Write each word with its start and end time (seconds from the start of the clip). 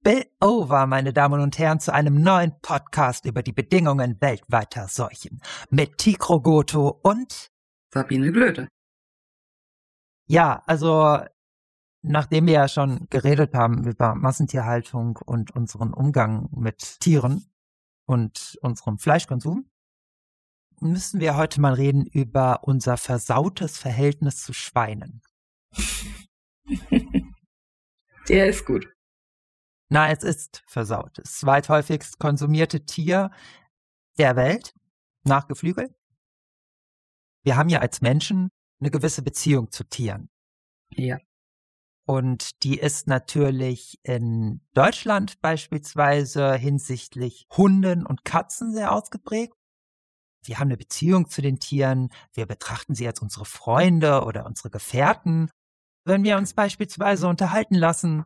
Spill 0.00 0.26
over, 0.40 0.86
meine 0.86 1.12
Damen 1.12 1.40
und 1.40 1.58
Herren, 1.58 1.80
zu 1.80 1.92
einem 1.92 2.22
neuen 2.22 2.60
Podcast 2.60 3.24
über 3.24 3.42
die 3.42 3.52
Bedingungen 3.52 4.20
weltweiter 4.20 4.86
Seuchen 4.86 5.42
mit 5.70 5.98
Tikro 5.98 6.40
Goto 6.40 7.00
und 7.02 7.50
Sabine 7.92 8.30
Glöde. 8.30 8.68
Ja, 10.28 10.62
also 10.66 11.18
nachdem 12.02 12.46
wir 12.46 12.54
ja 12.54 12.68
schon 12.68 13.08
geredet 13.10 13.54
haben 13.54 13.88
über 13.88 14.14
Massentierhaltung 14.14 15.16
und 15.16 15.50
unseren 15.50 15.92
Umgang 15.92 16.48
mit 16.52 17.00
Tieren 17.00 17.50
und 18.06 18.56
unserem 18.62 18.98
Fleischkonsum, 18.98 19.68
müssen 20.80 21.18
wir 21.18 21.36
heute 21.36 21.60
mal 21.60 21.74
reden 21.74 22.06
über 22.06 22.60
unser 22.62 22.98
versautes 22.98 23.78
Verhältnis 23.78 24.44
zu 24.44 24.52
Schweinen. 24.52 25.22
Der 28.28 28.46
ist 28.46 28.64
gut. 28.64 28.86
Na, 29.88 30.10
es 30.10 30.22
ist 30.22 30.62
versaut. 30.66 31.18
Das 31.18 31.38
zweithäufigst 31.38 32.18
konsumierte 32.18 32.84
Tier 32.84 33.30
der 34.18 34.36
Welt 34.36 34.74
nach 35.24 35.48
Geflügel. 35.48 35.94
Wir 37.42 37.56
haben 37.56 37.68
ja 37.68 37.78
als 37.78 38.00
Menschen 38.00 38.50
eine 38.80 38.90
gewisse 38.90 39.22
Beziehung 39.22 39.70
zu 39.70 39.84
Tieren. 39.84 40.28
Ja. 40.90 41.18
Und 42.04 42.62
die 42.62 42.78
ist 42.78 43.06
natürlich 43.06 43.98
in 44.02 44.62
Deutschland 44.72 45.40
beispielsweise 45.40 46.54
hinsichtlich 46.54 47.46
Hunden 47.56 48.06
und 48.06 48.24
Katzen 48.24 48.72
sehr 48.72 48.92
ausgeprägt. 48.92 49.54
Wir 50.42 50.58
haben 50.58 50.68
eine 50.68 50.78
Beziehung 50.78 51.28
zu 51.28 51.42
den 51.42 51.60
Tieren. 51.60 52.10
Wir 52.32 52.46
betrachten 52.46 52.94
sie 52.94 53.06
als 53.06 53.20
unsere 53.20 53.44
Freunde 53.44 54.24
oder 54.24 54.46
unsere 54.46 54.70
Gefährten. 54.70 55.50
Wenn 56.04 56.24
wir 56.24 56.38
uns 56.38 56.54
beispielsweise 56.54 57.28
unterhalten 57.28 57.74
lassen, 57.74 58.24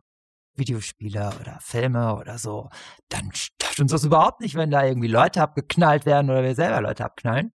Videospiele 0.55 1.31
oder 1.39 1.59
Filme 1.61 2.15
oder 2.15 2.37
so, 2.37 2.69
dann 3.09 3.31
stört 3.33 3.79
uns 3.79 3.91
das 3.91 4.03
überhaupt 4.03 4.41
nicht, 4.41 4.55
wenn 4.55 4.71
da 4.71 4.85
irgendwie 4.85 5.07
Leute 5.07 5.41
abgeknallt 5.41 6.05
werden 6.05 6.29
oder 6.29 6.43
wir 6.43 6.55
selber 6.55 6.81
Leute 6.81 7.05
abknallen. 7.05 7.51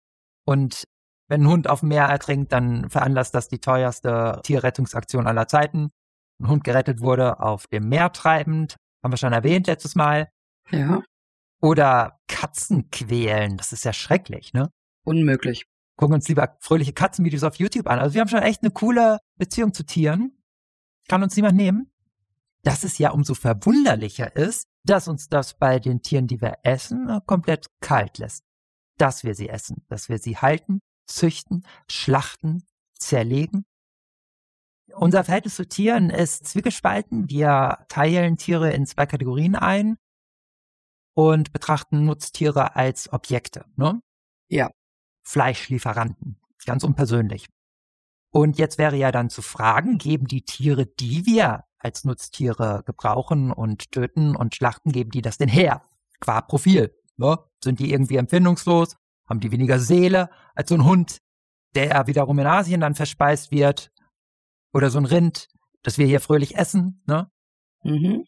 Und 0.46 0.84
wenn 1.28 1.44
ein 1.44 1.48
Hund 1.48 1.70
auf 1.70 1.80
dem 1.80 1.90
Meer 1.90 2.06
ertrinkt, 2.06 2.52
dann 2.52 2.90
veranlasst 2.90 3.34
das 3.34 3.48
die 3.48 3.60
teuerste 3.60 4.42
Tierrettungsaktion 4.44 5.28
aller 5.28 5.48
Zeiten. 5.48 5.90
Ein 6.40 6.48
Hund 6.48 6.64
gerettet 6.64 7.02
wurde 7.02 7.40
auf 7.40 7.68
dem 7.68 7.88
Meer 7.90 8.12
treibend, 8.12 8.76
haben 9.04 9.12
wir 9.12 9.18
schon 9.18 9.34
erwähnt 9.34 9.68
letztes 9.68 9.96
Mal. 9.96 10.30
Ja. 10.72 11.02
Oder 11.62 12.20
Katzen 12.28 12.90
quälen, 12.92 13.58
das 13.58 13.72
ist 13.72 13.86
ja 13.86 13.94
schrecklich, 13.94 14.54
ne? 14.54 14.70
Unmöglich. 15.06 15.66
Gucken 15.98 16.16
uns 16.16 16.28
lieber 16.28 16.58
fröhliche 16.60 16.94
Katzenvideos 16.94 17.44
auf 17.44 17.56
YouTube 17.56 17.88
an. 17.88 18.00
Also 18.00 18.16
wir 18.16 18.22
haben 18.22 18.28
schon 18.28 18.42
echt 18.42 18.64
eine 18.64 18.72
coole 18.72 19.20
Beziehung 19.38 19.74
zu 19.74 19.86
Tieren. 19.86 20.38
Kann 21.08 21.24
uns 21.24 21.36
niemand 21.36 21.56
nehmen 21.56 21.93
dass 22.64 22.84
es 22.84 22.98
ja 22.98 23.12
umso 23.12 23.36
verwunderlicher 23.36 24.36
ist, 24.36 24.68
dass 24.86 25.08
uns 25.08 25.28
das 25.28 25.58
bei 25.58 25.80
den 25.80 26.02
Tieren, 26.02 26.28
die 26.28 26.42
wir 26.42 26.60
essen, 26.64 27.10
äh, 27.10 27.20
komplett 27.26 27.68
kalt 27.82 28.18
lässt. 28.18 28.44
Dass 28.98 29.24
wir 29.24 29.36
sie 29.36 29.50
essen, 29.50 29.86
dass 29.90 30.10
wir 30.10 30.18
sie 30.18 30.38
halten, 30.38 30.80
züchten, 31.08 31.66
schlachten, 31.90 32.64
zerlegen. 32.98 33.66
Unser 34.94 35.24
Verhältnis 35.24 35.56
zu 35.56 35.68
Tieren 35.68 36.10
ist 36.10 36.48
zwiegespalten. 36.48 37.30
Wir 37.30 37.86
teilen 37.90 38.38
Tiere 38.38 38.72
in 38.72 38.86
zwei 38.86 39.06
Kategorien 39.06 39.56
ein 39.56 39.98
und 41.16 41.52
betrachten 41.52 42.06
Nutztiere 42.06 42.76
als 42.76 43.12
Objekte. 43.12 43.66
Ne? 43.76 44.02
Ja. 44.50 44.70
Fleischlieferanten, 45.26 46.40
ganz 46.66 46.84
unpersönlich. 46.84 47.48
Und 48.32 48.58
jetzt 48.58 48.78
wäre 48.78 48.96
ja 48.96 49.12
dann 49.12 49.30
zu 49.30 49.42
fragen, 49.42 49.98
geben 49.98 50.28
die 50.28 50.44
Tiere, 50.44 50.86
die 50.86 51.26
wir 51.26 51.64
als 51.84 52.06
Nutztiere 52.06 52.84
gebrauchen 52.86 53.52
und 53.52 53.92
töten 53.92 54.36
und 54.36 54.56
schlachten, 54.56 54.92
geben 54.92 55.12
die 55.12 55.22
das 55.22 55.38
denn 55.38 55.50
her? 55.50 55.84
Qua 56.20 56.42
Profil. 56.42 56.96
Ne? 57.18 57.38
Sind 57.64 57.80
die 57.80 57.92
irgendwie 57.92 58.18
empfindungslos? 58.18 58.96
Haben 59.28 59.40
die 59.40 59.52
weniger 59.52 59.80
Seele 59.80 60.30
als 60.56 60.70
so 60.70 60.76
ein 60.76 60.86
Hund, 60.86 61.20
der 61.76 62.08
wiederum 62.08 62.40
in 62.40 62.48
Asien 62.48 62.82
dann 62.82 62.96
verspeist 62.96 63.52
wird? 63.52 63.92
Oder 64.74 64.90
so 64.90 64.98
ein 64.98 65.06
Rind, 65.06 65.50
das 65.84 65.98
wir 65.98 66.08
hier 66.08 66.20
fröhlich 66.20 66.56
essen, 66.56 67.04
ne? 67.06 67.30
Mhm. 67.84 68.26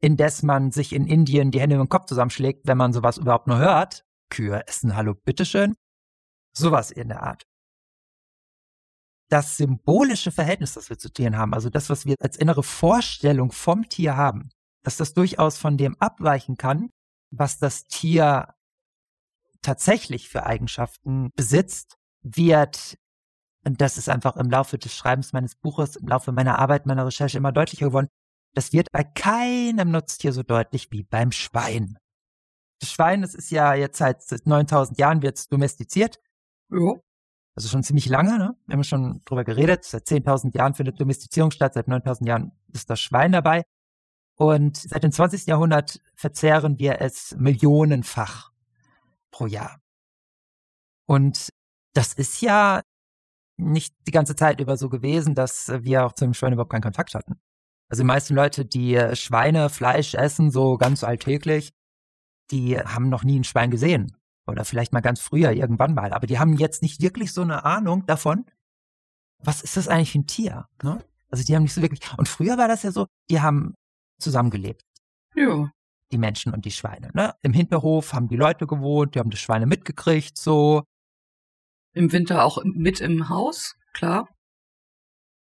Indes 0.00 0.42
man 0.42 0.70
sich 0.70 0.94
in 0.94 1.06
Indien 1.06 1.50
die 1.50 1.60
Hände 1.60 1.76
im 1.76 1.88
Kopf 1.88 2.06
zusammenschlägt, 2.06 2.66
wenn 2.66 2.78
man 2.78 2.92
sowas 2.92 3.18
überhaupt 3.18 3.48
nur 3.48 3.58
hört. 3.58 4.04
Kühe 4.30 4.66
essen, 4.66 4.96
hallo, 4.96 5.14
bitteschön. 5.14 5.74
Sowas 6.52 6.90
in 6.90 7.08
der 7.08 7.22
Art 7.22 7.49
das 9.30 9.56
symbolische 9.56 10.32
Verhältnis, 10.32 10.74
das 10.74 10.90
wir 10.90 10.98
zu 10.98 11.10
Tieren 11.10 11.36
haben, 11.36 11.54
also 11.54 11.70
das, 11.70 11.88
was 11.88 12.04
wir 12.04 12.16
als 12.20 12.36
innere 12.36 12.62
Vorstellung 12.62 13.52
vom 13.52 13.88
Tier 13.88 14.16
haben, 14.16 14.50
dass 14.82 14.96
das 14.96 15.14
durchaus 15.14 15.56
von 15.56 15.76
dem 15.76 15.96
abweichen 16.00 16.56
kann, 16.56 16.90
was 17.30 17.58
das 17.58 17.86
Tier 17.86 18.54
tatsächlich 19.62 20.28
für 20.28 20.46
Eigenschaften 20.46 21.30
besitzt, 21.36 21.96
wird, 22.22 22.98
und 23.64 23.80
das 23.80 23.98
ist 23.98 24.08
einfach 24.08 24.36
im 24.36 24.50
Laufe 24.50 24.78
des 24.78 24.94
Schreibens 24.94 25.32
meines 25.32 25.54
Buches, 25.54 25.96
im 25.96 26.08
Laufe 26.08 26.32
meiner 26.32 26.58
Arbeit, 26.58 26.86
meiner 26.86 27.06
Recherche 27.06 27.38
immer 27.38 27.52
deutlicher 27.52 27.86
geworden, 27.86 28.08
das 28.54 28.72
wird 28.72 28.90
bei 28.90 29.04
keinem 29.04 29.90
Nutztier 29.90 30.32
so 30.32 30.42
deutlich 30.42 30.90
wie 30.90 31.04
beim 31.04 31.30
Schwein. 31.30 31.98
Das 32.80 32.90
Schwein, 32.90 33.22
das 33.22 33.34
ist 33.34 33.50
ja 33.50 33.74
jetzt 33.74 33.98
seit 33.98 34.22
9000 34.44 34.98
Jahren 34.98 35.22
wird 35.22 35.52
domestiziert. 35.52 36.18
Ja. 36.70 36.94
Also 37.54 37.68
schon 37.68 37.82
ziemlich 37.82 38.06
lange, 38.06 38.38
ne? 38.38 38.56
Wir 38.66 38.74
haben 38.74 38.84
schon 38.84 39.22
drüber 39.24 39.44
geredet. 39.44 39.84
Seit 39.84 40.06
10.000 40.06 40.56
Jahren 40.56 40.74
findet 40.74 41.00
Domestizierung 41.00 41.50
statt, 41.50 41.74
seit 41.74 41.88
9.000 41.88 42.26
Jahren 42.26 42.52
ist 42.72 42.88
das 42.90 43.00
Schwein 43.00 43.32
dabei. 43.32 43.64
Und 44.36 44.76
seit 44.76 45.02
dem 45.02 45.12
20. 45.12 45.46
Jahrhundert 45.46 46.00
verzehren 46.14 46.78
wir 46.78 47.00
es 47.00 47.36
millionenfach 47.36 48.50
pro 49.30 49.46
Jahr. 49.46 49.80
Und 51.06 51.50
das 51.92 52.14
ist 52.14 52.40
ja 52.40 52.82
nicht 53.56 53.94
die 54.06 54.12
ganze 54.12 54.36
Zeit 54.36 54.60
über 54.60 54.76
so 54.76 54.88
gewesen, 54.88 55.34
dass 55.34 55.68
wir 55.68 56.06
auch 56.06 56.12
zu 56.12 56.24
dem 56.24 56.34
Schwein 56.34 56.52
überhaupt 56.52 56.72
keinen 56.72 56.82
Kontakt 56.82 57.14
hatten. 57.14 57.38
Also 57.88 58.02
die 58.02 58.06
meisten 58.06 58.34
Leute, 58.34 58.64
die 58.64 58.98
Schweinefleisch 59.14 60.14
essen, 60.14 60.50
so 60.50 60.78
ganz 60.78 61.04
alltäglich, 61.04 61.72
die 62.50 62.78
haben 62.78 63.08
noch 63.08 63.24
nie 63.24 63.38
ein 63.38 63.44
Schwein 63.44 63.70
gesehen. 63.70 64.16
Oder 64.50 64.64
vielleicht 64.64 64.92
mal 64.92 65.00
ganz 65.00 65.20
früher, 65.20 65.52
irgendwann 65.52 65.94
mal. 65.94 66.12
Aber 66.12 66.26
die 66.26 66.38
haben 66.38 66.54
jetzt 66.54 66.82
nicht 66.82 67.00
wirklich 67.00 67.32
so 67.32 67.42
eine 67.42 67.64
Ahnung 67.64 68.06
davon, 68.06 68.44
was 69.38 69.62
ist 69.62 69.76
das 69.76 69.88
eigentlich 69.88 70.12
für 70.12 70.18
ein 70.18 70.26
Tier? 70.26 70.66
Ne? 70.82 71.02
Also 71.30 71.44
die 71.44 71.54
haben 71.54 71.62
nicht 71.62 71.74
so 71.74 71.82
wirklich. 71.82 72.00
Und 72.18 72.28
früher 72.28 72.58
war 72.58 72.68
das 72.68 72.82
ja 72.82 72.92
so, 72.92 73.06
die 73.30 73.40
haben 73.40 73.74
zusammengelebt. 74.18 74.82
Ja. 75.34 75.70
Die 76.12 76.18
Menschen 76.18 76.52
und 76.52 76.64
die 76.64 76.72
Schweine. 76.72 77.10
Ne? 77.14 77.34
Im 77.42 77.52
Hinterhof 77.52 78.12
haben 78.12 78.28
die 78.28 78.36
Leute 78.36 78.66
gewohnt, 78.66 79.14
die 79.14 79.20
haben 79.20 79.30
die 79.30 79.36
Schweine 79.36 79.66
mitgekriegt, 79.66 80.36
so. 80.36 80.82
Im 81.94 82.12
Winter 82.12 82.44
auch 82.44 82.62
mit 82.64 83.00
im 83.00 83.28
Haus, 83.28 83.76
klar. 83.92 84.28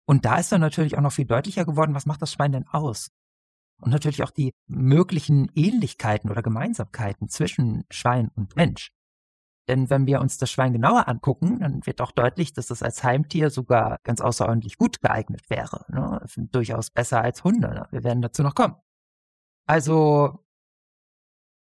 Und 0.08 0.26
da 0.26 0.38
ist 0.38 0.52
dann 0.52 0.62
natürlich 0.62 0.98
auch 0.98 1.02
noch 1.02 1.14
viel 1.14 1.26
deutlicher 1.26 1.66
geworden, 1.66 1.96
was 1.96 2.06
macht 2.06 2.22
das 2.22 2.34
Schwein 2.34 2.52
denn 2.52 2.68
aus? 2.68 3.10
und 3.82 3.92
natürlich 3.92 4.24
auch 4.24 4.32
die 4.32 4.54
möglichen 4.68 5.52
Ähnlichkeiten 5.56 6.30
oder 6.30 6.42
Gemeinsamkeiten 6.42 7.30
zwischen 7.30 7.84
Schwein 7.90 8.30
und 8.36 8.56
Mensch. 8.56 8.92
Denn 9.68 9.90
wenn 9.90 10.06
wir 10.06 10.22
uns 10.22 10.38
das 10.38 10.52
Schwein 10.52 10.74
genauer 10.74 11.08
angucken, 11.08 11.60
dann 11.60 11.86
wird 11.86 12.00
auch 12.02 12.12
deutlich, 12.12 12.54
dass 12.54 12.70
es 12.70 12.84
als 12.84 13.04
Heimtier 13.04 13.50
sogar 13.50 14.00
ganz 14.04 14.22
außerordentlich 14.22 14.78
gut 14.78 15.02
geeignet 15.02 15.50
wäre. 15.50 15.86
Ne? 15.90 16.24
Durchaus 16.52 16.92
besser 16.92 17.22
als 17.22 17.44
Hunde. 17.44 17.70
Ne? 17.70 17.88
Wir 17.92 18.04
werden 18.04 18.22
dazu 18.22 18.44
noch 18.44 18.54
kommen. 18.54 18.76
Also, 19.66 20.46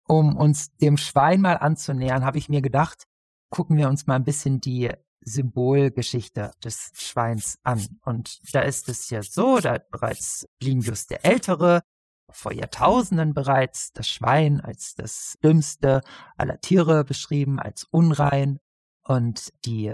um 0.08 0.36
uns 0.36 0.74
dem 0.76 0.96
Schwein 0.96 1.40
mal 1.40 1.54
anzunähern, 1.54 2.24
habe 2.24 2.38
ich 2.38 2.48
mir 2.48 2.60
gedacht, 2.60 3.04
gucken 3.50 3.76
wir 3.76 3.88
uns 3.88 4.06
mal 4.06 4.16
ein 4.16 4.24
bisschen 4.24 4.60
die 4.60 4.90
Symbolgeschichte 5.20 6.52
des 6.64 6.90
Schweins 6.94 7.58
an. 7.62 7.86
Und 8.04 8.40
da 8.52 8.60
ist 8.60 8.88
es 8.88 9.10
ja 9.10 9.22
so, 9.22 9.58
da 9.60 9.74
hat 9.74 9.90
bereits 9.90 10.48
Plinius 10.58 11.06
der 11.06 11.24
Ältere 11.24 11.82
vor 12.30 12.52
Jahrtausenden 12.52 13.34
bereits 13.34 13.92
das 13.92 14.08
Schwein 14.08 14.60
als 14.60 14.94
das 14.94 15.38
dümmste 15.42 16.02
aller 16.36 16.60
Tiere 16.60 17.04
beschrieben, 17.04 17.58
als 17.58 17.84
unrein. 17.84 18.58
Und 19.02 19.52
die 19.64 19.92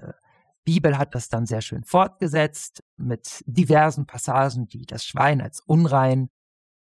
Bibel 0.64 0.96
hat 0.98 1.14
das 1.14 1.28
dann 1.28 1.46
sehr 1.46 1.60
schön 1.60 1.84
fortgesetzt 1.84 2.82
mit 2.96 3.42
diversen 3.46 4.06
Passagen, 4.06 4.68
die 4.68 4.86
das 4.86 5.04
Schwein 5.04 5.40
als 5.40 5.60
unrein 5.60 6.30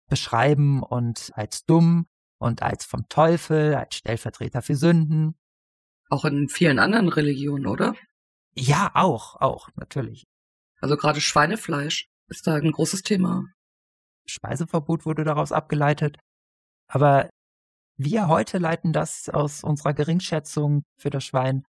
beschreiben 0.08 0.84
und 0.84 1.32
als 1.36 1.66
dumm 1.66 2.08
und 2.38 2.62
als 2.62 2.86
vom 2.86 3.08
Teufel, 3.08 3.76
als 3.76 3.96
Stellvertreter 3.96 4.62
für 4.62 4.76
Sünden. 4.76 5.36
Auch 6.10 6.26
in 6.26 6.50
vielen 6.50 6.80
anderen 6.80 7.08
Religionen, 7.08 7.68
oder? 7.68 7.96
Ja, 8.54 8.92
auch, 8.94 9.36
auch, 9.38 9.70
natürlich. 9.76 10.28
Also 10.82 10.98
gerade 10.98 11.22
Schweinefleisch 11.22 12.10
ist 12.28 12.48
da 12.48 12.56
ein 12.56 12.72
großes 12.72 13.04
Thema. 13.04 13.46
Speiseverbot 14.32 15.06
wurde 15.06 15.24
daraus 15.24 15.52
abgeleitet. 15.52 16.18
Aber 16.88 17.30
wir 17.98 18.28
heute 18.28 18.58
leiten 18.58 18.94
das 18.94 19.30
aus 19.30 19.64
unserer 19.64 19.94
Geringschätzung 19.94 20.84
für 21.00 21.10
das 21.10 21.24
Schwein, 21.24 21.64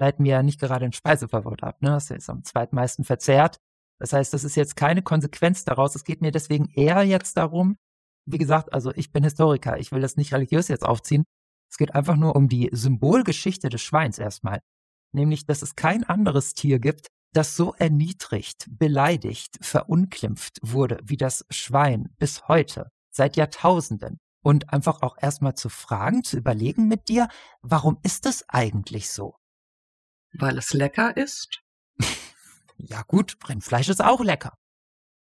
leiten 0.00 0.24
wir 0.24 0.32
ja 0.32 0.42
nicht 0.42 0.60
gerade 0.60 0.86
ein 0.86 0.92
Speiseverbot 0.92 1.62
ab. 1.62 1.82
Ne? 1.82 1.90
Das 1.90 2.10
ist 2.10 2.30
am 2.30 2.42
zweitmeisten 2.44 3.04
verzehrt. 3.04 3.58
Das 3.98 4.12
heißt, 4.14 4.32
das 4.32 4.44
ist 4.44 4.56
jetzt 4.56 4.76
keine 4.76 5.02
Konsequenz 5.02 5.64
daraus. 5.64 5.94
Es 5.94 6.04
geht 6.04 6.22
mir 6.22 6.30
deswegen 6.30 6.70
eher 6.70 7.02
jetzt 7.02 7.36
darum, 7.36 7.76
wie 8.26 8.38
gesagt, 8.38 8.72
also 8.72 8.92
ich 8.94 9.12
bin 9.12 9.24
Historiker, 9.24 9.78
ich 9.78 9.92
will 9.92 10.00
das 10.00 10.16
nicht 10.16 10.32
religiös 10.32 10.68
jetzt 10.68 10.84
aufziehen. 10.84 11.24
Es 11.70 11.76
geht 11.76 11.94
einfach 11.94 12.16
nur 12.16 12.34
um 12.34 12.48
die 12.48 12.70
Symbolgeschichte 12.72 13.68
des 13.68 13.82
Schweins 13.82 14.18
erstmal. 14.18 14.60
Nämlich, 15.12 15.44
dass 15.46 15.62
es 15.62 15.76
kein 15.76 16.04
anderes 16.04 16.54
Tier 16.54 16.78
gibt, 16.78 17.08
das 17.32 17.56
so 17.56 17.74
erniedrigt, 17.74 18.66
beleidigt, 18.70 19.58
verunglimpft 19.60 20.58
wurde 20.62 20.98
wie 21.04 21.16
das 21.16 21.44
Schwein 21.50 22.08
bis 22.18 22.48
heute, 22.48 22.90
seit 23.10 23.36
Jahrtausenden. 23.36 24.18
Und 24.42 24.72
einfach 24.72 25.02
auch 25.02 25.16
erstmal 25.20 25.54
zu 25.54 25.68
fragen, 25.68 26.24
zu 26.24 26.38
überlegen 26.38 26.88
mit 26.88 27.08
dir, 27.08 27.28
warum 27.60 27.98
ist 28.02 28.24
das 28.24 28.48
eigentlich 28.48 29.10
so? 29.10 29.34
Weil 30.32 30.56
es 30.56 30.72
lecker 30.72 31.14
ist? 31.16 31.60
ja 32.78 33.02
gut, 33.02 33.36
Rindfleisch 33.46 33.90
ist 33.90 34.02
auch 34.02 34.20
lecker. 34.20 34.54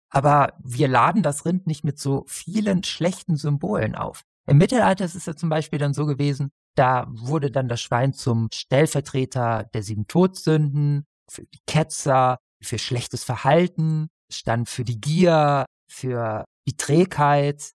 Aber 0.08 0.54
wir 0.62 0.88
laden 0.88 1.22
das 1.22 1.44
Rind 1.44 1.66
nicht 1.66 1.84
mit 1.84 2.00
so 2.00 2.24
vielen 2.26 2.82
schlechten 2.82 3.36
Symbolen 3.36 3.94
auf. 3.94 4.24
Im 4.46 4.58
Mittelalter 4.58 5.04
ist 5.04 5.14
es 5.14 5.26
ja 5.26 5.36
zum 5.36 5.48
Beispiel 5.48 5.78
dann 5.78 5.94
so 5.94 6.06
gewesen, 6.06 6.50
da 6.76 7.06
wurde 7.08 7.50
dann 7.50 7.68
das 7.68 7.80
Schwein 7.80 8.12
zum 8.12 8.48
Stellvertreter 8.52 9.64
der 9.72 9.82
sieben 9.82 10.06
Todsünden, 10.06 11.06
für 11.30 11.44
die 11.44 11.60
Ketzer, 11.66 12.38
für 12.62 12.78
schlechtes 12.78 13.24
Verhalten, 13.24 14.08
stand 14.32 14.68
für 14.68 14.84
die 14.84 15.00
Gier, 15.00 15.66
für 15.90 16.44
die 16.66 16.76
Trägheit, 16.76 17.72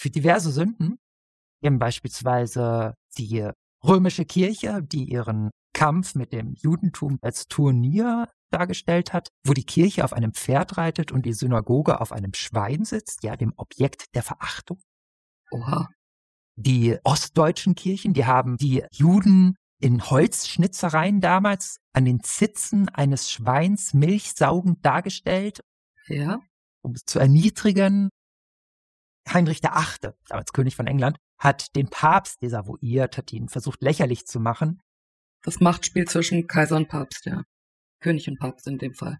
für 0.00 0.10
diverse 0.10 0.50
Sünden. 0.50 0.98
Eben 1.62 1.78
beispielsweise 1.78 2.94
die 3.18 3.48
römische 3.84 4.24
Kirche, 4.24 4.82
die 4.82 5.04
ihren 5.04 5.50
Kampf 5.72 6.14
mit 6.14 6.32
dem 6.32 6.54
Judentum 6.54 7.18
als 7.22 7.46
Turnier 7.46 8.28
dargestellt 8.50 9.12
hat, 9.12 9.28
wo 9.46 9.52
die 9.52 9.64
Kirche 9.64 10.04
auf 10.04 10.12
einem 10.12 10.32
Pferd 10.32 10.76
reitet 10.76 11.12
und 11.12 11.24
die 11.24 11.32
Synagoge 11.32 12.00
auf 12.00 12.12
einem 12.12 12.34
Schwein 12.34 12.84
sitzt, 12.84 13.22
ja, 13.22 13.36
dem 13.36 13.52
Objekt 13.56 14.06
der 14.14 14.22
Verachtung. 14.22 14.80
Oha. 15.50 15.88
Die 16.56 16.98
ostdeutschen 17.04 17.74
Kirchen, 17.74 18.12
die 18.12 18.26
haben 18.26 18.56
die 18.56 18.84
Juden 18.92 19.56
in 19.80 20.02
Holzschnitzereien 20.10 21.20
damals 21.20 21.80
an 21.92 22.04
den 22.04 22.22
Zitzen 22.22 22.88
eines 22.88 23.30
Schweins 23.30 23.94
milchsaugend 23.94 24.84
dargestellt. 24.84 25.60
Ja. 26.06 26.40
Um 26.82 26.92
es 26.92 27.04
zu 27.04 27.18
erniedrigen. 27.18 28.10
Heinrich 29.28 29.62
VIII., 29.62 30.12
damals 30.28 30.52
König 30.52 30.76
von 30.76 30.86
England, 30.86 31.16
hat 31.38 31.74
den 31.76 31.88
Papst 31.88 32.42
desavouiert, 32.42 33.16
hat 33.16 33.32
ihn 33.32 33.48
versucht 33.48 33.82
lächerlich 33.82 34.26
zu 34.26 34.40
machen. 34.40 34.80
Das 35.42 35.60
Machtspiel 35.60 36.06
zwischen 36.06 36.46
Kaiser 36.46 36.76
und 36.76 36.88
Papst, 36.88 37.26
ja. 37.26 37.42
König 38.00 38.28
und 38.28 38.38
Papst 38.38 38.66
in 38.66 38.78
dem 38.78 38.94
Fall. 38.94 39.18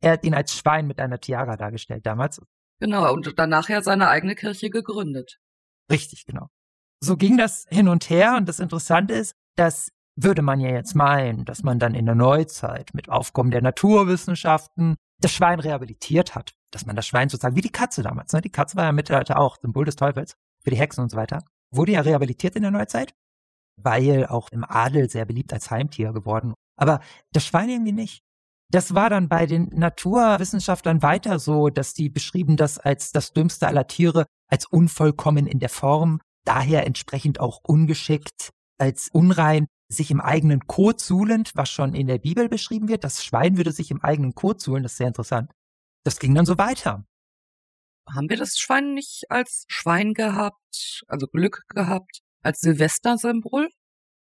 Er 0.00 0.12
hat 0.12 0.24
ihn 0.24 0.34
als 0.34 0.56
Schwein 0.56 0.86
mit 0.86 0.98
einer 0.98 1.20
Tiara 1.20 1.56
dargestellt 1.56 2.06
damals. 2.06 2.40
Genau, 2.80 3.12
und 3.12 3.38
danach 3.38 3.68
ja 3.68 3.82
seine 3.82 4.08
eigene 4.08 4.34
Kirche 4.34 4.70
gegründet. 4.70 5.38
Richtig, 5.90 6.24
genau. 6.26 6.48
So 7.00 7.16
ging 7.16 7.36
das 7.36 7.66
hin 7.68 7.88
und 7.88 8.08
her 8.08 8.36
und 8.36 8.48
das 8.48 8.60
Interessante 8.60 9.14
ist, 9.14 9.34
dass 9.56 9.90
würde 10.16 10.42
man 10.42 10.60
ja 10.60 10.70
jetzt 10.70 10.94
meinen, 10.94 11.44
dass 11.44 11.62
man 11.62 11.78
dann 11.78 11.94
in 11.94 12.06
der 12.06 12.14
Neuzeit 12.14 12.92
mit 12.94 13.08
Aufkommen 13.08 13.50
der 13.50 13.62
Naturwissenschaften 13.62 14.96
das 15.20 15.32
Schwein 15.32 15.60
rehabilitiert 15.60 16.34
hat. 16.34 16.52
Dass 16.70 16.86
man 16.86 16.96
das 16.96 17.06
Schwein 17.06 17.28
sozusagen, 17.28 17.56
wie 17.56 17.62
die 17.62 17.70
Katze 17.70 18.02
damals, 18.02 18.32
ne? 18.32 18.40
die 18.40 18.50
Katze 18.50 18.76
war 18.76 18.84
ja 18.84 18.92
Mittelalter 18.92 19.38
auch 19.38 19.58
Symbol 19.60 19.84
des 19.84 19.96
Teufels 19.96 20.36
für 20.62 20.70
die 20.70 20.76
Hexen 20.76 21.02
und 21.02 21.10
so 21.10 21.16
weiter, 21.16 21.42
wurde 21.72 21.92
ja 21.92 22.00
rehabilitiert 22.00 22.56
in 22.56 22.62
der 22.62 22.70
Neuzeit, 22.70 23.14
weil 23.76 24.26
auch 24.26 24.50
im 24.50 24.64
Adel 24.64 25.10
sehr 25.10 25.24
beliebt 25.24 25.52
als 25.52 25.70
Heimtier 25.70 26.12
geworden. 26.12 26.54
Aber 26.76 27.00
das 27.32 27.44
Schwein 27.44 27.68
irgendwie 27.68 27.92
nicht. 27.92 28.22
Das 28.70 28.94
war 28.94 29.10
dann 29.10 29.28
bei 29.28 29.46
den 29.46 29.68
Naturwissenschaftlern 29.72 31.02
weiter 31.02 31.40
so, 31.40 31.70
dass 31.70 31.92
die 31.92 32.08
beschrieben 32.08 32.56
das 32.56 32.78
als 32.78 33.10
das 33.10 33.32
dümmste 33.32 33.66
aller 33.66 33.88
Tiere, 33.88 34.26
als 34.48 34.66
unvollkommen 34.66 35.46
in 35.46 35.58
der 35.58 35.68
Form, 35.68 36.20
daher 36.44 36.86
entsprechend 36.86 37.40
auch 37.40 37.60
ungeschickt, 37.64 38.50
als 38.78 39.08
unrein, 39.12 39.66
sich 39.90 40.10
im 40.10 40.20
eigenen 40.20 40.66
Kot 40.66 41.00
suhlend, 41.00 41.52
was 41.54 41.68
schon 41.68 41.94
in 41.94 42.06
der 42.06 42.18
Bibel 42.18 42.48
beschrieben 42.48 42.88
wird. 42.88 43.04
Das 43.04 43.24
Schwein 43.24 43.56
würde 43.56 43.72
sich 43.72 43.90
im 43.90 44.02
eigenen 44.02 44.34
Kot 44.34 44.60
suhlen, 44.60 44.82
das 44.82 44.92
ist 44.92 44.98
sehr 44.98 45.08
interessant. 45.08 45.52
Das 46.04 46.18
ging 46.18 46.34
dann 46.34 46.46
so 46.46 46.56
weiter. 46.56 47.04
Haben 48.08 48.30
wir 48.30 48.36
das 48.36 48.58
Schwein 48.58 48.94
nicht 48.94 49.24
als 49.28 49.64
Schwein 49.68 50.14
gehabt, 50.14 51.02
also 51.08 51.26
Glück 51.26 51.62
gehabt, 51.68 52.20
als 52.42 52.60
Silvestersymbol? 52.60 53.68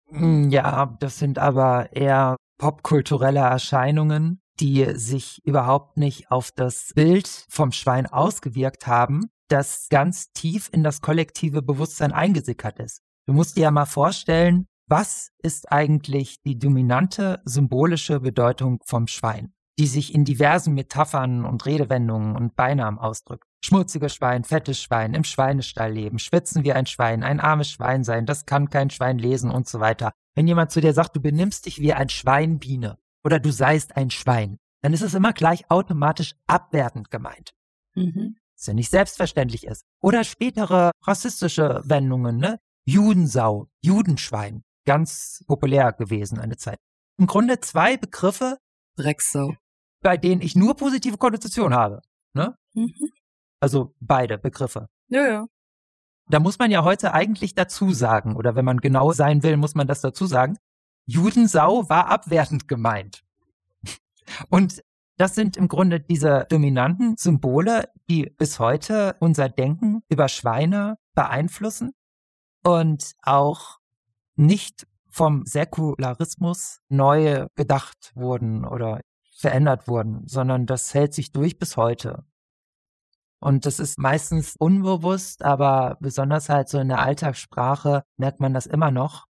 Hm, 0.08 0.50
ja, 0.50 0.96
das 1.00 1.18
sind 1.18 1.38
aber 1.38 1.92
eher 1.92 2.36
popkulturelle 2.58 3.40
Erscheinungen, 3.40 4.40
die 4.60 4.84
sich 4.94 5.40
überhaupt 5.44 5.96
nicht 5.96 6.30
auf 6.30 6.50
das 6.52 6.92
Bild 6.94 7.46
vom 7.48 7.72
Schwein 7.72 8.06
ausgewirkt 8.06 8.86
haben, 8.86 9.30
das 9.48 9.88
ganz 9.90 10.32
tief 10.32 10.68
in 10.72 10.84
das 10.84 11.00
kollektive 11.00 11.62
Bewusstsein 11.62 12.12
eingesickert 12.12 12.78
ist. 12.78 13.00
Du 13.26 13.32
musst 13.32 13.56
dir 13.56 13.62
ja 13.62 13.70
mal 13.70 13.86
vorstellen, 13.86 14.66
was 14.92 15.30
ist 15.38 15.72
eigentlich 15.72 16.42
die 16.42 16.58
dominante 16.58 17.40
symbolische 17.46 18.20
Bedeutung 18.20 18.78
vom 18.84 19.06
Schwein, 19.06 19.54
die 19.78 19.86
sich 19.86 20.14
in 20.14 20.26
diversen 20.26 20.74
Metaphern 20.74 21.46
und 21.46 21.64
Redewendungen 21.64 22.36
und 22.36 22.56
Beinamen 22.56 22.98
ausdrückt? 22.98 23.48
Schmutziges 23.64 24.14
Schwein, 24.14 24.44
fettes 24.44 24.82
Schwein, 24.82 25.14
im 25.14 25.24
Schweinestall 25.24 25.90
leben, 25.90 26.18
schwitzen 26.18 26.62
wie 26.62 26.74
ein 26.74 26.84
Schwein, 26.84 27.22
ein 27.22 27.40
armes 27.40 27.70
Schwein 27.70 28.04
sein, 28.04 28.26
das 28.26 28.44
kann 28.44 28.68
kein 28.68 28.90
Schwein 28.90 29.18
lesen 29.18 29.50
und 29.50 29.66
so 29.66 29.80
weiter. 29.80 30.12
Wenn 30.34 30.46
jemand 30.46 30.72
zu 30.72 30.82
dir 30.82 30.92
sagt, 30.92 31.16
du 31.16 31.22
benimmst 31.22 31.64
dich 31.64 31.80
wie 31.80 31.94
ein 31.94 32.10
Schweinbiene 32.10 32.98
oder 33.24 33.40
du 33.40 33.50
seist 33.50 33.96
ein 33.96 34.10
Schwein, 34.10 34.58
dann 34.82 34.92
ist 34.92 35.00
es 35.00 35.14
immer 35.14 35.32
gleich 35.32 35.70
automatisch 35.70 36.34
abwertend 36.46 37.10
gemeint. 37.10 37.54
Mhm. 37.94 38.36
Was 38.58 38.66
ja 38.66 38.74
nicht 38.74 38.90
selbstverständlich 38.90 39.66
ist. 39.66 39.84
Oder 40.02 40.22
spätere 40.22 40.90
rassistische 41.02 41.80
Wendungen, 41.86 42.36
ne? 42.36 42.58
Judensau, 42.84 43.68
Judenschwein 43.80 44.64
ganz 44.84 45.44
populär 45.46 45.92
gewesen 45.92 46.38
eine 46.38 46.56
Zeit. 46.56 46.78
Im 47.18 47.26
Grunde 47.26 47.60
zwei 47.60 47.96
Begriffe, 47.96 48.58
Drecksau, 48.96 49.54
bei 50.00 50.16
denen 50.16 50.40
ich 50.40 50.56
nur 50.56 50.76
positive 50.76 51.18
Konnotation 51.18 51.74
habe. 51.74 52.00
Ne? 52.34 52.56
Mhm. 52.74 52.92
Also 53.60 53.94
beide 54.00 54.38
Begriffe. 54.38 54.88
Ja, 55.08 55.26
ja. 55.28 55.46
Da 56.28 56.40
muss 56.40 56.58
man 56.58 56.70
ja 56.70 56.84
heute 56.84 57.12
eigentlich 57.12 57.54
dazu 57.54 57.92
sagen, 57.92 58.36
oder 58.36 58.56
wenn 58.56 58.64
man 58.64 58.78
genau 58.78 59.12
sein 59.12 59.42
will, 59.42 59.56
muss 59.56 59.74
man 59.74 59.86
das 59.86 60.00
dazu 60.00 60.26
sagen. 60.26 60.56
Judensau 61.04 61.88
war 61.88 62.06
abwertend 62.06 62.68
gemeint. 62.68 63.22
Und 64.48 64.82
das 65.18 65.34
sind 65.34 65.56
im 65.56 65.68
Grunde 65.68 66.00
diese 66.00 66.46
dominanten 66.48 67.16
Symbole, 67.16 67.88
die 68.08 68.30
bis 68.38 68.58
heute 68.58 69.16
unser 69.20 69.48
Denken 69.48 70.02
über 70.08 70.28
Schweine 70.28 70.96
beeinflussen 71.14 71.92
und 72.64 73.12
auch 73.22 73.78
nicht 74.36 74.86
vom 75.10 75.44
Säkularismus 75.44 76.80
neu 76.88 77.46
gedacht 77.54 78.12
wurden 78.14 78.64
oder 78.64 79.00
verändert 79.36 79.88
wurden, 79.88 80.26
sondern 80.26 80.66
das 80.66 80.94
hält 80.94 81.14
sich 81.14 81.32
durch 81.32 81.58
bis 81.58 81.76
heute. 81.76 82.24
Und 83.40 83.66
das 83.66 83.80
ist 83.80 83.98
meistens 83.98 84.54
unbewusst, 84.56 85.42
aber 85.44 85.96
besonders 86.00 86.48
halt 86.48 86.68
so 86.68 86.78
in 86.78 86.88
der 86.88 87.00
Alltagssprache 87.00 88.04
merkt 88.16 88.38
man 88.38 88.54
das 88.54 88.66
immer 88.66 88.92
noch. 88.92 89.26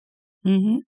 Mhm. 0.42 0.84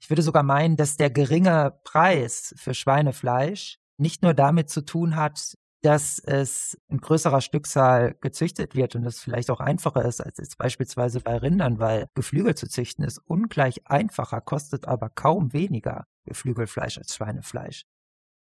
Ich 0.00 0.10
würde 0.10 0.22
sogar 0.22 0.42
meinen, 0.42 0.76
dass 0.76 0.96
der 0.96 1.10
geringe 1.10 1.78
Preis 1.84 2.54
für 2.58 2.74
Schweinefleisch 2.74 3.78
nicht 3.98 4.22
nur 4.22 4.34
damit 4.34 4.68
zu 4.68 4.84
tun 4.84 5.16
hat, 5.16 5.54
dass 5.82 6.18
es 6.18 6.76
in 6.88 6.98
größerer 6.98 7.40
Stückzahl 7.40 8.16
gezüchtet 8.20 8.74
wird 8.74 8.96
und 8.96 9.04
es 9.04 9.20
vielleicht 9.20 9.50
auch 9.50 9.60
einfacher 9.60 10.04
ist 10.04 10.20
als 10.20 10.38
jetzt 10.38 10.58
beispielsweise 10.58 11.20
bei 11.20 11.36
Rindern, 11.36 11.78
weil 11.78 12.08
Geflügel 12.14 12.54
zu 12.54 12.68
züchten 12.68 13.04
ist 13.04 13.18
ungleich 13.18 13.86
einfacher, 13.86 14.40
kostet 14.40 14.86
aber 14.86 15.10
kaum 15.10 15.52
weniger 15.52 16.06
Geflügelfleisch 16.24 16.98
als 16.98 17.14
Schweinefleisch. 17.14 17.84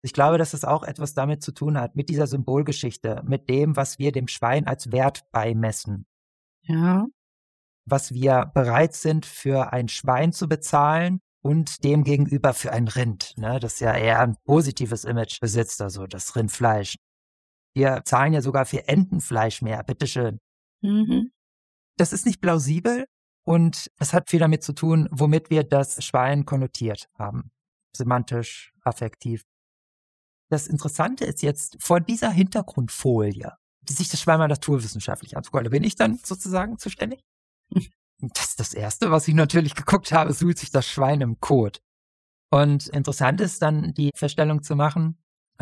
Ich 0.05 0.13
glaube, 0.13 0.37
dass 0.37 0.53
es 0.53 0.65
auch 0.65 0.83
etwas 0.83 1.15
damit 1.15 1.43
zu 1.43 1.53
tun 1.53 1.79
hat, 1.79 1.95
mit 1.95 2.09
dieser 2.09 2.27
Symbolgeschichte, 2.27 3.23
mit 3.25 3.49
dem, 3.49 3.77
was 3.77 3.99
wir 3.99 4.11
dem 4.11 4.27
Schwein 4.27 4.67
als 4.67 4.91
Wert 4.91 5.23
beimessen. 5.31 6.07
Ja. 6.63 7.07
Was 7.85 8.13
wir 8.13 8.51
bereit 8.55 8.95
sind, 8.95 9.27
für 9.27 9.73
ein 9.73 9.89
Schwein 9.89 10.33
zu 10.33 10.49
bezahlen 10.49 11.21
und 11.41 11.85
dem 11.85 12.05
gegenüber 12.05 12.53
für 12.53 12.73
ein 12.73 12.89
Rind, 12.89 13.35
ne, 13.37 13.59
das 13.61 13.81
ja 13.81 13.97
eher 13.97 14.21
ein 14.21 14.37
positives 14.45 15.05
Image 15.05 15.41
besitzt, 15.41 15.81
also 15.81 16.07
das 16.07 16.37
Rindfleisch. 16.37 16.97
Wir 17.75 18.03
zahlen 18.05 18.33
ja 18.33 18.43
sogar 18.43 18.67
für 18.67 18.87
Entenfleisch 18.89 19.63
mehr, 19.63 19.83
bitteschön. 19.83 20.39
Mhm. 20.83 21.31
Das 21.97 22.13
ist 22.13 22.27
nicht 22.27 22.41
plausibel 22.41 23.07
und 23.45 23.91
es 23.99 24.13
hat 24.13 24.31
viel 24.31 24.41
damit 24.41 24.63
zu 24.63 24.73
tun, 24.73 25.09
womit 25.11 25.51
wir 25.51 25.65
das 25.65 26.05
Schwein 26.05 26.45
konnotiert 26.45 27.09
haben. 27.19 27.51
Semantisch, 27.95 28.73
affektiv. 28.83 29.43
Das 30.51 30.67
Interessante 30.67 31.25
ist 31.25 31.43
jetzt, 31.43 31.77
vor 31.81 32.01
dieser 32.01 32.31
Hintergrundfolie, 32.31 33.53
die 33.83 33.93
sich 33.93 34.09
das 34.09 34.21
Schwein 34.21 34.39
mal 34.39 34.49
naturwissenschaftlich 34.49 35.37
anzugucken, 35.37 35.65
da 35.65 35.71
bin 35.71 35.85
ich 35.85 35.97
dann 35.97 36.19
sozusagen 36.19 36.79
zuständig. 36.79 37.21
Das 38.25 38.51
ist 38.51 38.61
das 38.61 38.73
Erste, 38.73 39.11
was 39.11 39.27
ich 39.27 39.35
natürlich 39.35 39.75
geguckt 39.75 40.13
habe, 40.13 40.33
sucht 40.33 40.59
sich 40.59 40.71
das 40.71 40.87
Schwein 40.87 41.21
im 41.23 41.41
Kot. 41.41 41.81
Und 42.53 42.87
interessant 42.87 43.41
ist 43.41 43.63
dann 43.63 43.95
die 43.95 44.13
Feststellung 44.15 44.63
zu 44.63 44.77
machen, 44.77 45.19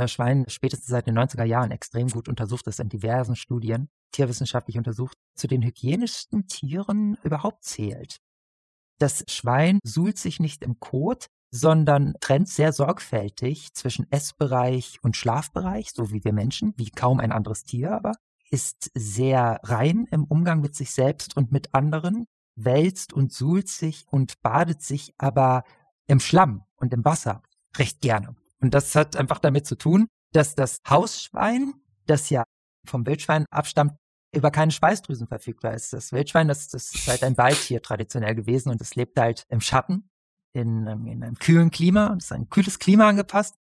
Schwein 0.09 0.45
spätestens 0.49 0.89
seit 0.89 1.07
den 1.07 1.19
90er 1.19 1.45
Jahren 1.45 1.71
extrem 1.71 2.09
gut 2.09 2.29
untersucht 2.29 2.67
ist 2.67 2.81
in 2.81 2.89
diversen 2.89 3.37
Studien, 3.37 3.89
tierwissenschaftlich 4.13 4.79
untersucht, 4.79 5.17
zu 5.35 5.47
den 5.47 5.63
hygienischsten 5.63 6.47
Tieren 6.47 7.17
überhaupt 7.23 7.65
zählt. 7.65 8.19
Das 8.99 9.25
Schwein 9.29 9.79
suhlt 9.83 10.19
sich 10.19 10.41
nicht 10.41 10.63
im 10.63 10.79
Kot, 10.79 11.27
sondern 11.51 12.15
trennt 12.21 12.49
sehr 12.49 12.73
sorgfältig 12.73 13.73
zwischen 13.75 14.11
Essbereich 14.13 14.99
und 15.03 15.17
Schlafbereich, 15.17 15.91
so 15.93 16.13
wie 16.13 16.23
wir 16.23 16.33
Menschen, 16.33 16.75
wie 16.77 16.91
kaum 16.91 17.19
ein 17.19 17.33
anderes 17.33 17.65
Tier 17.65 17.93
aber, 17.93 18.13
ist 18.51 18.91
sehr 18.95 19.61
rein 19.63 20.07
im 20.11 20.25
Umgang 20.25 20.61
mit 20.61 20.75
sich 20.75 20.93
selbst 20.93 21.37
und 21.37 21.53
mit 21.53 21.75
anderen, 21.75 22.27
wälzt 22.57 23.13
und 23.13 23.33
suhlt 23.33 23.69
sich 23.69 24.07
und 24.11 24.43
badet 24.43 24.83
sich 24.83 25.15
aber 25.19 25.65
im 26.07 26.21
Schlamm 26.21 26.65
und 26.77 26.93
im 26.93 27.05
Wasser 27.05 27.43
recht 27.77 28.01
gerne. 28.01 28.37
Und 28.61 28.75
das 28.75 28.95
hat 28.95 29.17
einfach 29.17 29.39
damit 29.39 29.67
zu 29.67 29.77
tun, 29.77 30.07
dass 30.33 30.55
das 30.55 30.79
Hausschwein, 30.89 31.75
das 32.07 32.31
ja 32.31 32.45
vom 32.87 33.07
Wildschwein 33.07 33.47
abstammt, 33.51 33.93
über 34.35 34.51
keine 34.51 34.71
Schweißdrüsen 34.71 35.27
verfügbar 35.27 35.75
ist. 35.75 35.93
Das 35.93 36.13
Wildschwein, 36.13 36.49
das, 36.49 36.69
das 36.69 36.95
ist 36.95 37.09
halt 37.09 37.25
ein 37.25 37.37
Waldtier 37.37 37.83
traditionell 37.83 38.35
gewesen 38.35 38.71
und 38.71 38.81
es 38.81 38.95
lebt 38.95 39.19
halt 39.19 39.45
im 39.49 39.61
Schatten, 39.61 40.09
in, 40.53 40.87
ähm, 40.87 41.07
in 41.07 41.25
einem 41.25 41.37
kühlen 41.37 41.71
Klima. 41.71 42.15
Es 42.17 42.27
ist 42.27 42.33
ein 42.33 42.49
kühles 42.49 42.79
Klima 42.79 43.09
angepasst. 43.09 43.55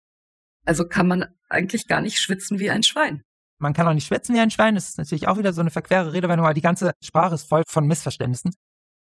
Also 0.65 0.87
kann 0.87 1.07
man 1.07 1.25
eigentlich 1.49 1.87
gar 1.87 2.01
nicht 2.01 2.19
schwitzen 2.19 2.59
wie 2.59 2.69
ein 2.69 2.83
Schwein. 2.83 3.23
Man 3.59 3.73
kann 3.73 3.87
auch 3.87 3.93
nicht 3.93 4.07
schwitzen 4.07 4.35
wie 4.35 4.39
ein 4.39 4.51
Schwein. 4.51 4.75
Das 4.75 4.89
ist 4.89 4.97
natürlich 4.97 5.27
auch 5.27 5.37
wieder 5.37 5.53
so 5.53 5.61
eine 5.61 5.71
verquere 5.71 6.13
Redewendung, 6.13 6.45
aber 6.45 6.53
die 6.53 6.61
ganze 6.61 6.91
Sprache 7.01 7.35
ist 7.35 7.47
voll 7.47 7.63
von 7.67 7.87
Missverständnissen. 7.87 8.53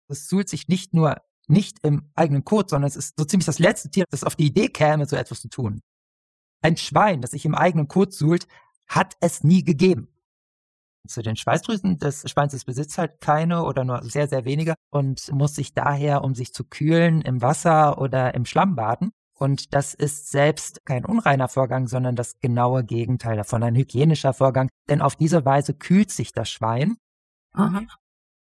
Es 0.09 0.27
suhlt 0.27 0.49
sich 0.49 0.67
nicht 0.67 0.93
nur 0.93 1.17
nicht 1.51 1.77
im 1.83 2.09
eigenen 2.15 2.43
Kot, 2.43 2.69
sondern 2.69 2.87
es 2.87 2.95
ist 2.95 3.19
so 3.19 3.25
ziemlich 3.25 3.45
das 3.45 3.59
letzte 3.59 3.91
Tier, 3.91 4.05
das 4.09 4.23
auf 4.23 4.35
die 4.35 4.47
Idee 4.47 4.69
käme, 4.69 5.05
so 5.05 5.15
etwas 5.15 5.41
zu 5.41 5.49
tun. 5.49 5.81
Ein 6.61 6.77
Schwein, 6.77 7.21
das 7.21 7.31
sich 7.31 7.45
im 7.45 7.55
eigenen 7.55 7.87
Kot 7.87 8.13
suhlt, 8.13 8.47
hat 8.87 9.15
es 9.19 9.43
nie 9.43 9.63
gegeben. 9.63 10.07
Zu 11.07 11.23
den 11.23 11.35
Schweißdrüsen 11.35 11.97
des 11.97 12.29
Schweins 12.29 12.53
es 12.53 12.65
besitzt 12.65 12.97
halt 12.97 13.21
keine 13.21 13.63
oder 13.63 13.83
nur 13.83 14.03
sehr, 14.03 14.27
sehr 14.27 14.45
wenige 14.45 14.75
und 14.91 15.31
muss 15.31 15.55
sich 15.55 15.73
daher, 15.73 16.23
um 16.23 16.35
sich 16.35 16.53
zu 16.53 16.63
kühlen, 16.63 17.21
im 17.21 17.41
Wasser 17.41 17.99
oder 17.99 18.35
im 18.35 18.45
Schlamm 18.45 18.75
baden. 18.75 19.11
Und 19.33 19.73
das 19.73 19.95
ist 19.95 20.29
selbst 20.29 20.85
kein 20.85 21.03
unreiner 21.03 21.47
Vorgang, 21.47 21.87
sondern 21.87 22.15
das 22.15 22.37
genaue 22.39 22.83
Gegenteil 22.83 23.37
davon, 23.37 23.63
ein 23.63 23.75
hygienischer 23.75 24.33
Vorgang. 24.33 24.69
Denn 24.87 25.01
auf 25.01 25.15
diese 25.15 25.43
Weise 25.43 25.73
kühlt 25.73 26.11
sich 26.11 26.31
das 26.31 26.51
Schwein, 26.51 26.97
Aha. 27.53 27.81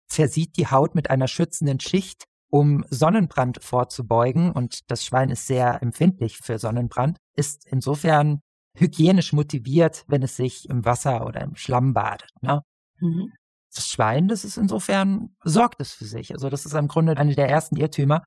versieht 0.06 0.58
die 0.58 0.66
Haut 0.66 0.94
mit 0.94 1.08
einer 1.08 1.28
schützenden 1.28 1.80
Schicht, 1.80 2.24
um 2.54 2.84
Sonnenbrand 2.88 3.60
vorzubeugen. 3.64 4.52
Und 4.52 4.88
das 4.88 5.04
Schwein 5.04 5.30
ist 5.30 5.48
sehr 5.48 5.82
empfindlich 5.82 6.38
für 6.38 6.60
Sonnenbrand, 6.60 7.18
ist 7.34 7.66
insofern 7.66 8.42
hygienisch 8.76 9.32
motiviert, 9.32 10.04
wenn 10.06 10.22
es 10.22 10.36
sich 10.36 10.68
im 10.68 10.84
Wasser 10.84 11.26
oder 11.26 11.40
im 11.40 11.56
Schlamm 11.56 11.94
badet. 11.94 12.30
Ne? 12.42 12.62
Mhm. 13.00 13.32
Das 13.74 13.88
Schwein, 13.88 14.28
das 14.28 14.44
ist 14.44 14.56
insofern, 14.56 15.34
sorgt 15.42 15.80
es 15.80 15.94
für 15.94 16.04
sich. 16.04 16.32
Also 16.32 16.48
das 16.48 16.64
ist 16.64 16.74
im 16.74 16.86
Grunde 16.86 17.16
eine 17.16 17.34
der 17.34 17.48
ersten 17.48 17.74
Irrtümer. 17.74 18.22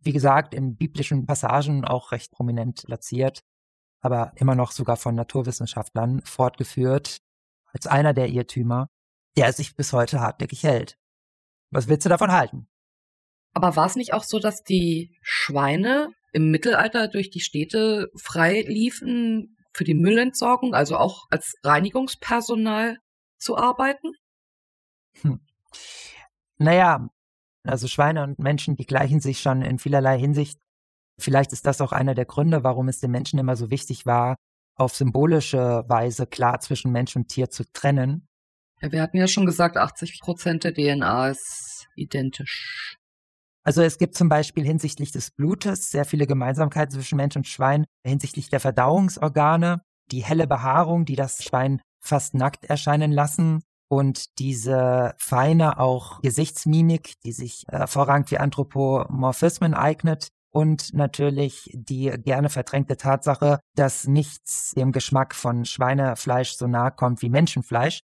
Wie 0.00 0.12
gesagt, 0.12 0.52
in 0.52 0.76
biblischen 0.76 1.24
Passagen 1.24 1.86
auch 1.86 2.12
recht 2.12 2.32
prominent 2.32 2.82
platziert, 2.84 3.40
aber 4.02 4.32
immer 4.36 4.54
noch 4.54 4.70
sogar 4.70 4.98
von 4.98 5.14
Naturwissenschaftlern 5.14 6.20
fortgeführt 6.26 7.22
als 7.72 7.86
einer 7.86 8.12
der 8.12 8.28
Irrtümer, 8.28 8.88
der 9.38 9.50
sich 9.54 9.76
bis 9.76 9.94
heute 9.94 10.20
hartnäckig 10.20 10.62
hält. 10.62 10.98
Was 11.70 11.88
willst 11.88 12.04
du 12.04 12.10
davon 12.10 12.32
halten? 12.32 12.68
Aber 13.56 13.74
war 13.74 13.86
es 13.86 13.96
nicht 13.96 14.12
auch 14.12 14.22
so, 14.22 14.38
dass 14.38 14.64
die 14.64 15.16
Schweine 15.22 16.10
im 16.34 16.50
Mittelalter 16.50 17.08
durch 17.08 17.30
die 17.30 17.40
Städte 17.40 18.10
frei 18.14 18.60
liefen, 18.68 19.56
für 19.72 19.84
die 19.84 19.94
Müllentsorgung, 19.94 20.74
also 20.74 20.98
auch 20.98 21.24
als 21.30 21.54
Reinigungspersonal 21.64 22.98
zu 23.38 23.56
arbeiten? 23.56 24.12
Hm. 25.22 25.40
Naja, 26.58 27.08
also 27.64 27.88
Schweine 27.88 28.24
und 28.24 28.38
Menschen, 28.38 28.76
die 28.76 28.84
gleichen 28.84 29.20
sich 29.20 29.40
schon 29.40 29.62
in 29.62 29.78
vielerlei 29.78 30.18
Hinsicht. 30.18 30.58
Vielleicht 31.18 31.54
ist 31.54 31.64
das 31.64 31.80
auch 31.80 31.92
einer 31.92 32.14
der 32.14 32.26
Gründe, 32.26 32.62
warum 32.62 32.88
es 32.88 33.00
den 33.00 33.10
Menschen 33.10 33.38
immer 33.38 33.56
so 33.56 33.70
wichtig 33.70 34.04
war, 34.04 34.36
auf 34.74 34.94
symbolische 34.94 35.82
Weise 35.88 36.26
klar 36.26 36.60
zwischen 36.60 36.92
Mensch 36.92 37.16
und 37.16 37.28
Tier 37.28 37.48
zu 37.48 37.64
trennen. 37.72 38.28
Ja, 38.82 38.92
wir 38.92 39.00
hatten 39.00 39.16
ja 39.16 39.26
schon 39.26 39.46
gesagt, 39.46 39.78
80 39.78 40.20
Prozent 40.20 40.64
der 40.64 40.74
DNA 40.74 41.30
ist 41.30 41.88
identisch. 41.94 42.95
Also 43.66 43.82
es 43.82 43.98
gibt 43.98 44.14
zum 44.14 44.28
Beispiel 44.28 44.64
hinsichtlich 44.64 45.10
des 45.10 45.32
Blutes 45.32 45.90
sehr 45.90 46.04
viele 46.04 46.28
Gemeinsamkeiten 46.28 46.94
zwischen 46.94 47.16
Mensch 47.16 47.34
und 47.34 47.48
Schwein, 47.48 47.84
hinsichtlich 48.06 48.48
der 48.48 48.60
Verdauungsorgane, 48.60 49.82
die 50.12 50.22
helle 50.22 50.46
Behaarung, 50.46 51.04
die 51.04 51.16
das 51.16 51.42
Schwein 51.42 51.82
fast 52.00 52.34
nackt 52.34 52.64
erscheinen 52.66 53.10
lassen 53.10 53.64
und 53.88 54.38
diese 54.38 55.14
feine 55.18 55.80
auch 55.80 56.20
Gesichtsmimik, 56.20 57.14
die 57.24 57.32
sich 57.32 57.64
hervorragend 57.68 58.30
wie 58.30 58.38
Anthropomorphismen 58.38 59.74
eignet 59.74 60.28
und 60.52 60.94
natürlich 60.94 61.68
die 61.74 62.12
gerne 62.22 62.50
verdrängte 62.50 62.96
Tatsache, 62.96 63.58
dass 63.74 64.06
nichts 64.06 64.74
dem 64.76 64.92
Geschmack 64.92 65.34
von 65.34 65.64
Schweinefleisch 65.64 66.52
so 66.52 66.68
nahe 66.68 66.92
kommt 66.92 67.20
wie 67.20 67.30
Menschenfleisch. 67.30 67.98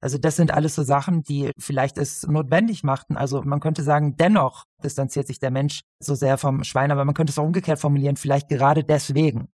Also 0.00 0.16
das 0.16 0.36
sind 0.36 0.52
alles 0.52 0.74
so 0.74 0.82
Sachen, 0.82 1.22
die 1.22 1.50
vielleicht 1.58 1.98
es 1.98 2.24
notwendig 2.26 2.84
machten. 2.84 3.16
Also 3.16 3.42
man 3.42 3.60
könnte 3.60 3.82
sagen, 3.82 4.16
dennoch 4.16 4.64
distanziert 4.82 5.26
sich 5.26 5.40
der 5.40 5.50
Mensch 5.50 5.80
so 5.98 6.14
sehr 6.14 6.38
vom 6.38 6.62
Schwein, 6.62 6.92
aber 6.92 7.04
man 7.04 7.14
könnte 7.14 7.32
es 7.32 7.38
auch 7.38 7.44
umgekehrt 7.44 7.80
formulieren, 7.80 8.16
vielleicht 8.16 8.48
gerade 8.48 8.84
deswegen. 8.84 9.48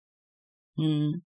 Hm. 0.76 1.22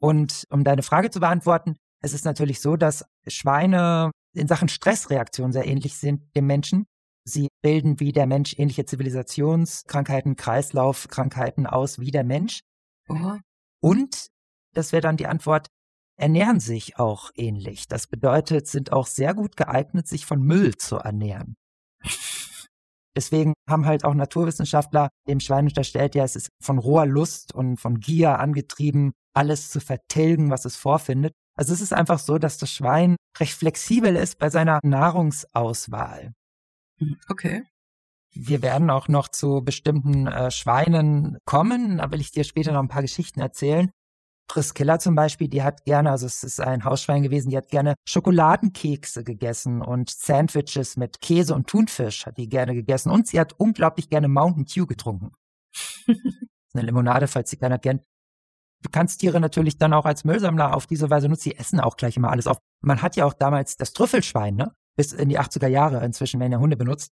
Und 0.00 0.46
um 0.50 0.64
deine 0.64 0.82
Frage 0.82 1.10
zu 1.10 1.20
beantworten, 1.20 1.76
es 2.02 2.12
ist 2.12 2.24
natürlich 2.24 2.60
so, 2.60 2.76
dass 2.76 3.04
Schweine 3.26 4.10
in 4.34 4.48
Sachen 4.48 4.68
Stressreaktion 4.68 5.52
sehr 5.52 5.66
ähnlich 5.66 5.96
sind 5.96 6.34
dem 6.36 6.46
Menschen. 6.46 6.86
Sie 7.24 7.48
bilden 7.62 8.00
wie 8.00 8.12
der 8.12 8.26
Mensch 8.26 8.58
ähnliche 8.58 8.84
Zivilisationskrankheiten, 8.84 10.36
Kreislaufkrankheiten 10.36 11.66
aus 11.66 11.98
wie 11.98 12.10
der 12.10 12.24
Mensch. 12.24 12.60
Aha. 13.08 13.40
Und, 13.80 14.26
das 14.74 14.92
wäre 14.92 15.00
dann 15.00 15.16
die 15.16 15.26
Antwort, 15.26 15.68
ernähren 16.16 16.60
sich 16.60 16.98
auch 16.98 17.30
ähnlich. 17.34 17.88
Das 17.88 18.06
bedeutet, 18.06 18.66
sind 18.66 18.92
auch 18.92 19.06
sehr 19.06 19.34
gut 19.34 19.56
geeignet, 19.56 20.06
sich 20.06 20.26
von 20.26 20.42
Müll 20.42 20.76
zu 20.76 20.96
ernähren. 20.96 21.56
Deswegen 23.16 23.54
haben 23.68 23.86
halt 23.86 24.04
auch 24.04 24.14
Naturwissenschaftler 24.14 25.08
dem 25.28 25.40
Schwein 25.40 25.66
unterstellt, 25.66 26.14
ja, 26.14 26.24
es 26.24 26.36
ist 26.36 26.48
von 26.60 26.78
roher 26.78 27.06
Lust 27.06 27.54
und 27.54 27.76
von 27.76 28.00
Gier 28.00 28.38
angetrieben, 28.40 29.12
alles 29.34 29.70
zu 29.70 29.80
vertilgen, 29.80 30.50
was 30.50 30.64
es 30.64 30.76
vorfindet. 30.76 31.32
Also 31.56 31.72
es 31.72 31.80
ist 31.80 31.92
einfach 31.92 32.18
so, 32.18 32.38
dass 32.38 32.58
das 32.58 32.70
Schwein 32.70 33.16
recht 33.38 33.54
flexibel 33.54 34.16
ist 34.16 34.38
bei 34.38 34.50
seiner 34.50 34.80
Nahrungsauswahl. 34.82 36.32
Okay. 37.28 37.62
Wir 38.32 38.62
werden 38.62 38.90
auch 38.90 39.06
noch 39.06 39.28
zu 39.28 39.62
bestimmten 39.64 40.26
äh, 40.26 40.50
Schweinen 40.50 41.38
kommen. 41.44 41.98
Da 41.98 42.10
will 42.10 42.20
ich 42.20 42.32
dir 42.32 42.42
später 42.42 42.72
noch 42.72 42.82
ein 42.82 42.88
paar 42.88 43.02
Geschichten 43.02 43.40
erzählen. 43.40 43.90
Priscilla 44.46 44.98
zum 44.98 45.14
Beispiel, 45.14 45.48
die 45.48 45.62
hat 45.62 45.84
gerne, 45.84 46.10
also 46.10 46.26
es 46.26 46.44
ist 46.44 46.60
ein 46.60 46.84
Hausschwein 46.84 47.22
gewesen, 47.22 47.50
die 47.50 47.56
hat 47.56 47.68
gerne 47.68 47.94
Schokoladenkekse 48.06 49.24
gegessen 49.24 49.80
und 49.80 50.10
Sandwiches 50.10 50.96
mit 50.96 51.20
Käse 51.20 51.54
und 51.54 51.66
Thunfisch 51.66 52.26
hat 52.26 52.36
die 52.36 52.48
gerne 52.48 52.74
gegessen 52.74 53.10
und 53.10 53.26
sie 53.26 53.40
hat 53.40 53.54
unglaublich 53.58 54.10
gerne 54.10 54.28
Mountain 54.28 54.66
Dew 54.66 54.86
getrunken. 54.86 55.32
Eine 56.74 56.86
Limonade, 56.86 57.26
falls 57.26 57.50
sie 57.50 57.56
keiner 57.56 57.78
kennt. 57.78 58.02
Du 58.82 58.90
kannst 58.90 59.20
Tiere 59.20 59.40
natürlich 59.40 59.78
dann 59.78 59.94
auch 59.94 60.04
als 60.04 60.24
Müllsammler 60.24 60.74
auf 60.74 60.86
diese 60.86 61.08
Weise 61.08 61.28
nutzen. 61.28 61.44
Sie 61.44 61.56
essen 61.56 61.80
auch 61.80 61.96
gleich 61.96 62.16
immer 62.16 62.30
alles 62.30 62.46
auf. 62.46 62.58
Man 62.82 63.00
hat 63.00 63.16
ja 63.16 63.24
auch 63.24 63.32
damals 63.32 63.76
das 63.76 63.94
Trüffelschwein, 63.94 64.56
ne? 64.56 64.74
Bis 64.96 65.12
in 65.12 65.30
die 65.30 65.40
80er 65.40 65.68
Jahre. 65.68 66.04
Inzwischen 66.04 66.38
werden 66.38 66.52
ja 66.52 66.58
Hunde 66.58 66.76
benutzt. 66.76 67.10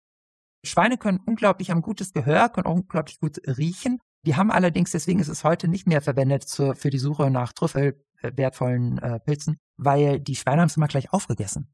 Schweine 0.64 0.98
können 0.98 1.20
unglaublich, 1.24 1.70
haben 1.70 1.80
gutes 1.80 2.12
Gehör, 2.12 2.50
können 2.50 2.66
auch 2.66 2.74
unglaublich 2.74 3.18
gut 3.18 3.40
riechen 3.46 3.98
die 4.26 4.36
haben 4.36 4.50
allerdings, 4.50 4.90
deswegen 4.90 5.20
ist 5.20 5.28
es 5.28 5.44
heute 5.44 5.68
nicht 5.68 5.86
mehr 5.86 6.00
verwendet 6.00 6.44
zur, 6.44 6.74
für 6.74 6.90
die 6.90 6.98
Suche 6.98 7.30
nach 7.30 7.52
Trüffel 7.52 8.02
äh, 8.22 8.28
äh, 8.28 9.20
Pilzen, 9.20 9.58
weil 9.76 10.20
die 10.20 10.36
Schweine 10.36 10.62
haben 10.62 10.68
es 10.68 10.76
immer 10.76 10.88
gleich 10.88 11.12
aufgegessen. 11.12 11.72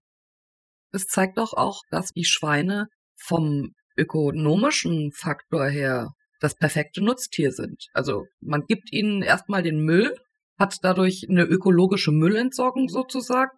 Es 0.93 1.07
zeigt 1.07 1.39
doch 1.39 1.55
auch, 1.55 1.83
dass 1.91 2.13
die 2.13 2.25
Schweine 2.25 2.89
vom 3.17 3.73
ökonomischen 3.97 5.13
Faktor 5.13 5.67
her 5.69 6.11
das 6.41 6.57
perfekte 6.57 7.05
Nutztier 7.05 7.53
sind. 7.53 7.87
Also 7.93 8.25
man 8.41 8.65
gibt 8.67 8.93
ihnen 8.93 9.23
erstmal 9.23 9.63
den 9.63 9.85
Müll, 9.85 10.17
hat 10.59 10.79
dadurch 10.83 11.27
eine 11.29 11.45
ökologische 11.45 12.13
Müllentsorgung 12.13 12.89
sozusagen. 12.89 13.51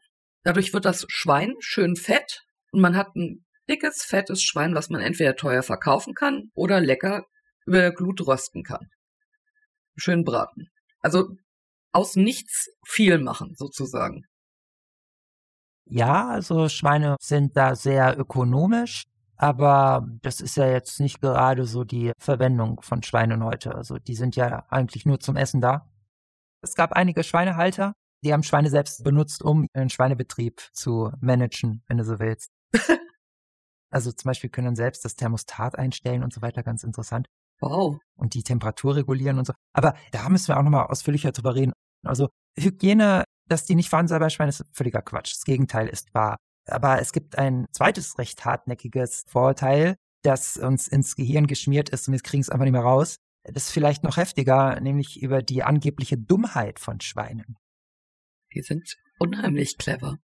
Dadurch 0.43 0.75
wird 0.75 0.85
das 0.85 1.07
Schwein 1.09 1.55
schön 1.61 1.97
fett 1.97 2.43
und 2.73 2.81
man 2.81 2.97
hat 2.97 3.15
ein 3.15 3.45
dickes, 3.69 4.03
fettes 4.03 4.43
Schwein, 4.43 4.75
was 4.75 4.91
man 4.91 5.01
entweder 5.01 5.37
teuer 5.37 5.63
verkaufen 5.63 6.15
kann 6.15 6.51
oder 6.55 6.81
lecker 6.81 7.25
über 7.67 7.79
der 7.79 7.93
Glut 7.93 8.27
rösten 8.27 8.63
kann. 8.63 8.91
Schön 9.97 10.25
braten. 10.25 10.71
Also 11.01 11.37
aus 11.93 12.17
nichts 12.17 12.71
viel 12.85 13.19
machen, 13.19 13.55
sozusagen. 13.57 14.25
Ja, 15.87 16.29
also 16.29 16.69
Schweine 16.69 17.17
sind 17.21 17.57
da 17.57 17.75
sehr 17.75 18.19
ökonomisch, 18.19 19.05
aber 19.37 20.07
das 20.23 20.41
ist 20.41 20.57
ja 20.57 20.67
jetzt 20.67 21.01
nicht 21.01 21.21
gerade 21.21 21.67
so 21.67 21.85
die 21.85 22.13
Verwendung 22.19 22.81
von 22.81 23.03
Schweinen 23.03 23.45
heute. 23.45 23.75
Also 23.75 23.99
die 23.99 24.15
sind 24.15 24.37
ja 24.37 24.65
eigentlich 24.71 25.05
nur 25.05 25.21
zum 25.21 25.37
Essen 25.37 25.61
da. 25.61 25.91
Es 26.63 26.75
gab 26.75 26.93
einige 26.93 27.25
Schweinehalter, 27.25 27.95
Die 28.25 28.33
haben 28.33 28.45
Schweine 28.45 28.71
selbst 28.71 29.03
benutzt, 29.03 29.43
um 29.43 29.67
einen 29.75 29.91
Schweinebetrieb 29.91 30.61
zu 30.73 31.11
managen, 31.21 31.83
wenn 31.89 31.99
du 31.99 32.05
so 32.05 32.21
willst. 32.21 32.53
also 33.91 34.13
zum 34.13 34.29
Beispiel 34.29 34.49
können 34.49 34.77
selbst 34.77 35.05
das 35.05 35.17
Thermostat 35.17 35.77
einstellen 35.77 36.23
und 36.23 36.33
so 36.33 36.41
weiter, 36.41 36.63
ganz 36.63 36.85
interessant. 36.85 37.27
Wow. 37.63 37.99
Und 38.17 38.35
die 38.35 38.43
Temperatur 38.43 38.97
regulieren 38.97 39.39
und 39.39 39.47
so. 39.47 39.53
Aber 39.73 39.95
da 40.11 40.29
müssen 40.29 40.49
wir 40.49 40.59
auch 40.59 40.63
nochmal 40.63 40.87
ausführlicher 40.87 41.33
drüber 41.33 41.55
reden. 41.55 41.73
Also 42.05 42.29
Hygiene, 42.59 43.25
dass 43.49 43.65
die 43.65 43.77
nicht 43.77 43.89
vorhanden 43.89 44.09
sei 44.09 44.19
bei 44.19 44.31
Schweinen, 44.31 44.51
ist 44.51 44.65
völliger 44.73 45.03
Quatsch. 45.03 45.33
Das 45.33 45.45
Gegenteil 45.45 45.89
ist 45.89 46.13
wahr. 46.13 46.37
Aber 46.69 47.01
es 47.01 47.13
gibt 47.13 47.39
ein 47.39 47.67
zweites 47.73 48.19
recht 48.19 48.45
hartnäckiges 48.45 49.25
Vorurteil, 49.27 49.97
das 50.23 50.57
uns 50.57 50.89
ins 50.89 51.17
Gehirn 51.17 51.47
geschmiert 51.47 51.89
ist 51.91 52.09
und 52.09 52.13
wir 52.13 52.21
kriegen 52.21 52.41
es 52.41 52.51
einfach 52.51 52.65
nicht 52.65 52.73
mehr 52.73 52.83
raus. 52.83 53.17
Das 53.45 53.65
ist 53.65 53.71
vielleicht 53.71 54.05
noch 54.05 54.17
heftiger, 54.17 54.81
nämlich 54.81 55.21
über 55.21 55.43
die 55.43 55.65
angebliche 55.65 56.17
Dummheit 56.17 56.79
von 56.79 57.01
Schweinen. 57.01 57.57
Die 58.55 58.63
sind 58.63 58.97
unheimlich 59.19 59.79
clever. 59.79 60.19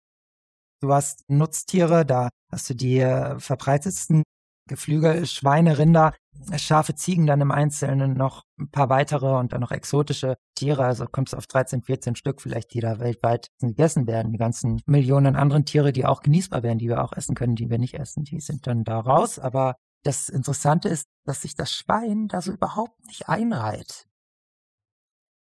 Du 0.81 0.93
hast 0.93 1.29
Nutztiere, 1.29 2.07
da 2.07 2.29
hast 2.53 2.71
du 2.71 2.75
die 2.75 2.99
äh, 3.01 3.41
verbreitetsten 3.41 4.23
Geflügel, 4.69 5.27
Schweine, 5.27 5.79
Rinder, 5.79 6.15
Schafe, 6.57 6.95
Ziegen, 6.95 7.27
dann 7.27 7.41
im 7.41 7.51
Einzelnen 7.51 8.15
noch 8.15 8.45
ein 8.61 8.71
paar 8.71 8.89
weitere 8.89 9.39
und 9.39 9.53
dann 9.53 9.61
noch 9.61 9.73
exotische 9.73 10.37
Tiere. 10.55 10.85
Also 10.85 11.07
kommst 11.07 11.33
du 11.33 11.37
auf 11.37 11.47
13, 11.47 11.83
14 11.83 12.15
Stück 12.15 12.41
vielleicht, 12.41 12.73
die 12.75 12.81
da 12.81 13.01
weltweit 13.01 13.49
gegessen 13.61 14.07
werden. 14.07 14.33
Die 14.33 14.39
ganzen 14.39 14.81
Millionen 14.87 15.35
anderen 15.35 15.65
Tiere, 15.65 15.93
die 15.93 16.07
auch 16.07 16.23
genießbar 16.23 16.63
werden, 16.63 16.79
die 16.79 16.89
wir 16.89 17.03
auch 17.03 17.13
essen 17.13 17.35
können, 17.35 17.57
die 17.57 17.71
wir 17.71 17.79
nicht 17.79 17.95
essen, 17.95 18.23
die 18.23 18.41
sind 18.41 18.67
dann 18.67 18.85
da 18.85 19.01
raus. 19.01 19.39
Aber 19.39 19.75
das 20.05 20.29
Interessante 20.29 20.89
ist, 20.89 21.09
dass 21.25 21.43
sich 21.43 21.55
das 21.57 21.73
Schwein 21.73 22.29
da 22.29 22.41
so 22.41 22.53
überhaupt 22.53 23.05
nicht 23.07 23.29
einreiht 23.29 24.07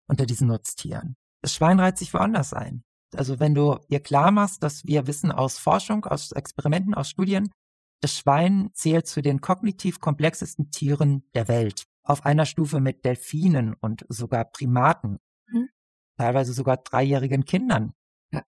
unter 0.09 0.25
diesen 0.25 0.49
Nutztieren. 0.49 1.17
Das 1.43 1.55
Schwein 1.55 1.79
reiht 1.79 1.99
sich 1.99 2.15
woanders 2.15 2.55
ein. 2.55 2.83
Also 3.15 3.41
wenn 3.41 3.55
du 3.55 3.79
dir 3.91 4.01
klar 4.01 4.31
machst, 4.31 4.63
dass 4.63 4.85
wir 4.85 5.07
wissen 5.07 5.33
aus 5.33 5.59
Forschung, 5.59 6.05
aus 6.05 6.33
Experimenten, 6.33 6.95
aus 6.95 7.09
Studien, 7.09 7.51
das 8.01 8.17
Schwein 8.17 8.71
zählt 8.75 9.07
zu 9.07 9.23
den 9.23 9.41
kognitiv 9.41 10.01
komplexesten 10.01 10.71
Tieren 10.71 11.25
der 11.35 11.49
Welt. 11.49 11.85
Auf 12.03 12.25
einer 12.25 12.47
Stufe 12.47 12.81
mit 12.81 13.05
Delfinen 13.05 13.75
und 13.75 14.07
sogar 14.09 14.45
Primaten. 14.45 15.19
Hm. 15.51 15.69
Teilweise 16.17 16.53
sogar 16.53 16.79
dreijährigen 16.79 17.45
Kindern. 17.45 17.93
Ja. 18.33 18.43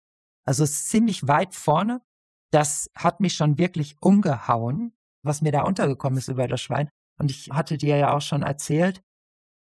Also 0.45 0.65
es 0.65 0.73
ist 0.73 0.89
ziemlich 0.89 1.27
weit 1.27 1.55
vorne. 1.55 2.03
Das 2.51 2.91
hat 2.95 3.21
mich 3.21 3.35
schon 3.35 3.59
wirklich 3.59 3.97
umgehauen, 4.01 4.93
was 5.23 5.43
mir 5.43 5.53
da 5.53 5.63
untergekommen 5.63 6.19
ist 6.19 6.29
über 6.29 6.49
das 6.49 6.61
Schwein. 6.61 6.89
Und 7.19 7.31
ich 7.31 7.51
hatte 7.51 7.79
dir 7.79 7.97
ja 7.97 8.15
auch 8.15 8.21
schon 8.21 8.43
erzählt, 8.43 9.03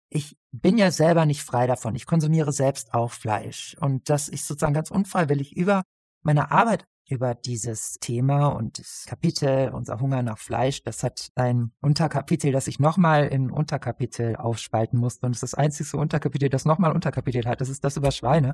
ich 0.08 0.36
bin 0.52 0.78
ja 0.78 0.90
selber 0.90 1.26
nicht 1.26 1.42
frei 1.42 1.66
davon. 1.66 1.94
Ich 1.94 2.06
konsumiere 2.06 2.52
selbst 2.52 2.94
auch 2.94 3.10
Fleisch. 3.10 3.76
Und 3.80 4.08
dass 4.08 4.28
ich 4.28 4.44
sozusagen 4.44 4.74
ganz 4.74 4.90
unfreiwillig 4.90 5.56
über 5.56 5.82
meine 6.22 6.50
Arbeit 6.50 6.86
über 7.08 7.34
dieses 7.34 7.98
Thema 8.00 8.48
und 8.48 8.78
das 8.78 9.04
Kapitel 9.06 9.70
Unser 9.70 10.00
Hunger 10.00 10.22
nach 10.22 10.38
Fleisch, 10.38 10.82
das 10.82 11.02
hat 11.02 11.30
ein 11.34 11.72
Unterkapitel, 11.80 12.52
das 12.52 12.66
ich 12.66 12.78
nochmal 12.78 13.26
in 13.26 13.50
Unterkapitel 13.50 14.36
aufspalten 14.36 14.98
musste. 14.98 15.26
Und 15.26 15.32
es 15.32 15.42
ist 15.42 15.52
das 15.52 15.54
einzige 15.54 15.96
Unterkapitel, 15.96 16.48
das 16.48 16.64
nochmal 16.64 16.92
Unterkapitel 16.92 17.46
hat. 17.46 17.60
Das 17.60 17.68
ist 17.68 17.84
das 17.84 17.96
über 17.96 18.10
Schweine. 18.10 18.52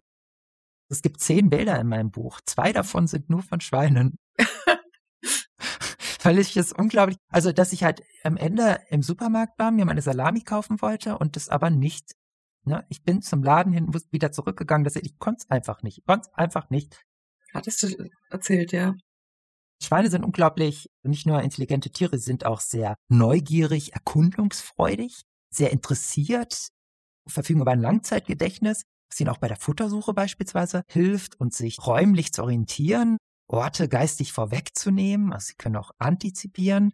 Es 0.88 1.00
gibt 1.00 1.20
zehn 1.20 1.48
Bilder 1.48 1.80
in 1.80 1.88
meinem 1.88 2.10
Buch. 2.10 2.40
Zwei 2.44 2.72
davon 2.72 3.06
sind 3.06 3.30
nur 3.30 3.42
von 3.42 3.60
Schweinen. 3.60 4.18
Weil 6.22 6.38
ich 6.38 6.56
es 6.56 6.72
unglaublich, 6.72 7.16
also 7.30 7.50
dass 7.52 7.72
ich 7.72 7.82
halt 7.82 8.02
am 8.22 8.36
Ende 8.36 8.80
im 8.90 9.02
Supermarkt 9.02 9.58
war, 9.58 9.70
mir 9.70 9.86
meine 9.86 10.02
Salami 10.02 10.42
kaufen 10.42 10.80
wollte 10.82 11.18
und 11.18 11.36
das 11.36 11.48
aber 11.48 11.70
nicht. 11.70 12.12
Ne? 12.64 12.84
Ich 12.90 13.02
bin 13.02 13.22
zum 13.22 13.42
Laden 13.42 13.72
hin, 13.72 13.92
wieder 14.10 14.30
zurückgegangen, 14.30 14.84
dass 14.84 14.94
ich, 14.96 15.04
ich 15.04 15.18
konnte 15.18 15.44
es 15.44 15.50
einfach 15.50 15.82
nicht. 15.82 15.98
Ich 15.98 16.04
konnte 16.04 16.28
es 16.30 16.38
einfach 16.38 16.70
nicht. 16.70 17.02
Hattest 17.52 17.82
du 17.82 18.10
erzählt, 18.30 18.72
ja. 18.72 18.94
Schweine 19.82 20.10
sind 20.10 20.24
unglaublich, 20.24 20.88
nicht 21.02 21.26
nur 21.26 21.42
intelligente 21.42 21.90
Tiere, 21.90 22.16
sie 22.16 22.24
sind 22.24 22.46
auch 22.46 22.60
sehr 22.60 22.94
neugierig, 23.08 23.94
erkundungsfreudig, 23.94 25.22
sehr 25.50 25.72
interessiert, 25.72 26.68
verfügen 27.26 27.60
über 27.60 27.72
ein 27.72 27.80
Langzeitgedächtnis, 27.80 28.82
was 29.10 29.20
ihnen 29.20 29.30
auch 29.30 29.38
bei 29.38 29.48
der 29.48 29.56
Futtersuche 29.56 30.14
beispielsweise 30.14 30.82
hilft 30.88 31.38
und 31.40 31.52
sich 31.52 31.84
räumlich 31.84 32.32
zu 32.32 32.42
orientieren, 32.42 33.18
Orte 33.48 33.88
geistig 33.88 34.32
vorwegzunehmen. 34.32 35.32
Also 35.32 35.48
sie 35.48 35.56
können 35.56 35.76
auch 35.76 35.90
antizipieren. 35.98 36.92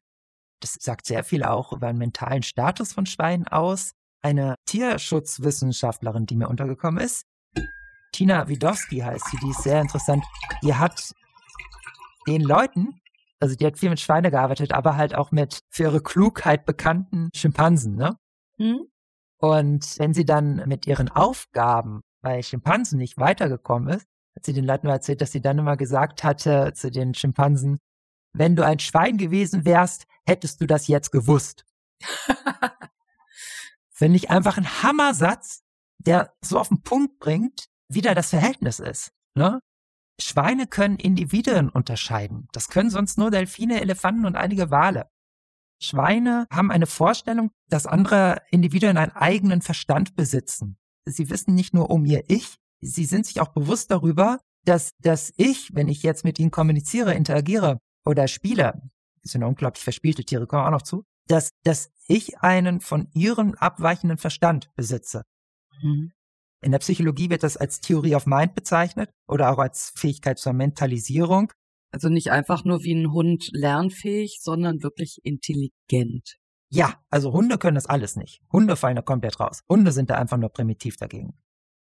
Das 0.61 0.77
sagt 0.81 1.07
sehr 1.07 1.23
viel 1.25 1.45
auch 1.45 1.73
über 1.73 1.87
den 1.89 1.99
mentalen 1.99 2.43
Status 2.43 2.93
von 2.93 3.07
Schweinen 3.07 3.47
aus. 3.47 3.93
Eine 4.23 4.57
Tierschutzwissenschaftlerin, 4.67 6.27
die 6.27 6.35
mir 6.35 6.49
untergekommen 6.49 7.05
ist, 7.05 7.23
Tina 8.13 8.49
Widowski 8.49 8.99
heißt 8.99 9.27
sie, 9.31 9.37
die 9.39 9.51
ist 9.51 9.63
sehr 9.63 9.81
interessant. 9.81 10.25
Die 10.63 10.75
hat 10.75 11.13
den 12.27 12.43
Leuten, 12.43 13.01
also 13.41 13.55
die 13.55 13.67
hat 13.67 13.79
viel 13.79 13.91
mit 13.91 14.01
Schweine 14.01 14.31
gearbeitet, 14.31 14.73
aber 14.73 14.97
halt 14.97 15.15
auch 15.15 15.31
mit 15.31 15.61
für 15.71 15.85
ihre 15.85 16.03
Klugheit 16.03 16.67
bekannten 16.67 17.31
Schimpansen, 17.35 17.97
ne? 17.97 18.17
Mhm. 18.59 18.87
Und 19.39 19.99
wenn 19.99 20.15
sie 20.15 20.25
dann 20.25 20.65
mit 20.67 20.87
ihren 20.87 21.09
Aufgaben 21.09 22.01
bei 22.23 22.43
Schimpansen 22.43 22.99
nicht 22.99 23.19
weitergekommen 23.19 23.89
ist, 23.95 24.07
hat 24.37 24.45
sie 24.45 24.53
den 24.53 24.65
Leuten 24.65 24.87
nur 24.87 24.95
erzählt, 24.95 25.21
dass 25.21 25.33
sie 25.33 25.41
dann 25.41 25.59
immer 25.59 25.77
gesagt 25.77 26.25
hatte 26.25 26.73
zu 26.75 26.91
den 26.91 27.15
Schimpansen, 27.15 27.79
wenn 28.33 28.57
du 28.57 28.65
ein 28.65 28.79
Schwein 28.79 29.17
gewesen 29.17 29.65
wärst, 29.65 30.07
hättest 30.27 30.61
du 30.61 30.67
das 30.67 30.89
jetzt 30.89 31.11
gewusst. 31.11 31.65
Finde 33.91 34.17
ich 34.17 34.31
einfach 34.31 34.59
ein 34.59 34.83
Hammersatz, 34.83 35.63
der 35.99 36.33
so 36.41 36.59
auf 36.59 36.69
den 36.69 36.83
Punkt 36.83 37.19
bringt, 37.19 37.67
wie 37.89 38.03
da 38.03 38.15
das 38.15 38.31
Verhältnis 38.31 38.81
ist. 38.81 39.13
Ne? 39.35 39.61
Schweine 40.21 40.67
können 40.67 40.97
Individuen 40.97 41.69
unterscheiden. 41.69 42.49
Das 42.53 42.69
können 42.69 42.91
sonst 42.91 43.19
nur 43.19 43.31
Delfine, 43.31 43.81
Elefanten 43.81 44.27
und 44.27 44.37
einige 44.37 44.71
Wale. 44.71 45.09
Schweine 45.81 46.47
haben 46.51 46.73
eine 46.73 46.87
Vorstellung, 46.87 47.51
dass 47.69 47.87
andere 47.87 48.43
Individuen 48.51 48.97
einen 48.97 49.13
eigenen 49.13 49.63
Verstand 49.63 50.17
besitzen. 50.17 50.77
Sie 51.05 51.31
wissen 51.31 51.55
nicht 51.55 51.73
nur 51.73 51.91
um 51.91 52.05
ihr 52.05 52.25
Ich, 52.29 52.57
sie 52.81 53.05
sind 53.05 53.27
sich 53.27 53.41
auch 53.41 53.49
bewusst 53.49 53.91
darüber, 53.91 54.41
dass 54.65 54.91
das 55.01 55.33
Ich, 55.37 55.75
wenn 55.75 55.89
ich 55.89 56.03
jetzt 56.03 56.25
mit 56.25 56.39
ihnen 56.39 56.51
kommuniziere, 56.51 57.15
interagiere 57.15 57.79
oder 58.05 58.27
spiele, 58.27 58.83
sind 59.23 59.45
unglaublich 59.45 59.85
verspielte 59.85 60.25
Tiere, 60.25 60.47
kommen 60.47 60.67
auch 60.67 60.71
noch 60.71 60.83
zu, 60.83 61.05
dass, 61.29 61.51
dass 61.63 61.91
ich 62.09 62.39
einen 62.41 62.81
von 62.81 63.09
ihrem 63.13 63.55
abweichenden 63.55 64.19
Verstand 64.19 64.71
besitze. 64.75 65.23
Mhm. 65.81 66.13
In 66.61 66.73
der 66.73 66.79
Psychologie 66.79 67.31
wird 67.31 67.43
das 67.43 67.57
als 67.57 67.81
Theory 67.81 68.15
of 68.15 68.27
Mind 68.27 68.55
bezeichnet 68.55 69.11
oder 69.29 69.53
auch 69.53 69.59
als 69.59 69.93
Fähigkeit 69.97 70.39
zur 70.39 70.53
Mentalisierung. 70.53 71.53
Also 71.93 72.09
nicht 72.09 72.31
einfach 72.31 72.65
nur 72.65 72.83
wie 72.83 72.95
ein 72.95 73.13
Hund 73.13 73.49
lernfähig, 73.53 74.41
sondern 74.43 74.83
wirklich 74.83 75.21
intelligent. 75.23 76.37
Ja, 76.71 77.01
also 77.11 77.33
Hunde 77.33 77.57
können 77.59 77.77
das 77.77 77.87
alles 77.87 78.17
nicht. 78.17 78.43
Hunde 78.53 78.77
fallen 78.77 78.97
da 78.97 79.03
komplett 79.03 79.41
raus. 79.41 79.61
Hunde 79.69 79.93
sind 79.93 80.11
da 80.11 80.17
einfach 80.17 80.37
nur 80.37 80.51
primitiv 80.51 80.97
dagegen. 80.97 81.39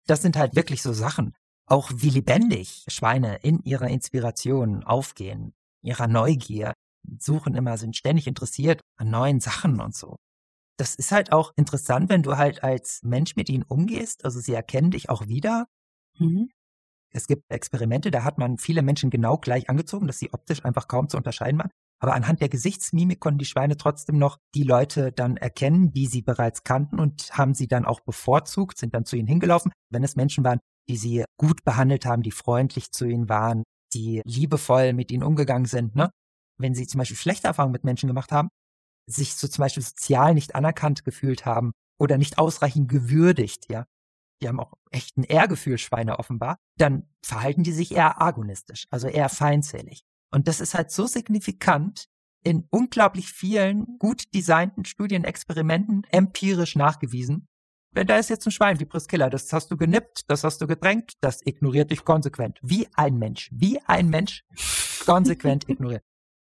Das 0.08 0.22
sind 0.22 0.38
halt 0.38 0.56
wirklich 0.56 0.82
so 0.82 0.94
Sachen. 0.94 1.36
Auch 1.66 1.92
wie 1.94 2.10
lebendig 2.10 2.86
Schweine 2.88 3.38
in 3.38 3.60
ihrer 3.64 3.90
Inspiration 3.90 4.84
aufgehen, 4.84 5.54
ihrer 5.82 6.08
Neugier, 6.08 6.74
suchen 7.20 7.56
immer, 7.56 7.78
sind 7.78 7.96
ständig 7.96 8.28
interessiert 8.28 8.82
an 8.98 9.10
neuen 9.10 9.40
Sachen 9.40 9.82
und 9.82 9.96
so 9.96 10.16
das 10.80 10.96
ist 10.96 11.12
halt 11.12 11.32
auch 11.32 11.52
interessant, 11.58 12.10
wenn 12.10 12.24
du 12.24 12.38
halt 12.38 12.64
als 12.64 13.02
Mensch 13.04 13.36
mit 13.36 13.50
ihnen 13.50 13.64
umgehst. 13.64 14.24
Also 14.24 14.40
sie 14.40 14.54
erkennen 14.54 14.92
dich 14.92 15.10
auch 15.10 15.28
wieder. 15.28 15.68
Mhm. 16.18 16.50
Es 17.12 17.28
gibt 17.28 17.44
Experimente, 17.52 18.12
da 18.12 18.24
hat 18.24 18.38
man 18.38 18.58
viele 18.58 18.82
Menschen 18.82 19.10
genau 19.10 19.38
gleich 19.38 19.70
angezogen, 19.70 20.08
dass 20.08 20.20
sie 20.20 20.32
optisch 20.34 20.64
einfach 20.64 20.88
kaum 20.88 21.10
zu 21.10 21.18
unterscheiden 21.18 21.60
waren. 21.60 21.72
Aber 22.02 22.14
anhand 22.14 22.40
der 22.40 22.50
Gesichtsmimik 22.50 23.20
konnten 23.20 23.40
die 23.40 23.46
Schweine 23.46 23.78
trotzdem 23.78 24.18
noch 24.18 24.38
die 24.56 24.64
Leute 24.64 25.12
dann 25.12 25.36
erkennen, 25.38 25.92
die 25.92 26.08
sie 26.08 26.22
bereits 26.22 26.64
kannten 26.64 27.00
und 27.00 27.38
haben 27.38 27.54
sie 27.54 27.68
dann 27.68 27.86
auch 27.86 28.00
bevorzugt, 28.00 28.78
sind 28.78 28.94
dann 28.94 29.06
zu 29.06 29.18
ihnen 29.18 29.28
hingelaufen. 29.28 29.72
Wenn 29.92 30.04
es 30.04 30.16
Menschen 30.16 30.44
waren, 30.44 30.60
die 30.88 30.98
sie 30.98 31.26
gut 31.38 31.66
behandelt 31.66 32.06
haben, 32.06 32.22
die 32.24 32.32
freundlich 32.32 32.92
zu 32.92 33.06
ihnen 33.06 33.28
waren, 33.28 33.64
die 33.94 34.22
liebevoll 34.24 34.94
mit 34.94 35.12
ihnen 35.12 35.24
umgegangen 35.24 35.66
sind, 35.66 35.96
ne? 35.96 36.10
Wenn 36.58 36.76
sie 36.76 36.88
zum 36.88 37.00
Beispiel 37.00 37.18
schlechte 37.18 37.48
Erfahrungen 37.48 37.74
mit 37.74 37.84
Menschen 37.84 38.08
gemacht 38.08 38.32
haben, 38.32 38.50
sich 39.10 39.36
so 39.36 39.48
zum 39.48 39.64
Beispiel 39.64 39.84
sozial 39.84 40.34
nicht 40.34 40.56
anerkannt 40.56 41.04
gefühlt 41.04 41.46
haben 41.46 41.72
oder 41.98 42.18
nicht 42.18 42.38
ausreichend 42.38 42.90
gewürdigt, 42.90 43.70
ja. 43.70 43.86
Die 44.42 44.48
haben 44.48 44.60
auch 44.60 44.74
echt 44.90 45.18
ein 45.18 45.24
Ehrgefühl, 45.24 45.78
Schweine 45.78 46.18
offenbar. 46.18 46.58
Dann 46.78 47.10
verhalten 47.22 47.64
die 47.64 47.74
sich 47.74 47.92
eher 47.92 48.22
agonistisch, 48.22 48.86
also 48.90 49.08
eher 49.08 49.28
feindselig. 49.28 50.04
Und 50.32 50.48
das 50.48 50.62
ist 50.62 50.76
halt 50.76 50.92
so 50.92 51.08
signifikant 51.08 52.06
in 52.42 52.66
unglaublich 52.70 53.28
vielen 53.30 53.98
gut 53.98 54.34
designten 54.34 54.86
Studien, 54.86 55.26
Experimenten 55.26 56.04
empirisch 56.10 56.78
nachgewiesen. 56.78 57.48
Wenn 57.92 58.08
da 58.08 58.18
ist 58.18 58.30
jetzt 58.30 58.46
ein 58.46 58.52
Schwein 58.52 58.80
wie 58.80 58.86
Priscilla, 58.86 59.30
das 59.30 59.52
hast 59.52 59.72
du 59.72 59.76
genippt, 59.78 60.22
das 60.28 60.44
hast 60.44 60.62
du 60.62 60.68
gedrängt, 60.68 61.14
das 61.22 61.42
ignoriert 61.44 61.92
dich 61.92 62.06
konsequent. 62.06 62.60
Wie 62.62 62.88
ein 62.94 63.18
Mensch, 63.18 63.50
wie 63.52 63.82
ein 63.82 64.10
Mensch 64.10 64.46
konsequent 65.06 65.68
ignoriert. 65.70 66.04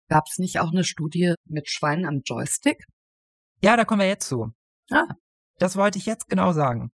Gab 0.09 0.25
es 0.29 0.37
nicht 0.37 0.59
auch 0.59 0.71
eine 0.71 0.83
Studie 0.83 1.33
mit 1.45 1.69
Schweinen 1.69 2.05
am 2.05 2.21
Joystick? 2.25 2.85
Ja, 3.61 3.77
da 3.77 3.85
kommen 3.85 4.01
wir 4.01 4.07
jetzt 4.07 4.27
zu. 4.27 4.51
Ah. 4.91 5.07
Das 5.57 5.75
wollte 5.75 5.97
ich 5.97 6.05
jetzt 6.05 6.27
genau 6.29 6.51
sagen. 6.51 6.91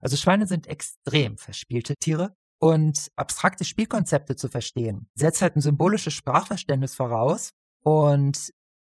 Also 0.00 0.16
Schweine 0.16 0.46
sind 0.46 0.66
extrem 0.66 1.36
verspielte 1.36 1.94
Tiere. 1.96 2.34
Und 2.58 3.08
abstrakte 3.16 3.66
Spielkonzepte 3.66 4.34
zu 4.34 4.48
verstehen, 4.48 5.10
setzt 5.14 5.42
halt 5.42 5.56
ein 5.56 5.60
symbolisches 5.60 6.14
Sprachverständnis 6.14 6.94
voraus 6.94 7.50
und 7.82 8.50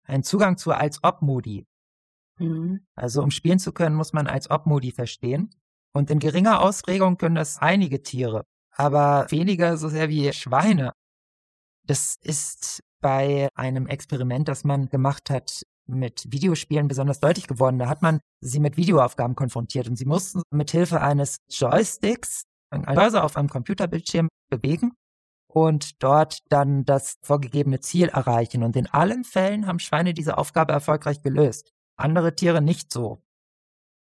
einen 0.05 0.23
Zugang 0.23 0.57
zu 0.57 0.71
Als-Ob-Modi. 0.71 1.67
Mhm. 2.39 2.87
Also 2.95 3.21
um 3.21 3.33
spielen 3.33 3.59
zu 3.59 3.73
können, 3.73 3.97
muss 3.97 4.13
man 4.13 4.29
Als-Ob-Modi 4.29 4.93
verstehen. 4.93 5.51
Und 5.93 6.11
in 6.11 6.21
geringer 6.21 6.61
Ausprägung 6.61 7.17
können 7.17 7.35
das 7.35 7.59
einige 7.59 8.03
Tiere, 8.03 8.45
aber 8.71 9.27
weniger 9.31 9.77
so 9.77 9.89
sehr 9.89 10.09
wie 10.09 10.33
Schweine. 10.33 10.93
Das 11.83 12.17
ist 12.23 12.85
bei 13.01 13.49
einem 13.55 13.87
Experiment, 13.87 14.49
das 14.49 14.65
man 14.65 14.89
gemacht 14.89 15.31
hat 15.31 15.63
mit 15.87 16.31
Videospielen 16.31 16.89
besonders 16.89 17.21
deutlich 17.21 17.47
geworden. 17.47 17.79
Da 17.79 17.89
hat 17.89 18.03
man 18.03 18.21
sie 18.41 18.61
mit 18.61 18.77
Videoaufgaben 18.77 19.35
konfrontiert 19.35 19.89
und 19.89 19.97
sie 19.97 20.05
mussten 20.05 20.43
mit 20.51 20.71
Hilfe 20.71 21.01
eines 21.01 21.39
Joysticks 21.49 22.43
einen 22.71 22.85
Cursor 22.85 23.25
auf 23.25 23.37
einem 23.37 23.49
Computerbildschirm 23.49 24.29
bewegen 24.51 24.93
und 25.51 26.03
dort 26.03 26.41
dann 26.51 26.85
das 26.85 27.17
vorgegebene 27.23 27.81
Ziel 27.81 28.09
erreichen. 28.09 28.63
Und 28.63 28.77
in 28.77 28.87
allen 28.89 29.25
Fällen 29.25 29.67
haben 29.67 29.79
Schweine 29.79 30.13
diese 30.13 30.37
Aufgabe 30.37 30.73
erfolgreich 30.73 31.23
gelöst. 31.23 31.71
Andere 31.97 32.35
Tiere 32.35 32.61
nicht 32.61 32.93
so. 32.93 33.23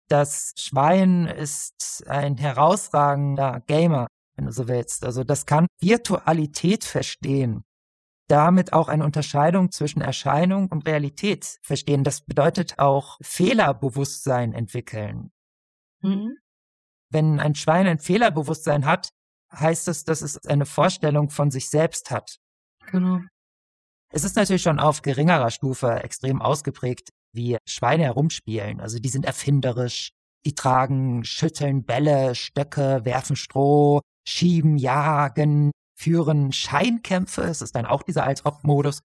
Das 0.08 0.54
Schwein 0.56 1.26
ist 1.26 2.04
ein 2.08 2.38
herausragender 2.38 3.60
Gamer, 3.66 4.06
wenn 4.36 4.46
du 4.46 4.52
so 4.52 4.68
willst. 4.68 5.04
Also 5.04 5.24
das 5.24 5.44
kann 5.44 5.66
Virtualität 5.80 6.84
verstehen 6.84 7.64
damit 8.28 8.72
auch 8.72 8.88
eine 8.88 9.04
Unterscheidung 9.04 9.70
zwischen 9.70 10.00
Erscheinung 10.00 10.68
und 10.68 10.86
Realität 10.86 11.58
verstehen. 11.62 12.04
Das 12.04 12.22
bedeutet 12.22 12.78
auch 12.78 13.18
Fehlerbewusstsein 13.22 14.52
entwickeln. 14.52 15.30
Mhm. 16.02 16.36
Wenn 17.10 17.38
ein 17.40 17.54
Schwein 17.54 17.86
ein 17.86 17.98
Fehlerbewusstsein 17.98 18.84
hat, 18.84 19.10
heißt 19.52 19.88
es, 19.88 20.04
dass 20.04 20.22
es 20.22 20.44
eine 20.46 20.66
Vorstellung 20.66 21.30
von 21.30 21.50
sich 21.50 21.70
selbst 21.70 22.10
hat. 22.10 22.36
Genau. 22.90 23.20
Es 24.12 24.24
ist 24.24 24.36
natürlich 24.36 24.62
schon 24.62 24.80
auf 24.80 25.02
geringerer 25.02 25.50
Stufe 25.50 26.02
extrem 26.02 26.40
ausgeprägt, 26.40 27.10
wie 27.32 27.58
Schweine 27.68 28.04
herumspielen. 28.04 28.80
Also 28.80 28.98
die 28.98 29.08
sind 29.08 29.24
erfinderisch, 29.24 30.10
die 30.44 30.54
tragen, 30.54 31.24
schütteln 31.24 31.84
Bälle, 31.84 32.34
Stöcke, 32.34 33.04
werfen 33.04 33.36
Stroh, 33.36 34.00
schieben, 34.26 34.76
jagen, 34.76 35.70
führen 35.96 36.52
Scheinkämpfe, 36.52 37.42
es 37.42 37.62
ist 37.62 37.74
dann 37.74 37.86
auch 37.86 38.02
dieser 38.02 38.24
Als-Ob-Modus. 38.24 39.02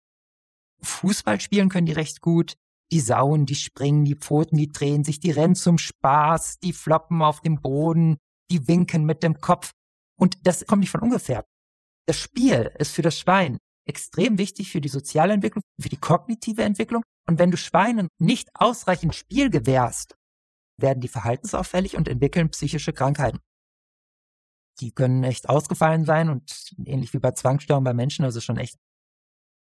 Fußball 0.83 1.41
spielen 1.41 1.69
können 1.69 1.87
die 1.87 1.93
recht 1.93 2.21
gut. 2.21 2.55
Die 2.93 3.01
sauen, 3.01 3.47
die 3.47 3.55
springen, 3.55 4.05
die 4.05 4.15
Pfoten, 4.15 4.57
die 4.57 4.69
drehen 4.69 5.05
sich, 5.05 5.19
die 5.19 5.31
rennen 5.31 5.55
zum 5.55 5.79
Spaß, 5.79 6.59
die 6.61 6.75
floppen 6.75 7.23
auf 7.23 7.41
dem 7.41 7.61
Boden, 7.61 8.19
die 8.51 8.69
winken 8.69 9.05
mit 9.05 9.23
dem 9.23 9.41
Kopf. 9.41 9.73
Und 10.21 10.47
das 10.47 10.67
kommt 10.67 10.81
nicht 10.81 10.91
von 10.91 11.01
ungefähr. 11.01 11.45
Das 12.07 12.19
Spiel 12.19 12.71
ist 12.79 12.93
für 12.93 13.03
das 13.03 13.19
Schwein 13.19 13.59
extrem 13.87 14.39
wichtig 14.39 14.71
für 14.71 14.81
die 14.81 14.89
soziale 14.89 15.33
Entwicklung, 15.33 15.63
für 15.81 15.89
die 15.89 15.97
kognitive 15.97 16.63
Entwicklung. 16.63 17.03
Und 17.27 17.39
wenn 17.39 17.51
du 17.51 17.57
Schweinen 17.57 18.09
nicht 18.21 18.51
ausreichend 18.55 19.15
Spiel 19.15 19.49
gewährst, 19.49 20.15
werden 20.79 21.01
die 21.01 21.09
verhaltensauffällig 21.09 21.97
und 21.97 22.09
entwickeln 22.09 22.51
psychische 22.51 22.93
Krankheiten 22.93 23.41
die 24.81 24.93
können 24.93 25.25
echt 25.25 25.49
ausgefallen 25.49 26.05
sein 26.05 26.29
und 26.29 26.73
ähnlich 26.85 27.13
wie 27.15 27.19
bei 27.19 27.33
Zwangsstörungen 27.33 27.85
bei 27.85 27.95
Menschen, 27.95 28.25
also 28.25 28.41
schon 28.41 28.57
echt. 28.57 28.79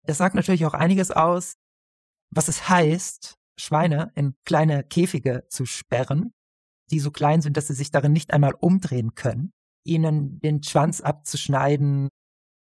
Das 0.04 0.18
sagt 0.18 0.36
natürlich 0.36 0.66
auch 0.66 0.74
einiges 0.74 1.12
aus, 1.12 1.56
was 2.32 2.48
es 2.48 2.70
heißt, 2.70 3.36
Schweine 3.60 4.12
in 4.16 4.36
kleine 4.46 4.84
Käfige 4.84 5.46
zu 5.50 5.66
sperren, 5.66 6.34
die 6.92 7.00
so 7.00 7.12
klein 7.12 7.42
sind, 7.42 7.58
dass 7.58 7.68
sie 7.68 7.74
sich 7.74 7.92
darin 7.92 8.14
nicht 8.14 8.32
einmal 8.32 8.54
umdrehen 8.54 9.16
können, 9.16 9.52
ihnen 9.84 10.40
den 10.40 10.64
Schwanz 10.64 11.02
abzuschneiden, 11.02 12.10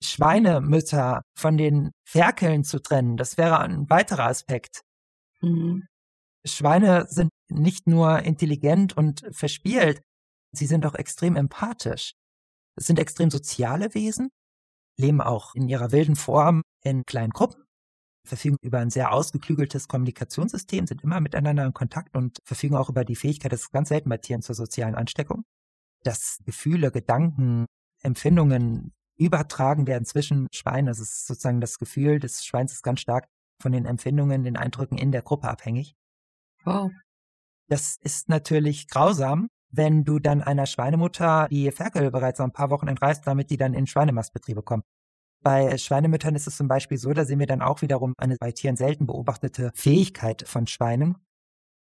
Schweinemütter 0.03 1.21
von 1.37 1.57
den 1.57 1.91
Ferkeln 2.05 2.63
zu 2.63 2.79
trennen, 2.81 3.17
das 3.17 3.37
wäre 3.37 3.59
ein 3.59 3.89
weiterer 3.89 4.25
Aspekt. 4.25 4.81
Mhm. 5.41 5.87
Schweine 6.45 7.07
sind 7.07 7.29
nicht 7.49 7.87
nur 7.87 8.19
intelligent 8.19 8.97
und 8.97 9.23
verspielt, 9.31 10.01
sie 10.51 10.65
sind 10.65 10.85
auch 10.85 10.95
extrem 10.95 11.35
empathisch. 11.35 12.13
Es 12.75 12.87
sind 12.87 12.99
extrem 12.99 13.29
soziale 13.29 13.93
Wesen, 13.93 14.29
leben 14.97 15.21
auch 15.21 15.55
in 15.55 15.67
ihrer 15.67 15.91
wilden 15.91 16.15
Form 16.15 16.61
in 16.83 17.05
kleinen 17.05 17.31
Gruppen, 17.31 17.63
verfügen 18.25 18.57
über 18.61 18.79
ein 18.79 18.89
sehr 18.89 19.11
ausgeklügeltes 19.11 19.87
Kommunikationssystem, 19.87 20.87
sind 20.87 21.03
immer 21.03 21.19
miteinander 21.19 21.65
in 21.65 21.73
Kontakt 21.73 22.15
und 22.15 22.39
verfügen 22.45 22.75
auch 22.75 22.89
über 22.89 23.05
die 23.05 23.15
Fähigkeit, 23.15 23.51
das 23.51 23.63
ist 23.63 23.71
ganz 23.71 23.89
selten 23.89 24.09
bei 24.09 24.17
Tieren 24.17 24.41
zur 24.41 24.55
sozialen 24.55 24.95
Ansteckung, 24.95 25.43
dass 26.03 26.39
Gefühle, 26.45 26.91
Gedanken, 26.91 27.65
Empfindungen 28.01 28.93
übertragen 29.17 29.87
werden 29.87 30.05
zwischen 30.05 30.47
Schweinen. 30.53 30.87
Das 30.87 30.99
ist 30.99 31.27
sozusagen 31.27 31.61
das 31.61 31.77
Gefühl 31.77 32.19
des 32.19 32.43
Schweins 32.45 32.73
ist 32.73 32.83
ganz 32.83 32.99
stark 32.99 33.27
von 33.61 33.71
den 33.71 33.85
Empfindungen, 33.85 34.43
den 34.43 34.57
Eindrücken 34.57 34.97
in 34.97 35.11
der 35.11 35.21
Gruppe 35.21 35.47
abhängig. 35.49 35.95
Wow. 36.63 36.91
Das 37.69 37.97
ist 38.01 38.29
natürlich 38.29 38.87
grausam, 38.87 39.47
wenn 39.73 40.03
du 40.05 40.19
dann 40.19 40.41
einer 40.41 40.67
Schweinemutter 40.67 41.47
die 41.49 41.71
Ferkel 41.71 42.11
bereits 42.11 42.39
ein 42.39 42.51
paar 42.51 42.69
Wochen 42.69 42.87
entreißt, 42.87 43.25
damit 43.25 43.49
die 43.49 43.57
dann 43.57 43.73
in 43.73 43.87
Schweinemastbetriebe 43.87 44.61
kommen. 44.61 44.83
Bei 45.41 45.77
Schweinemüttern 45.77 46.35
ist 46.35 46.47
es 46.47 46.55
zum 46.55 46.67
Beispiel 46.67 46.97
so, 46.97 47.11
da 47.11 47.25
sehen 47.25 47.39
wir 47.39 47.47
dann 47.47 47.61
auch 47.61 47.81
wiederum 47.81 48.13
eine 48.17 48.37
bei 48.39 48.51
Tieren 48.51 48.77
selten 48.77 49.07
beobachtete 49.07 49.71
Fähigkeit 49.73 50.47
von 50.47 50.67
Schweinen. 50.67 51.17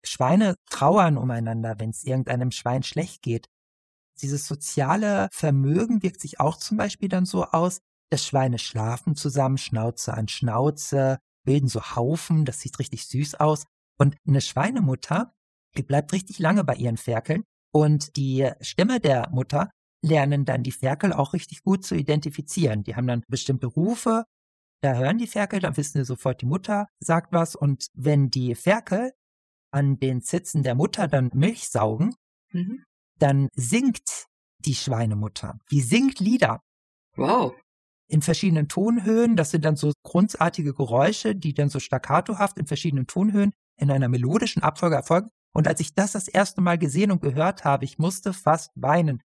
Schweine 0.05 0.55
trauern 0.71 1.19
umeinander, 1.19 1.79
wenn 1.79 1.91
es 1.91 2.05
irgendeinem 2.05 2.53
Schwein 2.53 2.83
schlecht 2.83 3.23
geht. 3.23 3.49
Dieses 4.23 4.47
soziale 4.47 5.29
Vermögen 5.33 6.03
wirkt 6.03 6.21
sich 6.21 6.41
auch 6.41 6.57
zum 6.57 6.77
Beispiel 6.77 7.09
dann 7.09 7.27
so 7.27 7.45
aus, 7.45 7.81
dass 8.11 8.25
Schweine 8.25 8.59
schlafen 8.59 9.15
zusammen, 9.15 9.59
Schnauze 9.59 10.15
an 10.15 10.29
Schnauze, 10.29 11.19
bilden 11.45 11.69
so 11.69 11.97
Haufen, 11.97 12.45
das 12.45 12.61
sieht 12.61 12.79
richtig 12.79 13.07
süß 13.07 13.35
aus. 13.37 13.67
Und 13.99 14.17
eine 14.27 14.41
Schweinemutter, 14.41 15.35
die 15.77 15.83
bleibt 15.83 16.13
richtig 16.13 16.39
lange 16.39 16.65
bei 16.65 16.75
ihren 16.75 16.97
Ferkeln 16.97 17.45
und 17.73 18.17
die 18.17 18.51
Stimme 18.61 19.01
der 19.01 19.29
Mutter 19.31 19.71
lernen 20.03 20.45
dann 20.45 20.63
die 20.63 20.73
Ferkel 20.73 21.13
auch 21.13 21.33
richtig 21.35 21.63
gut 21.63 21.85
zu 21.85 21.95
identifizieren. 21.95 22.83
Die 22.85 22.97
haben 22.97 23.07
dann 23.07 23.23
bestimmte 23.29 23.67
Rufe, 23.67 24.25
da 24.83 24.95
hören 24.95 25.19
die 25.19 25.27
Ferkel, 25.27 25.61
dann 25.61 25.77
wissen 25.77 25.99
sie 25.99 26.05
sofort, 26.05 26.41
die 26.41 26.47
Mutter 26.47 26.87
sagt 27.01 27.33
was. 27.33 27.55
Und 27.55 27.89
wenn 27.95 28.31
die 28.31 28.55
Ferkel 28.55 29.13
an 29.71 29.99
den 29.99 30.23
Zitzen 30.23 30.63
der 30.63 30.75
Mutter 30.75 31.07
dann 31.07 31.31
Milch 31.35 31.69
saugen, 31.69 32.15
mhm. 32.53 32.83
dann 33.19 33.49
singt 33.55 34.27
die 34.65 34.75
Schweinemutter. 34.75 35.59
Die 35.71 35.81
singt 35.81 36.19
Lieder. 36.19 36.61
Wow. 37.17 37.55
In 38.09 38.23
verschiedenen 38.23 38.69
Tonhöhen. 38.69 39.37
Das 39.37 39.51
sind 39.51 39.65
dann 39.65 39.77
so 39.77 39.93
grundartige 40.03 40.75
Geräusche, 40.75 41.37
die 41.37 41.55
dann 41.55 41.69
so 41.69 41.79
staccatohaft 41.79 42.59
in 42.59 42.67
verschiedenen 42.67 43.07
Tonhöhen 43.07 43.53
in 43.77 43.91
einer 43.91 44.09
melodischen 44.09 44.63
Abfolge 44.63 44.97
erfolgen. 44.97 45.31
Und 45.53 45.67
als 45.67 45.81
ich 45.81 45.95
das 45.95 46.13
das 46.13 46.29
erste 46.29 46.61
Mal 46.61 46.79
gesehen 46.79 47.11
und 47.11 47.23
gehört 47.23 47.65
habe, 47.65 47.85
ich 47.85 47.99
musste 47.99 48.33
fast 48.33 48.71
weinen. 48.75 49.23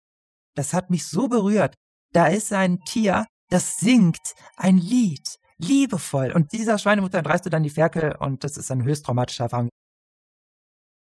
Das 0.55 0.73
hat 0.73 0.89
mich 0.89 1.07
so 1.07 1.27
berührt. 1.27 1.75
Da 2.11 2.27
ist 2.27 2.51
ein 2.51 2.79
Tier, 2.81 3.25
das 3.49 3.77
singt 3.77 4.33
ein 4.57 4.77
Lied, 4.77 5.37
liebevoll. 5.57 6.31
Und 6.31 6.51
dieser 6.51 6.77
Schweinemutter 6.77 7.19
entreißt 7.19 7.45
du 7.45 7.49
dann 7.49 7.63
die 7.63 7.69
Ferkel 7.69 8.15
und 8.15 8.43
das 8.43 8.57
ist 8.57 8.71
eine 8.71 8.83
höchst 8.83 9.05
traumatische 9.05 9.43
Erfahrung. 9.43 9.69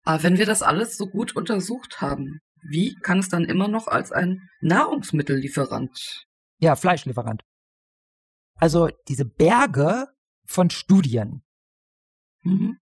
Aber 0.03 0.23
wenn 0.23 0.37
wir 0.37 0.45
das 0.45 0.61
alles 0.61 0.97
so 0.97 1.07
gut 1.07 1.35
untersucht 1.35 2.01
haben, 2.01 2.39
wie 2.61 2.95
kann 2.95 3.19
es 3.19 3.29
dann 3.29 3.45
immer 3.45 3.67
noch 3.67 3.87
als 3.87 4.11
ein 4.11 4.49
Nahrungsmittellieferant? 4.61 6.25
Ja, 6.59 6.75
Fleischlieferant. 6.75 7.43
Also 8.55 8.89
diese 9.07 9.25
Berge 9.25 10.07
von 10.47 10.69
Studien, 10.69 11.43
mhm 12.41 12.79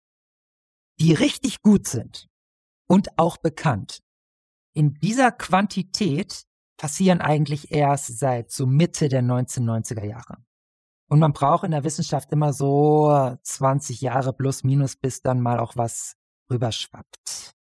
die 1.00 1.14
richtig 1.14 1.62
gut 1.62 1.88
sind 1.88 2.28
und 2.86 3.18
auch 3.18 3.38
bekannt, 3.38 4.00
in 4.74 4.94
dieser 4.94 5.32
Quantität 5.32 6.44
passieren 6.76 7.20
eigentlich 7.20 7.72
erst 7.72 8.18
seit 8.18 8.50
so 8.50 8.66
Mitte 8.66 9.08
der 9.08 9.22
1990er 9.22 10.04
Jahre. 10.04 10.38
Und 11.08 11.18
man 11.18 11.32
braucht 11.32 11.64
in 11.64 11.72
der 11.72 11.84
Wissenschaft 11.84 12.30
immer 12.32 12.52
so 12.52 13.36
20 13.42 14.00
Jahre 14.00 14.32
plus 14.32 14.62
minus, 14.62 14.96
bis 14.96 15.22
dann 15.22 15.40
mal 15.40 15.58
auch 15.58 15.76
was 15.76 16.14
rüberschwappt. 16.50 17.52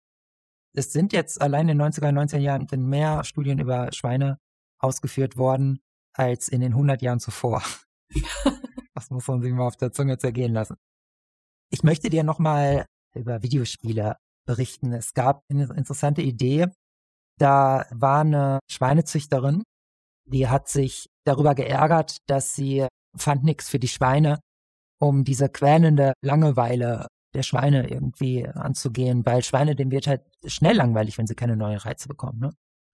Es 0.74 0.92
sind 0.92 1.12
jetzt 1.12 1.40
allein 1.40 1.68
in 1.68 1.78
den 1.78 1.88
90er, 1.88 2.12
90er 2.12 2.38
Jahren 2.38 2.66
mehr 2.88 3.24
Studien 3.24 3.58
über 3.58 3.90
Schweine 3.92 4.38
ausgeführt 4.78 5.36
worden 5.36 5.80
als 6.12 6.48
in 6.48 6.60
den 6.60 6.72
100 6.72 7.00
Jahren 7.02 7.20
zuvor. 7.20 7.62
das 8.94 9.10
muss 9.10 9.26
man 9.26 9.40
sich 9.40 9.52
mal 9.52 9.66
auf 9.66 9.76
der 9.76 9.92
Zunge 9.92 10.18
zergehen 10.18 10.52
lassen. 10.52 10.76
Ich 11.70 11.82
möchte 11.82 12.10
dir 12.10 12.22
nochmal 12.22 12.86
über 13.18 13.42
Videospiele 13.42 14.16
berichten. 14.46 14.92
Es 14.92 15.14
gab 15.14 15.42
eine 15.50 15.64
interessante 15.74 16.22
Idee. 16.22 16.68
Da 17.38 17.86
war 17.90 18.22
eine 18.22 18.58
Schweinezüchterin, 18.70 19.62
die 20.26 20.48
hat 20.48 20.68
sich 20.68 21.06
darüber 21.24 21.54
geärgert, 21.54 22.18
dass 22.26 22.54
sie 22.54 22.86
fand 23.16 23.44
nichts 23.44 23.68
für 23.68 23.78
die 23.78 23.88
Schweine, 23.88 24.40
um 25.00 25.24
diese 25.24 25.48
quälende 25.48 26.12
Langeweile 26.22 27.06
der 27.34 27.42
Schweine 27.42 27.88
irgendwie 27.88 28.46
anzugehen, 28.46 29.24
weil 29.26 29.42
Schweine, 29.42 29.76
dem 29.76 29.90
wird 29.90 30.06
halt 30.06 30.22
schnell 30.46 30.76
langweilig, 30.76 31.18
wenn 31.18 31.26
sie 31.26 31.34
keine 31.34 31.56
neuen 31.56 31.78
Reize 31.78 32.08
bekommen. 32.08 32.40
Ne? 32.40 32.50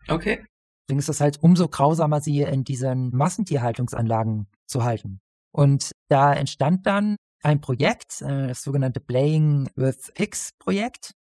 Okay. 0.08 0.44
Deswegen 0.86 0.98
ist 0.98 1.08
es 1.08 1.20
halt 1.20 1.42
umso 1.42 1.68
grausamer, 1.68 2.20
sie 2.20 2.42
in 2.42 2.64
diesen 2.64 3.14
Massentierhaltungsanlagen 3.16 4.48
zu 4.66 4.84
halten. 4.84 5.20
Und 5.52 5.92
da 6.10 6.34
entstand 6.34 6.86
dann 6.86 7.16
ein 7.44 7.60
Projekt, 7.60 8.22
äh, 8.22 8.48
das 8.48 8.62
sogenannte 8.62 8.98
Playing 9.00 9.68
with 9.76 10.10
Pigs 10.14 10.50
Projekt. 10.58 11.12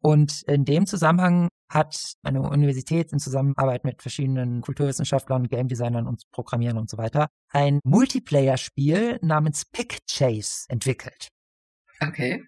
Und 0.00 0.42
in 0.42 0.66
dem 0.66 0.86
Zusammenhang 0.86 1.48
hat 1.70 2.12
eine 2.22 2.42
Universität 2.42 3.10
in 3.12 3.18
Zusammenarbeit 3.18 3.84
mit 3.84 4.02
verschiedenen 4.02 4.60
Kulturwissenschaftlern, 4.60 5.48
Game 5.48 5.68
Designern 5.68 6.06
und 6.06 6.30
Programmierern 6.30 6.76
und 6.76 6.90
so 6.90 6.98
weiter 6.98 7.28
ein 7.50 7.80
Multiplayer-Spiel 7.84 9.18
namens 9.22 9.64
Pig 9.64 10.00
Chase 10.06 10.66
entwickelt. 10.68 11.28
Okay. 12.00 12.44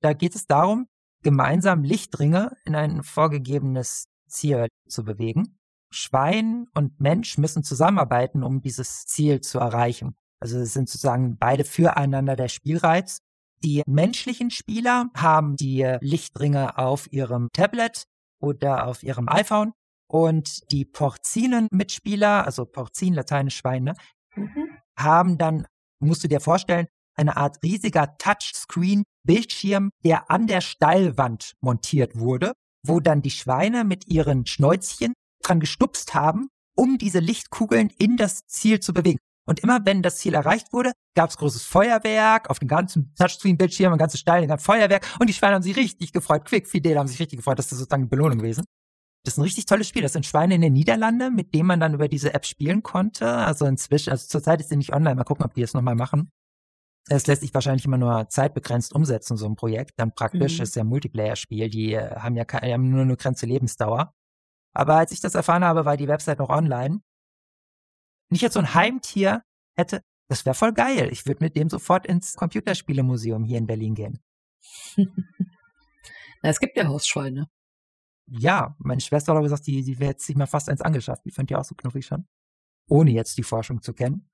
Da 0.00 0.14
geht 0.14 0.34
es 0.34 0.48
darum, 0.48 0.88
gemeinsam 1.22 1.84
Lichtringe 1.84 2.56
in 2.64 2.74
ein 2.74 3.04
vorgegebenes 3.04 4.08
Ziel 4.26 4.66
zu 4.88 5.04
bewegen. 5.04 5.60
Schwein 5.92 6.66
und 6.74 7.00
Mensch 7.00 7.38
müssen 7.38 7.62
zusammenarbeiten, 7.62 8.42
um 8.42 8.62
dieses 8.62 9.06
Ziel 9.06 9.42
zu 9.42 9.60
erreichen. 9.60 10.16
Also 10.40 10.58
es 10.58 10.72
sind 10.72 10.88
sozusagen 10.88 11.38
beide 11.38 11.62
füreinander 11.62 12.34
der 12.34 12.48
Spielreiz. 12.48 13.20
Die 13.62 13.84
menschlichen 13.86 14.50
Spieler 14.50 15.08
haben 15.16 15.54
die 15.54 15.98
Lichtringe 16.00 16.78
auf 16.78 17.12
ihrem 17.12 17.48
Tablet 17.52 18.08
oder 18.40 18.86
auf 18.86 19.02
ihrem 19.02 19.28
iPhone. 19.28 19.72
Und 20.08 20.70
die 20.70 20.84
Porzinen-Mitspieler, 20.84 22.44
also 22.44 22.64
Porzin, 22.64 23.14
lateinisch 23.14 23.56
Schweine, 23.56 23.94
mhm. 24.34 24.70
haben 24.96 25.36
dann, 25.36 25.66
musst 25.98 26.22
du 26.22 26.28
dir 26.28 26.40
vorstellen, 26.40 26.86
eine 27.16 27.36
Art 27.36 27.62
riesiger 27.62 28.16
Touchscreen-Bildschirm, 28.18 29.90
der 30.04 30.30
an 30.30 30.46
der 30.46 30.60
Steilwand 30.60 31.54
montiert 31.60 32.18
wurde, 32.18 32.52
wo 32.86 33.00
dann 33.00 33.22
die 33.22 33.30
Schweine 33.30 33.84
mit 33.84 34.06
ihren 34.06 34.46
Schnäuzchen 34.46 35.14
dran 35.42 35.60
gestupst 35.60 36.14
haben, 36.14 36.48
um 36.76 36.98
diese 36.98 37.20
Lichtkugeln 37.20 37.90
in 37.98 38.16
das 38.16 38.46
Ziel 38.46 38.80
zu 38.80 38.92
bewegen. 38.92 39.18
Und 39.46 39.60
immer 39.60 39.84
wenn 39.84 40.02
das 40.02 40.16
Ziel 40.18 40.34
erreicht 40.34 40.72
wurde, 40.72 40.92
gab 41.14 41.30
es 41.30 41.36
großes 41.36 41.64
Feuerwerk 41.64 42.50
auf 42.50 42.58
dem 42.58 42.68
ganzen 42.68 43.14
Touchscreen-Bildschirm, 43.14 43.92
ein 43.92 43.98
ganzes 43.98 44.20
Steil, 44.20 44.50
ein 44.50 44.58
Feuerwerk. 44.58 45.06
Und 45.20 45.28
die 45.28 45.34
Schweine 45.34 45.54
haben 45.54 45.62
sich 45.62 45.76
richtig 45.76 46.12
gefreut. 46.12 46.44
Quick, 46.44 46.68
Fidel 46.68 46.98
haben 46.98 47.06
sich 47.06 47.20
richtig 47.20 47.38
gefreut. 47.38 47.58
Das 47.58 47.70
ist 47.70 47.78
sozusagen 47.78 48.02
eine 48.02 48.08
Belohnung 48.08 48.38
gewesen. 48.38 48.64
Das 49.24 49.34
ist 49.34 49.38
ein 49.38 49.42
richtig 49.42 49.66
tolles 49.66 49.88
Spiel. 49.88 50.02
Das 50.02 50.12
sind 50.12 50.26
Schweine 50.26 50.54
in 50.54 50.60
den 50.60 50.72
Niederlanden, 50.72 51.34
mit 51.34 51.54
denen 51.54 51.66
man 51.66 51.80
dann 51.80 51.94
über 51.94 52.08
diese 52.08 52.34
App 52.34 52.44
spielen 52.44 52.82
konnte. 52.82 53.28
Also 53.28 53.66
inzwischen, 53.66 54.10
also 54.10 54.26
zurzeit 54.26 54.60
ist 54.60 54.68
sie 54.68 54.76
nicht 54.76 54.92
online. 54.92 55.16
Mal 55.16 55.24
gucken, 55.24 55.44
ob 55.44 55.54
die 55.54 55.62
es 55.62 55.74
nochmal 55.74 55.96
machen. 55.96 56.30
Es 57.08 57.26
lässt 57.28 57.42
sich 57.42 57.54
wahrscheinlich 57.54 57.84
immer 57.84 57.98
nur 57.98 58.28
zeitbegrenzt 58.28 58.92
umsetzen, 58.92 59.36
so 59.36 59.46
ein 59.46 59.54
Projekt. 59.54 59.92
Dann 59.96 60.12
praktisch 60.12 60.58
mhm. 60.58 60.62
ist 60.64 60.74
ja 60.74 60.82
ein 60.82 60.88
Multiplayer-Spiel. 60.88 61.70
Die 61.70 61.94
äh, 61.94 62.16
haben 62.16 62.36
ja 62.36 62.44
keine, 62.44 62.72
haben 62.72 62.90
nur 62.90 63.02
eine 63.02 63.16
grenzte 63.16 63.46
Lebensdauer. 63.46 64.12
Aber 64.74 64.96
als 64.96 65.12
ich 65.12 65.20
das 65.20 65.34
erfahren 65.34 65.64
habe, 65.64 65.84
war 65.84 65.96
die 65.96 66.08
Website 66.08 66.38
noch 66.38 66.50
online. 66.50 67.00
Wenn 68.28 68.36
ich 68.36 68.42
jetzt 68.42 68.54
so 68.54 68.60
ein 68.60 68.74
Heimtier 68.74 69.42
hätte, 69.76 70.02
das 70.28 70.44
wäre 70.44 70.54
voll 70.54 70.72
geil. 70.72 71.08
Ich 71.12 71.26
würde 71.26 71.44
mit 71.44 71.56
dem 71.56 71.68
sofort 71.68 72.06
ins 72.06 72.34
Computerspielemuseum 72.34 73.44
hier 73.44 73.58
in 73.58 73.66
Berlin 73.66 73.94
gehen. 73.94 74.20
Na, 74.96 76.50
es 76.50 76.58
gibt 76.58 76.76
ja 76.76 76.86
Hausschweine. 76.88 77.48
Ja, 78.26 78.74
meine 78.78 79.00
Schwester 79.00 79.32
hat 79.32 79.36
aber 79.36 79.44
gesagt, 79.44 79.66
die, 79.68 79.84
die 79.84 79.92
jetzt 79.92 80.26
sich 80.26 80.34
mal 80.34 80.46
fast 80.46 80.68
eins 80.68 80.80
angeschafft. 80.80 81.24
Die 81.24 81.30
fand 81.30 81.50
ja 81.50 81.58
auch 81.58 81.64
so 81.64 81.76
knuffig 81.76 82.06
schon. 82.06 82.26
Ohne 82.88 83.12
jetzt 83.12 83.38
die 83.38 83.44
Forschung 83.44 83.82
zu 83.82 83.92
kennen. 83.92 84.28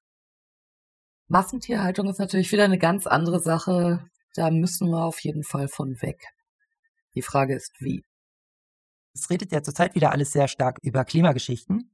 Massentierhaltung 1.28 2.08
ist 2.08 2.18
natürlich 2.18 2.52
wieder 2.52 2.64
eine 2.64 2.78
ganz 2.78 3.06
andere 3.06 3.40
Sache. 3.40 4.04
Da 4.34 4.50
müssen 4.50 4.88
wir 4.88 5.04
auf 5.04 5.20
jeden 5.20 5.44
Fall 5.44 5.68
von 5.68 6.00
weg. 6.00 6.22
Die 7.14 7.22
Frage 7.22 7.54
ist, 7.54 7.72
wie. 7.80 8.02
Es 9.14 9.28
redet 9.28 9.52
ja 9.52 9.62
zurzeit 9.62 9.94
wieder 9.94 10.10
alles 10.12 10.32
sehr 10.32 10.48
stark 10.48 10.78
über 10.82 11.04
Klimageschichten 11.04 11.90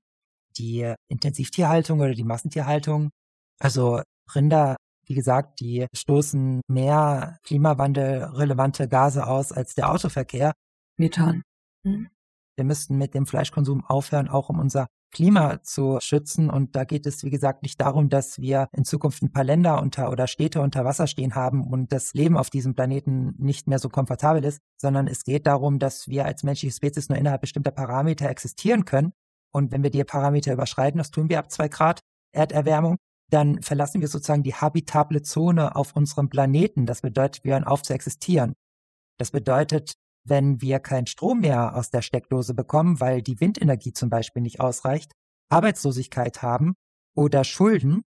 die 0.58 0.92
Intensivtierhaltung 1.08 2.00
oder 2.00 2.14
die 2.14 2.24
Massentierhaltung. 2.24 3.10
Also 3.58 4.02
Rinder, 4.34 4.76
wie 5.06 5.14
gesagt, 5.14 5.60
die 5.60 5.86
stoßen 5.94 6.60
mehr 6.68 7.38
klimawandelrelevante 7.44 8.88
Gase 8.88 9.26
aus 9.26 9.52
als 9.52 9.74
der 9.74 9.90
Autoverkehr. 9.90 10.52
Methan. 10.98 11.42
Hm. 11.84 12.08
Wir 12.56 12.64
müssten 12.64 12.98
mit 12.98 13.14
dem 13.14 13.26
Fleischkonsum 13.26 13.84
aufhören, 13.84 14.28
auch 14.28 14.48
um 14.48 14.58
unser 14.58 14.88
Klima 15.10 15.62
zu 15.62 15.98
schützen. 16.00 16.50
Und 16.50 16.76
da 16.76 16.84
geht 16.84 17.06
es, 17.06 17.22
wie 17.22 17.30
gesagt, 17.30 17.62
nicht 17.62 17.80
darum, 17.80 18.08
dass 18.08 18.38
wir 18.40 18.68
in 18.72 18.84
Zukunft 18.84 19.22
ein 19.22 19.32
paar 19.32 19.44
Länder 19.44 19.80
unter 19.80 20.10
oder 20.10 20.26
Städte 20.26 20.60
unter 20.60 20.84
Wasser 20.84 21.06
stehen 21.06 21.34
haben 21.34 21.66
und 21.66 21.92
das 21.92 22.12
Leben 22.14 22.36
auf 22.36 22.50
diesem 22.50 22.74
Planeten 22.74 23.34
nicht 23.38 23.68
mehr 23.68 23.78
so 23.78 23.88
komfortabel 23.88 24.44
ist, 24.44 24.60
sondern 24.76 25.06
es 25.06 25.24
geht 25.24 25.46
darum, 25.46 25.78
dass 25.78 26.08
wir 26.08 26.26
als 26.26 26.42
menschliche 26.42 26.74
Spezies 26.74 27.08
nur 27.08 27.16
innerhalb 27.16 27.40
bestimmter 27.40 27.70
Parameter 27.70 28.28
existieren 28.28 28.84
können 28.84 29.12
und 29.52 29.72
wenn 29.72 29.82
wir 29.82 29.90
die 29.90 30.04
Parameter 30.04 30.52
überschreiten, 30.52 30.98
das 30.98 31.10
tun 31.10 31.28
wir 31.28 31.38
ab 31.38 31.50
zwei 31.50 31.68
Grad 31.68 32.00
Erderwärmung, 32.32 32.96
dann 33.30 33.62
verlassen 33.62 34.00
wir 34.00 34.08
sozusagen 34.08 34.42
die 34.42 34.54
habitable 34.54 35.22
Zone 35.22 35.76
auf 35.76 35.94
unserem 35.94 36.28
Planeten. 36.28 36.86
Das 36.86 37.02
bedeutet, 37.02 37.44
wir 37.44 37.52
hören 37.52 37.64
auf 37.64 37.82
zu 37.82 37.92
existieren. 37.92 38.54
Das 39.18 39.30
bedeutet, 39.30 39.94
wenn 40.24 40.60
wir 40.60 40.78
keinen 40.78 41.06
Strom 41.06 41.40
mehr 41.40 41.74
aus 41.76 41.90
der 41.90 42.02
Steckdose 42.02 42.54
bekommen, 42.54 43.00
weil 43.00 43.22
die 43.22 43.40
Windenergie 43.40 43.92
zum 43.92 44.10
Beispiel 44.10 44.42
nicht 44.42 44.60
ausreicht, 44.60 45.12
Arbeitslosigkeit 45.50 46.42
haben 46.42 46.74
oder 47.14 47.44
Schulden 47.44 48.02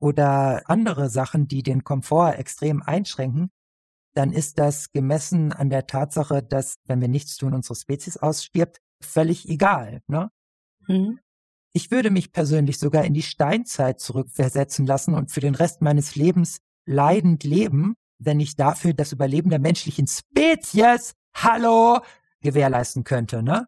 oder 0.00 0.62
andere 0.68 1.08
Sachen, 1.08 1.48
die 1.48 1.62
den 1.62 1.84
Komfort 1.84 2.34
extrem 2.34 2.82
einschränken, 2.82 3.50
dann 4.14 4.32
ist 4.32 4.58
das 4.58 4.92
gemessen 4.92 5.52
an 5.52 5.70
der 5.70 5.86
Tatsache, 5.86 6.42
dass, 6.42 6.76
wenn 6.86 7.00
wir 7.00 7.08
nichts 7.08 7.36
tun, 7.36 7.54
unsere 7.54 7.76
Spezies 7.76 8.18
ausstirbt, 8.18 8.78
völlig 9.02 9.48
egal. 9.48 10.02
Ne? 10.06 10.28
Mhm. 10.86 11.18
Ich 11.74 11.90
würde 11.90 12.10
mich 12.10 12.32
persönlich 12.32 12.78
sogar 12.78 13.04
in 13.04 13.14
die 13.14 13.22
Steinzeit 13.22 13.98
zurückversetzen 13.98 14.86
lassen 14.86 15.14
und 15.14 15.30
für 15.30 15.40
den 15.40 15.54
Rest 15.54 15.80
meines 15.80 16.16
Lebens 16.16 16.58
leidend 16.86 17.44
leben, 17.44 17.94
wenn 18.18 18.40
ich 18.40 18.56
dafür 18.56 18.92
das 18.92 19.12
Überleben 19.12 19.50
der 19.50 19.58
menschlichen 19.58 20.06
Spezies, 20.06 21.14
hallo, 21.34 22.00
gewährleisten 22.40 23.04
könnte, 23.04 23.42
ne? 23.42 23.66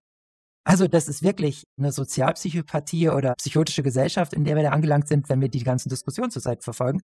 Also 0.67 0.89
das 0.89 1.09
ist 1.09 1.23
wirklich 1.23 1.65
eine 1.79 1.93
Sozialpsychopathie 1.93 3.11
oder 3.11 3.35
psychotische 3.35 3.83
Gesellschaft, 3.83 4.33
in 4.33 4.45
der 4.45 4.57
wir 4.57 4.63
da 4.63 4.71
angelangt 4.71 5.09
sind, 5.09 5.29
wenn 5.29 5.43
wir 5.43 5.51
die 5.51 5.63
ganzen 5.63 5.91
Diskussionen 5.91 6.31
zurzeit 6.31 6.65
verfolgen. 6.65 7.01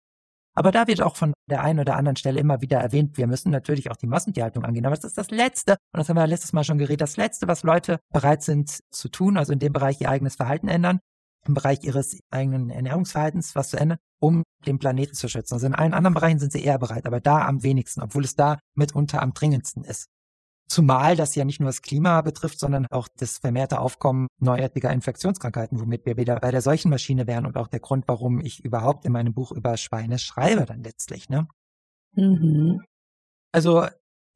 Aber 0.55 0.73
da 0.73 0.87
wird 0.87 1.03
auch 1.03 1.17
von 1.17 1.33
der 1.49 1.63
einen 1.63 1.79
oder 1.81 1.97
anderen 1.97 2.17
Stelle 2.17 2.41
immer 2.41 2.61
wieder 2.61 2.79
erwähnt, 2.79 3.17
wir 3.17 3.27
müssen 3.27 3.51
natürlich 3.51 3.91
auch 3.91 3.97
die 3.97 4.07
Massentierhaltung 4.07 4.65
angehen. 4.65 4.87
Aber 4.87 4.97
das 4.97 5.05
ist 5.05 5.19
das 5.19 5.31
Letzte, 5.31 5.73
und 5.93 5.99
das 5.99 6.09
haben 6.09 6.17
wir 6.17 6.27
letztes 6.27 6.53
Mal 6.53 6.65
schon 6.65 6.79
geredet, 6.79 7.03
das 7.03 7.17
Letzte, 7.17 7.49
was 7.49 7.63
Leute 7.63 8.01
bereit 8.13 8.43
sind 8.43 8.81
zu 8.91 9.09
tun, 9.09 9.37
also 9.37 9.53
in 9.53 9.59
dem 9.59 9.73
Bereich 9.73 10.01
ihr 10.01 10.11
eigenes 10.11 10.37
Verhalten 10.37 10.69
ändern, 10.69 11.01
im 11.47 11.55
Bereich 11.55 11.83
ihres 11.83 12.19
eigenen 12.31 12.71
Ernährungsverhaltens 12.71 13.55
was 13.55 13.71
zu 13.71 13.79
ändern, 13.79 13.99
um 14.21 14.43
den 14.67 14.79
Planeten 14.79 15.15
zu 15.15 15.29
schützen. 15.29 15.55
Also 15.55 15.67
in 15.67 15.75
allen 15.75 15.95
anderen 15.95 16.15
Bereichen 16.15 16.39
sind 16.39 16.53
sie 16.53 16.63
eher 16.63 16.79
bereit, 16.79 17.07
aber 17.07 17.21
da 17.21 17.47
am 17.47 17.63
wenigsten, 17.63 18.03
obwohl 18.03 18.25
es 18.25 18.35
da 18.35 18.59
mitunter 18.75 19.23
am 19.23 19.33
dringendsten 19.33 19.85
ist. 19.85 20.07
Zumal 20.71 21.17
das 21.17 21.35
ja 21.35 21.45
nicht 21.45 21.59
nur 21.59 21.69
das 21.69 21.83
Klima 21.83 22.21
betrifft, 22.21 22.61
sondern 22.61 22.87
auch 22.93 23.09
das 23.09 23.39
vermehrte 23.39 23.81
Aufkommen 23.81 24.29
neuartiger 24.39 24.93
Infektionskrankheiten, 24.93 25.81
womit 25.81 26.07
wir 26.07 26.17
wieder 26.17 26.39
bei 26.39 26.53
der 26.53 26.63
Seuchenmaschine 26.63 27.27
wären 27.27 27.45
und 27.45 27.57
auch 27.57 27.67
der 27.67 27.81
Grund, 27.81 28.07
warum 28.07 28.39
ich 28.39 28.65
überhaupt 28.65 29.05
in 29.05 29.11
meinem 29.11 29.35
Buch 29.35 29.51
über 29.51 29.77
Schweine 29.77 30.21
schreibe 30.21 30.67
dann 30.67 30.85
letztlich. 30.85 31.29
Ne? 31.29 31.49
Mhm. 32.13 32.85
Also 33.51 33.85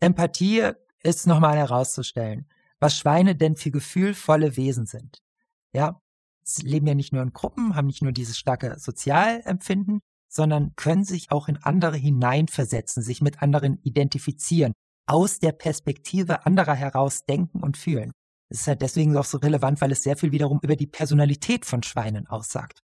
Empathie 0.01 0.73
ist 1.05 1.29
nochmal 1.29 1.57
herauszustellen, 1.57 2.49
was 2.81 2.99
Schweine 2.99 3.37
denn 3.37 3.55
für 3.55 3.71
gefühlvolle 3.71 4.57
Wesen 4.57 4.87
sind. 4.87 5.19
Ja, 5.73 6.01
sie 6.43 6.67
leben 6.67 6.89
ja 6.89 6.97
nicht 6.97 7.13
nur 7.13 7.23
in 7.23 7.33
Gruppen, 7.33 7.77
haben 7.77 7.87
nicht 7.87 8.03
nur 8.03 8.11
dieses 8.11 8.37
starke 8.37 8.77
Sozialempfinden, 8.77 10.01
sondern 10.29 10.75
können 10.75 11.05
sich 11.05 11.31
auch 11.31 11.47
in 11.47 11.59
andere 11.59 11.97
hineinversetzen, 11.97 13.05
sich 13.05 13.23
mit 13.23 13.41
anderen 13.41 13.79
identifizieren, 13.83 14.73
aus 15.07 15.39
der 15.39 15.53
Perspektive 15.53 16.47
anderer 16.47 16.75
heraus 16.75 17.25
denken 17.25 17.63
und 17.63 17.77
fühlen. 17.77 18.13
Es 18.49 18.61
ist 18.61 18.67
halt 18.67 18.83
deswegen 18.83 19.17
auch 19.17 19.25
so 19.25 19.39
relevant, 19.39 19.81
weil 19.81 19.93
es 19.93 20.03
sehr 20.03 20.17
viel 20.17 20.33
wiederum 20.33 20.61
über 20.63 20.77
die 20.77 20.87
Personalität 20.87 21.65
von 21.67 21.83
Schweinen 21.83 22.27
aussagt. 22.27 22.81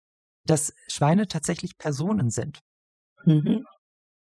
Dass 0.45 0.73
Schweine 0.89 1.29
tatsächlich 1.29 1.79
Personen 1.79 2.31
sind. 2.31 2.61
Mhm. 3.25 3.65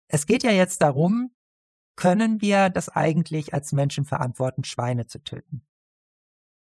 Es 0.08 0.26
geht 0.26 0.42
ja 0.42 0.52
jetzt 0.52 0.82
darum, 0.82 1.32
können 1.96 2.40
wir 2.40 2.70
das 2.70 2.88
eigentlich 2.88 3.54
als 3.54 3.72
Menschen 3.72 4.04
verantworten, 4.04 4.64
Schweine 4.64 5.06
zu 5.06 5.22
töten? 5.22 5.62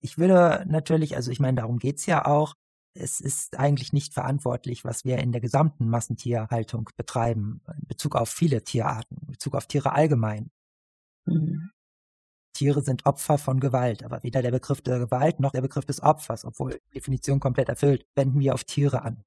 Ich 0.00 0.18
würde 0.18 0.64
natürlich, 0.68 1.16
also 1.16 1.30
ich 1.30 1.40
meine, 1.40 1.60
darum 1.60 1.78
geht's 1.78 2.06
ja 2.06 2.24
auch, 2.24 2.54
es 2.94 3.20
ist 3.20 3.58
eigentlich 3.58 3.92
nicht 3.92 4.14
verantwortlich, 4.14 4.84
was 4.84 5.04
wir 5.04 5.18
in 5.18 5.32
der 5.32 5.40
gesamten 5.40 5.88
Massentierhaltung 5.88 6.90
betreiben, 6.96 7.62
in 7.80 7.86
Bezug 7.86 8.16
auf 8.16 8.28
viele 8.28 8.64
Tierarten, 8.64 9.18
in 9.20 9.32
Bezug 9.32 9.54
auf 9.54 9.66
Tiere 9.66 9.92
allgemein. 9.92 10.50
Mhm. 11.28 11.70
Tiere 12.54 12.82
sind 12.82 13.06
Opfer 13.06 13.38
von 13.38 13.60
Gewalt, 13.60 14.02
aber 14.02 14.22
weder 14.22 14.42
der 14.42 14.50
Begriff 14.50 14.80
der 14.80 14.98
Gewalt 14.98 15.38
noch 15.38 15.52
der 15.52 15.60
Begriff 15.60 15.84
des 15.84 16.02
Opfers, 16.02 16.44
obwohl 16.44 16.80
Definition 16.94 17.38
komplett 17.38 17.68
erfüllt, 17.68 18.04
wenden 18.16 18.40
wir 18.40 18.54
auf 18.54 18.64
Tiere 18.64 19.02
an. 19.02 19.22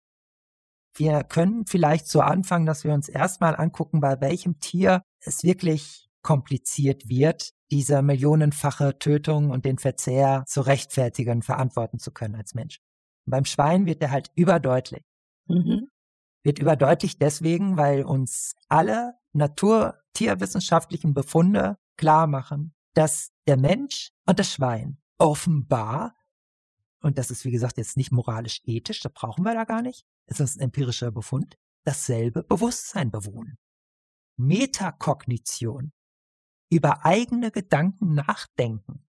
Wir 0.98 1.24
können 1.24 1.66
vielleicht 1.66 2.08
so 2.08 2.20
anfangen, 2.20 2.66
dass 2.66 2.84
wir 2.84 2.94
uns 2.94 3.08
erstmal 3.08 3.56
angucken, 3.56 4.02
bei 4.02 4.20
welchem 4.20 4.60
Tier 4.60 5.04
es 5.22 5.44
wirklich 5.44 6.10
kompliziert 6.22 7.08
wird, 7.08 7.52
diese 7.72 8.02
millionenfache 8.02 9.00
Tötung 9.00 9.50
und 9.50 9.64
den 9.64 9.78
Verzehr 9.78 10.44
zu 10.46 10.62
rechtfertigen, 10.62 11.42
verantworten 11.42 12.00
zu 12.00 12.12
können 12.12 12.36
als 12.36 12.54
Mensch. 12.54 12.80
Und 13.26 13.32
beim 13.32 13.46
Schwein 13.46 13.86
wird 13.86 14.02
der 14.02 14.12
halt 14.12 14.30
überdeutlich. 14.36 15.04
Mhm. 15.48 15.88
Wird 16.44 16.60
überdeutlich 16.60 17.18
deswegen, 17.18 17.78
weil 17.78 18.04
uns 18.04 18.56
alle 18.68 19.14
naturtierwissenschaftlichen 19.34 21.14
Befunde 21.14 21.78
klar 22.02 22.26
machen, 22.26 22.74
dass 22.96 23.32
der 23.48 23.58
Mensch 23.58 24.12
und 24.26 24.40
das 24.40 24.52
Schwein 24.52 24.98
offenbar, 25.20 26.16
und 27.02 27.20
das 27.20 27.30
ist 27.30 27.46
wie 27.46 27.52
gesagt 27.52 27.78
jetzt 27.78 27.96
nicht 27.96 28.12
moralisch 28.12 28.60
ethisch, 28.66 29.02
das 29.02 29.14
brauchen 29.14 29.44
wir 29.44 29.54
da 29.54 29.66
gar 29.66 29.84
nicht, 29.84 30.04
es 30.26 30.40
ist 30.40 30.58
ein 30.58 30.64
empirischer 30.64 31.12
Befund, 31.12 31.58
dasselbe 31.84 32.44
Bewusstsein 32.44 33.12
bewohnen. 33.12 33.60
Metakognition, 34.36 35.94
über 36.72 37.06
eigene 37.06 37.52
Gedanken 37.52 38.16
nachdenken. 38.16 39.06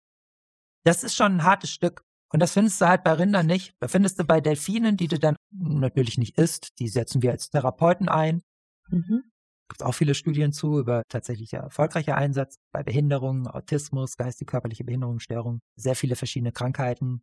Das 0.85 1.03
ist 1.03 1.15
schon 1.15 1.37
ein 1.37 1.45
hartes 1.45 1.71
Stück. 1.71 2.05
Und 2.29 2.41
das 2.41 2.53
findest 2.53 2.81
du 2.81 2.89
halt 2.89 3.05
bei 3.05 3.13
Rindern 3.13 3.47
nicht. 3.47 3.75
Da 3.81 3.89
findest 3.89 4.19
du 4.19 4.25
bei 4.25 4.41
Delfinen, 4.41 4.99
die 4.99 5.09
du 5.09 5.19
dann 5.19 5.37
natürlich 5.51 6.19
nicht 6.19 6.37
isst. 6.39 6.79
Die 6.79 6.89
setzen 6.89 7.23
wir 7.23 7.31
als 7.31 7.49
Therapeuten 7.49 8.09
ein. 8.09 8.43
Mhm. 8.89 9.32
Gibt 9.69 9.83
auch 9.83 9.93
viele 9.95 10.15
Studien 10.15 10.53
zu 10.53 10.79
über 10.79 11.03
tatsächlich 11.09 11.53
erfolgreicher 11.55 12.17
Einsatz 12.17 12.57
bei 12.73 12.83
Behinderungen, 12.83 13.47
Autismus, 13.47 14.17
geistig 14.17 14.49
körperliche 14.49 14.85
Behinderungsstörungen, 14.85 15.61
sehr 15.77 15.97
viele 15.97 16.17
verschiedene 16.17 16.53
Krankheiten. 16.53 17.23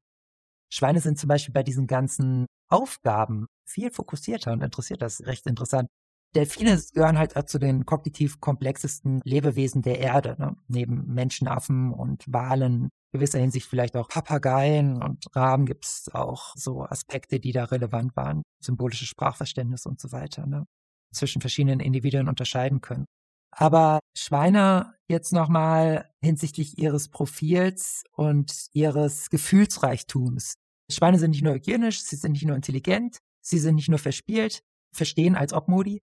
Schweine 0.72 1.00
sind 1.00 1.18
zum 1.20 1.28
Beispiel 1.28 1.54
bei 1.54 1.64
diesen 1.64 1.88
ganzen 1.88 2.46
Aufgaben 2.70 3.48
viel 3.68 3.92
fokussierter 3.92 4.52
und 4.52 4.64
interessiert 4.64 5.02
das 5.02 5.26
recht 5.26 5.46
interessant. 5.48 5.90
Delfine 6.36 6.80
gehören 6.94 7.18
halt 7.18 7.50
zu 7.50 7.58
den 7.58 7.86
kognitiv 7.86 8.40
komplexesten 8.40 9.20
Lebewesen 9.24 9.82
der 9.82 10.00
Erde, 10.00 10.36
ne? 10.38 10.56
neben 10.68 11.08
Menschenaffen 11.08 11.92
und 11.92 12.24
Walen, 12.28 12.90
gewisser 13.12 13.40
Hinsicht 13.40 13.68
vielleicht 13.68 13.96
auch 13.96 14.10
Papageien 14.10 15.02
und 15.02 15.26
Raben 15.36 15.66
gibt 15.66 15.86
es 15.86 16.10
auch 16.14 16.56
so 16.56 16.84
Aspekte, 16.84 17.40
die 17.40 17.52
da 17.52 17.66
relevant 17.66 18.16
waren, 18.16 18.44
symbolisches 18.62 19.08
Sprachverständnis 19.08 19.88
und 19.88 20.00
so 20.00 20.12
weiter, 20.12 20.46
ne? 20.46 20.66
Zwischen 21.12 21.42
verschiedenen 21.42 21.80
Individuen 21.80 22.28
unterscheiden 22.28 22.82
können. 22.82 23.06
Aber 23.52 24.00
Schweine 24.16 24.96
jetzt 25.08 25.34
nochmal 25.34 26.10
hinsichtlich 26.22 26.78
ihres 26.78 27.10
Profils 27.10 28.04
und 28.12 28.68
ihres 28.74 29.30
Gefühlsreichtums. 29.30 30.54
Schweine 30.92 31.20
sind 31.20 31.32
nicht 31.32 31.44
nur 31.44 31.56
hygienisch, 31.56 32.02
sie 32.02 32.16
sind 32.16 32.34
nicht 32.34 32.46
nur 32.46 32.56
intelligent, 32.56 33.18
sie 33.42 33.60
sind 33.60 33.76
nicht 33.76 33.90
nur 33.90 34.00
verspielt, 34.00 34.62
verstehen 34.96 35.36
als 35.36 35.54
Obmodi, 35.54 36.00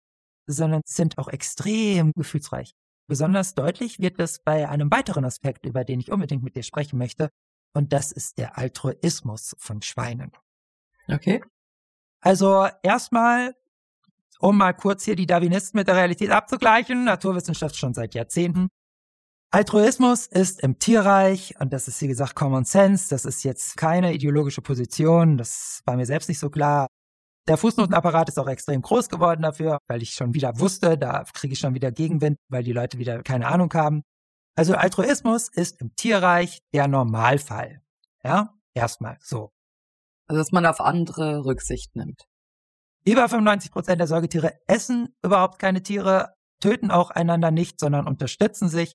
sondern 0.47 0.81
sind 0.85 1.17
auch 1.17 1.27
extrem 1.27 2.11
gefühlsreich. 2.15 2.73
Besonders 3.07 3.53
deutlich 3.53 3.99
wird 3.99 4.19
das 4.19 4.41
bei 4.43 4.69
einem 4.69 4.89
weiteren 4.91 5.25
Aspekt, 5.25 5.65
über 5.65 5.83
den 5.83 5.99
ich 5.99 6.11
unbedingt 6.11 6.43
mit 6.43 6.55
dir 6.55 6.63
sprechen 6.63 6.97
möchte, 6.97 7.29
und 7.73 7.91
das 7.91 8.11
ist 8.11 8.37
der 8.37 8.57
Altruismus 8.57 9.55
von 9.57 9.81
Schweinen. 9.81 10.31
Okay. 11.07 11.43
Also 12.21 12.67
erstmal, 12.83 13.55
um 14.43 14.57
mal 14.57 14.73
kurz 14.73 15.05
hier 15.05 15.15
die 15.15 15.25
Darwinisten 15.25 15.77
mit 15.77 15.87
der 15.87 15.95
Realität 15.95 16.29
abzugleichen, 16.29 17.05
Naturwissenschaft 17.05 17.77
schon 17.77 17.93
seit 17.93 18.13
Jahrzehnten. 18.13 18.67
Altruismus 19.51 20.27
ist 20.27 20.61
im 20.61 20.79
Tierreich, 20.79 21.55
und 21.59 21.71
das 21.71 21.87
ist 21.87 22.01
wie 22.01 22.07
gesagt 22.07 22.35
Common 22.35 22.65
Sense, 22.65 23.09
das 23.09 23.23
ist 23.23 23.43
jetzt 23.43 23.77
keine 23.77 24.13
ideologische 24.13 24.61
Position, 24.61 25.37
das 25.37 25.81
war 25.85 25.95
mir 25.95 26.05
selbst 26.05 26.27
nicht 26.27 26.39
so 26.39 26.49
klar, 26.49 26.87
der 27.47 27.57
Fußnotenapparat 27.57 28.29
ist 28.29 28.37
auch 28.37 28.47
extrem 28.47 28.81
groß 28.81 29.07
geworden 29.07 29.43
dafür, 29.43 29.77
weil 29.87 30.01
ich 30.01 30.11
schon 30.11 30.33
wieder 30.33 30.59
wusste, 30.59 30.97
da 30.97 31.23
kriege 31.33 31.53
ich 31.53 31.59
schon 31.59 31.73
wieder 31.73 31.91
Gegenwind, 31.91 32.37
weil 32.49 32.63
die 32.63 32.73
Leute 32.73 32.97
wieder 32.97 33.23
keine 33.23 33.47
Ahnung 33.47 33.73
haben. 33.73 34.03
Also 34.55 34.75
Altruismus 34.75 35.47
ist 35.47 35.79
im 35.79 35.95
Tierreich 35.95 36.59
der 36.73 36.89
Normalfall. 36.89 37.81
Ja, 38.23 38.53
erstmal 38.73 39.17
so. 39.21 39.51
Also 40.27 40.41
dass 40.41 40.51
man 40.51 40.65
auf 40.65 40.81
andere 40.81 41.45
Rücksicht 41.45 41.95
nimmt. 41.95 42.23
Über 43.05 43.27
95 43.27 43.71
Prozent 43.71 43.99
der 43.99 44.07
Säugetiere 44.07 44.53
essen 44.67 45.09
überhaupt 45.23 45.59
keine 45.59 45.83
Tiere, 45.83 46.35
töten 46.61 46.89
auch 46.89 47.11
einander 47.11 47.51
nicht, 47.51 47.79
sondern 47.79 48.07
unterstützen 48.07 48.69
sich. 48.69 48.93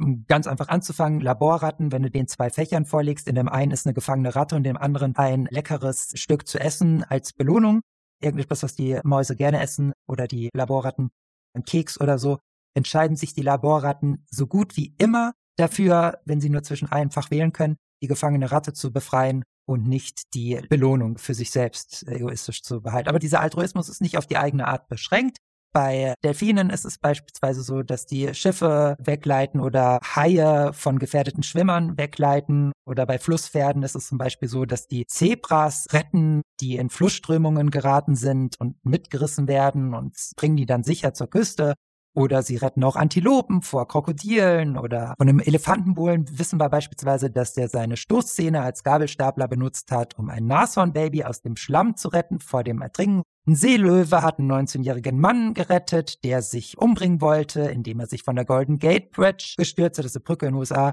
Um 0.00 0.26
ganz 0.28 0.46
einfach 0.46 0.68
anzufangen, 0.68 1.20
Laborratten, 1.20 1.90
wenn 1.90 2.04
du 2.04 2.10
den 2.10 2.28
zwei 2.28 2.50
Fächern 2.50 2.86
vorlegst, 2.86 3.26
in 3.26 3.34
dem 3.34 3.48
einen 3.48 3.72
ist 3.72 3.84
eine 3.84 3.94
gefangene 3.94 4.36
Ratte 4.36 4.54
und 4.54 4.62
dem 4.62 4.76
anderen 4.76 5.16
ein 5.16 5.48
leckeres 5.50 6.12
Stück 6.14 6.46
zu 6.46 6.60
essen 6.60 7.02
als 7.02 7.32
Belohnung, 7.32 7.80
irgendetwas, 8.22 8.62
was 8.62 8.76
die 8.76 9.00
Mäuse 9.02 9.34
gerne 9.34 9.60
essen 9.60 9.92
oder 10.06 10.28
die 10.28 10.50
Laborratten, 10.54 11.10
ein 11.54 11.64
Keks 11.64 12.00
oder 12.00 12.18
so, 12.18 12.38
entscheiden 12.74 13.16
sich 13.16 13.34
die 13.34 13.42
Laborratten 13.42 14.24
so 14.30 14.46
gut 14.46 14.76
wie 14.76 14.94
immer 14.98 15.32
dafür, 15.56 16.20
wenn 16.24 16.40
sie 16.40 16.50
nur 16.50 16.62
zwischen 16.62 16.92
einfach 16.92 17.32
wählen 17.32 17.52
können, 17.52 17.76
die 18.00 18.06
gefangene 18.06 18.52
Ratte 18.52 18.72
zu 18.72 18.92
befreien 18.92 19.42
und 19.68 19.86
nicht 19.86 20.34
die 20.34 20.60
Belohnung 20.68 21.18
für 21.18 21.34
sich 21.34 21.50
selbst 21.50 22.08
egoistisch 22.08 22.62
zu 22.62 22.80
behalten. 22.80 23.08
Aber 23.08 23.18
dieser 23.18 23.40
Altruismus 23.40 23.88
ist 23.88 24.00
nicht 24.00 24.16
auf 24.16 24.26
die 24.26 24.38
eigene 24.38 24.66
Art 24.66 24.88
beschränkt. 24.88 25.36
Bei 25.72 26.14
Delfinen 26.24 26.70
ist 26.70 26.86
es 26.86 26.96
beispielsweise 26.96 27.60
so, 27.62 27.82
dass 27.82 28.06
die 28.06 28.32
Schiffe 28.34 28.96
wegleiten 28.98 29.60
oder 29.60 30.00
Haie 30.02 30.72
von 30.72 30.98
gefährdeten 30.98 31.42
Schwimmern 31.42 31.98
wegleiten. 31.98 32.72
Oder 32.86 33.04
bei 33.04 33.18
Flusspferden 33.18 33.82
ist 33.82 33.94
es 33.94 34.08
zum 34.08 34.16
Beispiel 34.16 34.48
so, 34.48 34.64
dass 34.64 34.88
die 34.88 35.06
Zebras 35.06 35.86
retten, 35.92 36.40
die 36.60 36.76
in 36.76 36.88
Flussströmungen 36.88 37.70
geraten 37.70 38.16
sind 38.16 38.58
und 38.58 38.82
mitgerissen 38.82 39.46
werden 39.46 39.92
und 39.92 40.16
bringen 40.36 40.56
die 40.56 40.66
dann 40.66 40.84
sicher 40.84 41.12
zur 41.12 41.28
Küste. 41.28 41.74
Oder 42.18 42.42
sie 42.42 42.56
retten 42.56 42.82
auch 42.82 42.96
Antilopen 42.96 43.62
vor 43.62 43.86
Krokodilen 43.86 44.76
oder 44.76 45.14
von 45.16 45.28
einem 45.28 45.38
Elefantenbullen. 45.38 46.26
Wissen 46.36 46.58
wir 46.58 46.68
beispielsweise, 46.68 47.30
dass 47.30 47.54
der 47.54 47.68
seine 47.68 47.96
Stoßzähne 47.96 48.60
als 48.60 48.82
Gabelstapler 48.82 49.46
benutzt 49.46 49.92
hat, 49.92 50.18
um 50.18 50.28
ein 50.28 50.48
Nashornbaby 50.48 51.22
aus 51.22 51.42
dem 51.42 51.54
Schlamm 51.54 51.94
zu 51.96 52.08
retten 52.08 52.40
vor 52.40 52.64
dem 52.64 52.82
Ertrinken. 52.82 53.22
Ein 53.46 53.54
Seelöwe 53.54 54.22
hat 54.22 54.40
einen 54.40 54.50
19-jährigen 54.50 55.20
Mann 55.20 55.54
gerettet, 55.54 56.24
der 56.24 56.42
sich 56.42 56.76
umbringen 56.76 57.20
wollte, 57.20 57.60
indem 57.60 58.00
er 58.00 58.08
sich 58.08 58.24
von 58.24 58.34
der 58.34 58.44
Golden 58.44 58.80
Gate 58.80 59.12
Bridge 59.12 59.54
gestürzt 59.56 59.98
hat, 59.98 60.04
das 60.04 60.10
ist 60.10 60.16
eine 60.16 60.24
Brücke 60.24 60.46
in 60.46 60.54
den 60.54 60.58
USA, 60.58 60.90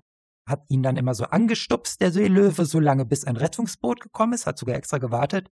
hat 0.48 0.64
ihn 0.70 0.84
dann 0.84 0.96
immer 0.96 1.16
so 1.16 1.24
angestupst, 1.24 2.02
der 2.02 2.12
Seelöwe, 2.12 2.66
so 2.66 2.80
lange 2.80 3.04
bis 3.04 3.26
ein 3.26 3.36
Rettungsboot 3.36 4.00
gekommen 4.00 4.34
ist, 4.34 4.46
hat 4.46 4.60
sogar 4.60 4.76
extra 4.76 5.00
gewartet. 5.00 5.50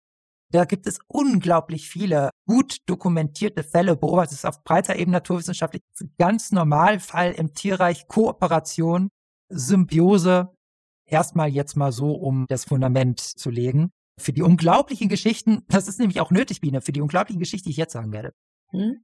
Da 0.52 0.66
gibt 0.66 0.86
es 0.86 1.00
unglaublich 1.08 1.90
viele 1.90 2.30
gut 2.48 2.78
dokumentierte 2.86 3.64
Fälle, 3.64 3.96
beobachtet 3.96 4.38
es 4.38 4.46
auf 4.46 4.64
breiter 4.64 4.96
Ebene 4.96 5.18
naturwissenschaftlich, 5.18 5.82
ganz 6.18 6.52
normal 6.52 7.00
Fall 7.00 7.32
im 7.32 7.54
Tierreich, 7.54 8.08
Kooperation, 8.08 9.10
Symbiose, 9.50 10.56
erstmal 11.06 11.50
jetzt 11.50 11.76
mal 11.76 11.92
so, 11.92 12.14
um 12.14 12.46
das 12.50 12.66
Fundament 12.66 13.20
zu 13.20 13.50
legen 13.50 13.92
für 14.20 14.34
die 14.34 14.42
unglaublichen 14.42 15.10
Geschichten, 15.10 15.64
das 15.68 15.88
ist 15.88 16.00
nämlich 16.00 16.20
auch 16.22 16.32
nötig, 16.32 16.62
Biene, 16.62 16.82
für 16.82 16.92
die 16.92 17.02
unglaublichen 17.02 17.40
Geschichten, 17.40 17.66
die 17.66 17.72
ich 17.72 17.78
jetzt 17.78 17.94
sagen 17.94 18.12
werde. 18.12 18.34
Hm? 18.70 19.04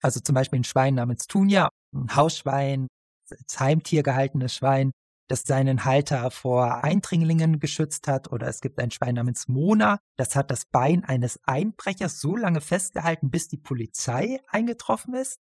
Also 0.00 0.20
zum 0.20 0.34
Beispiel 0.34 0.60
ein 0.60 0.64
Schwein 0.64 0.94
namens 0.94 1.26
Tunja, 1.26 1.68
ein 1.94 2.16
Hausschwein, 2.16 2.88
als 3.30 3.60
Heimtier 3.60 4.02
gehaltenes 4.02 4.54
Schwein, 4.54 4.92
das 5.28 5.42
seinen 5.42 5.84
Halter 5.84 6.30
vor 6.30 6.84
Eindringlingen 6.84 7.58
geschützt 7.58 8.08
hat. 8.08 8.30
Oder 8.32 8.48
es 8.48 8.60
gibt 8.60 8.78
ein 8.78 8.90
Schwein 8.90 9.14
namens 9.14 9.48
Mona, 9.48 9.98
das 10.16 10.36
hat 10.36 10.50
das 10.50 10.64
Bein 10.66 11.04
eines 11.04 11.40
Einbrechers 11.44 12.20
so 12.20 12.36
lange 12.36 12.60
festgehalten, 12.60 13.30
bis 13.30 13.48
die 13.48 13.56
Polizei 13.56 14.40
eingetroffen 14.48 15.14
ist. 15.14 15.38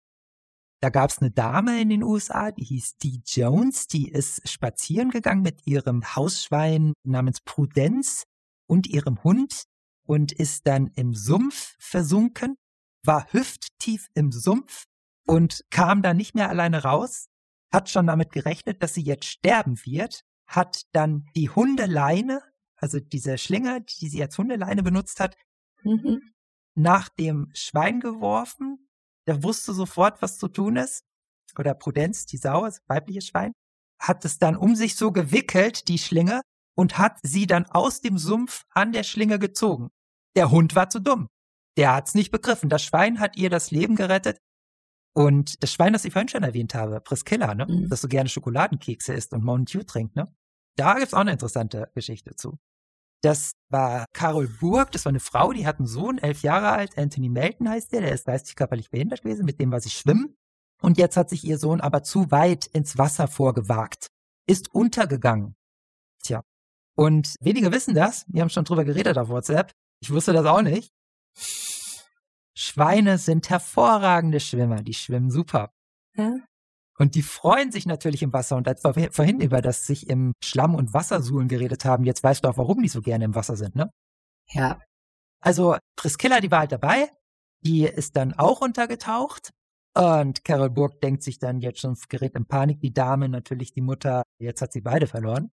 Da 0.82 0.90
gab 0.90 1.10
es 1.10 1.20
eine 1.20 1.32
Dame 1.32 1.82
in 1.82 1.90
den 1.90 2.04
USA, 2.04 2.52
die 2.52 2.64
hieß 2.64 2.98
Dee 2.98 3.22
Jones, 3.26 3.88
die 3.88 4.10
ist 4.10 4.48
spazieren 4.48 5.10
gegangen 5.10 5.42
mit 5.42 5.68
ihrem 5.68 6.16
Hausschwein 6.16 6.94
namens 7.04 7.42
Prudence 7.42 8.24
und 8.66 8.88
ihrem 8.88 9.22
Hund 9.24 9.66
und 10.06 10.32
ist 10.32 10.68
dann 10.68 10.88
im 10.96 11.14
Sumpf 11.14 11.76
versunken, 11.80 12.56
war 13.04 13.28
hüfttief 13.34 14.08
im 14.14 14.32
Sumpf 14.32 14.86
und 15.28 15.66
kam 15.70 16.02
dann 16.02 16.16
nicht 16.16 16.34
mehr 16.34 16.50
alleine 16.50 16.84
raus, 16.84 17.28
hat 17.72 17.90
schon 17.90 18.08
damit 18.08 18.32
gerechnet, 18.32 18.82
dass 18.82 18.94
sie 18.94 19.04
jetzt 19.04 19.26
sterben 19.26 19.78
wird, 19.86 20.24
hat 20.48 20.84
dann 20.94 21.26
die 21.36 21.50
Hundeleine, 21.50 22.42
also 22.76 23.00
diese 23.00 23.38
Schlinge, 23.38 23.82
die 23.82 24.10
sie 24.10 24.22
als 24.22 24.38
Hundeleine 24.38 24.84
benutzt 24.84 25.20
hat, 25.20 25.36
mhm. 25.84 26.22
nach 26.76 27.10
dem 27.10 27.52
Schwein 27.54 28.00
geworfen. 28.00 28.90
Der 29.28 29.44
wusste 29.44 29.74
sofort, 29.74 30.22
was 30.22 30.38
zu 30.38 30.48
tun 30.48 30.78
ist. 30.78 31.04
Oder 31.58 31.74
Prudenz, 31.74 32.26
die 32.26 32.38
Sau, 32.38 32.66
das 32.66 32.82
weibliche 32.88 33.22
Schwein, 33.22 33.54
hat 34.00 34.26
es 34.26 34.40
dann 34.40 34.56
um 34.56 34.76
sich 34.76 34.96
so 34.96 35.12
gewickelt, 35.12 35.88
die 35.88 35.98
Schlinge, 35.98 36.42
und 36.76 36.98
hat 36.98 37.20
sie 37.22 37.46
dann 37.46 37.66
aus 37.66 38.00
dem 38.02 38.18
Sumpf 38.18 38.64
an 38.70 38.94
der 38.94 39.04
Schlinge 39.04 39.38
gezogen. 39.38 39.90
Der 40.36 40.50
Hund 40.50 40.76
war 40.76 40.90
zu 40.90 41.00
dumm. 41.00 41.28
Der 41.76 41.94
hat's 41.94 42.16
nicht 42.16 42.32
begriffen. 42.32 42.70
Das 42.70 42.84
Schwein 42.84 43.20
hat 43.20 43.36
ihr 43.36 43.50
das 43.50 43.72
Leben 43.72 43.96
gerettet. 43.96 44.38
Und 45.14 45.62
das 45.64 45.74
Schwein, 45.74 45.94
das 45.94 46.06
ich 46.06 46.14
vorhin 46.14 46.30
schon 46.30 46.44
erwähnt 46.44 46.76
habe, 46.76 47.02
Priscilla, 47.02 47.56
ne? 47.56 47.66
Mhm. 47.66 47.90
das 47.90 48.02
so 48.02 48.08
gerne 48.08 48.30
Schokoladenkekse 48.30 49.14
isst 49.14 49.34
und 49.34 49.44
Mountain 49.44 49.82
Dew 49.82 49.86
trinkt, 49.86 50.16
ne? 50.16 50.34
Da 50.78 50.98
gibt's 50.98 51.14
auch 51.14 51.20
eine 51.20 51.32
interessante 51.32 51.92
Geschichte 51.94 52.36
zu. 52.36 52.58
Das 53.22 53.52
war 53.70 54.06
Carol 54.14 54.48
Burg, 54.48 54.92
das 54.94 55.04
war 55.04 55.10
eine 55.10 55.20
Frau, 55.20 55.52
die 55.52 55.68
hat 55.68 55.80
einen 55.80 55.88
Sohn, 55.88 56.20
elf 56.20 56.42
Jahre 56.42 56.70
alt, 56.70 56.98
Anthony 56.98 57.28
Melton 57.28 57.68
heißt 57.68 57.92
der, 57.92 58.02
der 58.02 58.14
ist 58.14 58.26
geistig 58.26 58.56
körperlich 58.56 58.90
behindert 58.90 59.24
gewesen, 59.24 59.46
mit 59.46 59.60
dem 59.60 59.72
war 59.72 59.82
sie 59.82 59.90
schwimmen. 59.90 60.38
Und 60.82 60.98
jetzt 60.98 61.18
hat 61.18 61.30
sich 61.30 61.44
ihr 61.44 61.58
Sohn 61.58 61.82
aber 61.82 62.04
zu 62.04 62.32
weit 62.32 62.68
ins 62.68 62.98
Wasser 62.98 63.28
vorgewagt, 63.28 64.08
ist 64.48 64.74
untergegangen. 64.74 65.56
Tja. 66.24 66.44
Und 66.96 67.36
wenige 67.42 67.74
wissen 67.74 67.94
das, 67.94 68.26
wir 68.30 68.42
haben 68.42 68.50
schon 68.50 68.64
drüber 68.64 68.86
geredet 68.86 69.18
auf 69.18 69.28
WhatsApp, 69.28 69.74
ich 70.02 70.12
wusste 70.12 70.32
das 70.32 70.46
auch 70.46 70.62
nicht. 70.62 70.94
Schweine 72.60 73.18
sind 73.18 73.50
hervorragende 73.50 74.42
Schwimmer, 74.42 74.84
die 74.84 74.94
schwimmen 74.94 75.32
super. 75.32 75.72
Ja. 76.18 76.40
Und 76.98 77.16
die 77.16 77.22
freuen 77.22 77.72
sich 77.72 77.86
natürlich 77.86 78.22
im 78.22 78.34
Wasser. 78.34 78.58
Und 78.58 78.68
als 78.68 78.84
wir 78.84 79.14
vorhin 79.14 79.40
über 79.40 79.62
das 79.62 79.86
sich 79.86 80.10
im 80.10 80.34
Schlamm 80.44 80.76
und 80.76 80.94
Wassersuhlen 80.94 81.48
geredet 81.48 81.86
haben, 81.86 82.04
jetzt 82.04 82.22
weißt 82.22 82.44
du 82.44 82.50
auch, 82.50 82.58
warum 82.58 82.82
die 82.82 82.90
so 82.90 83.02
gerne 83.02 83.24
im 83.24 83.34
Wasser 83.34 83.56
sind, 83.56 83.76
ne? 83.76 83.90
Ja. 84.50 84.82
Also 85.40 85.78
Priskilla, 85.96 86.42
die 86.42 86.52
war 86.52 86.60
halt 86.60 86.74
dabei. 86.74 87.10
Die 87.64 87.84
ist 87.84 88.18
dann 88.18 88.34
auch 88.34 88.60
untergetaucht. 88.60 89.52
Und 89.98 90.44
Carol 90.44 90.70
Burg 90.70 91.00
denkt 91.00 91.24
sich 91.24 91.40
dann 91.40 91.62
jetzt 91.62 91.80
schon, 91.80 91.96
gerät 92.10 92.36
in 92.36 92.46
Panik, 92.46 92.82
die 92.82 92.94
Dame, 92.94 93.30
natürlich 93.30 93.72
die 93.72 93.82
Mutter, 93.82 94.24
jetzt 94.38 94.62
hat 94.62 94.74
sie 94.74 94.82
beide 94.82 95.08
verloren. 95.08 95.50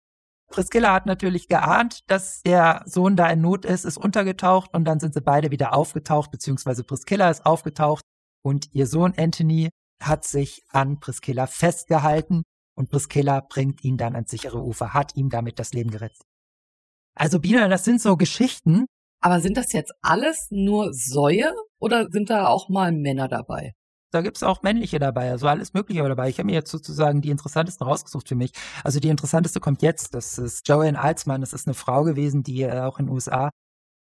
Priscilla 0.51 0.93
hat 0.93 1.07
natürlich 1.07 1.49
geahnt, 1.49 2.01
dass 2.07 2.43
der 2.43 2.83
Sohn 2.87 3.17
da 3.17 3.29
in 3.29 3.41
Not 3.41 3.65
ist, 3.65 3.85
ist 3.85 3.97
untergetaucht 3.97 4.73
und 4.73 4.85
dann 4.85 5.01
sind 5.01 5.15
sie 5.15 5.21
beide 5.21 5.51
wieder 5.51 5.75
aufgetaucht, 5.75 6.31
beziehungsweise 6.31 6.85
Priscilla 6.85 7.31
ist 7.31 7.45
aufgetaucht 7.45 8.05
und 8.43 8.73
ihr 8.73 8.87
Sohn 8.87 9.15
Anthony 9.17 9.71
hat 10.01 10.25
sich 10.25 10.63
an 10.69 11.01
Priscilla 11.01 11.47
festgehalten 11.47 12.43
und 12.77 12.91
Priscilla 12.91 13.41
bringt 13.41 13.83
ihn 13.85 13.97
dann 13.97 14.15
ans 14.15 14.31
sichere 14.31 14.63
Ufer, 14.63 14.95
hat 14.95 15.17
ihm 15.17 15.31
damit 15.31 15.59
das 15.59 15.73
Leben 15.73 15.91
gerettet. 15.91 16.23
Also 17.15 17.39
Bina, 17.41 17.69
das 17.69 17.85
sind 17.85 18.01
so 18.01 18.17
Geschichten. 18.17 18.87
Aber 19.21 19.41
sind 19.41 19.57
das 19.57 19.73
jetzt 19.73 19.93
alles 20.03 20.49
nur 20.51 20.93
Säue 20.93 21.53
oder 21.79 22.09
sind 22.11 22.29
da 22.29 22.49
auch 22.49 22.69
mal 22.69 22.93
Männer 22.93 23.29
dabei? 23.29 23.73
Da 24.15 24.23
gibt's 24.23 24.45
auch 24.45 24.63
männliche 24.63 25.01
dabei, 25.01 25.33
also 25.33 25.49
alles 25.49 25.75
Mögliche 25.75 26.01
dabei. 26.09 26.29
Ich 26.29 26.39
habe 26.39 26.47
mir 26.47 26.53
jetzt 26.53 26.71
sozusagen 26.71 27.21
die 27.21 27.31
interessantesten 27.31 27.85
rausgesucht 27.85 28.29
für 28.29 28.37
mich. 28.37 28.53
Also 28.85 29.01
die 29.01 29.09
interessanteste 29.09 29.59
kommt 29.59 29.83
jetzt. 29.83 30.15
Das 30.15 30.39
ist 30.39 30.69
Joanne 30.69 31.01
Alsmann. 31.01 31.41
Das 31.41 31.53
ist 31.53 31.67
eine 31.67 31.75
Frau 31.75 32.05
gewesen, 32.05 32.45
die 32.45 32.63
äh, 32.63 32.83
auch 32.83 33.01
in 33.01 33.07
den 33.07 33.13
USA, 33.13 33.51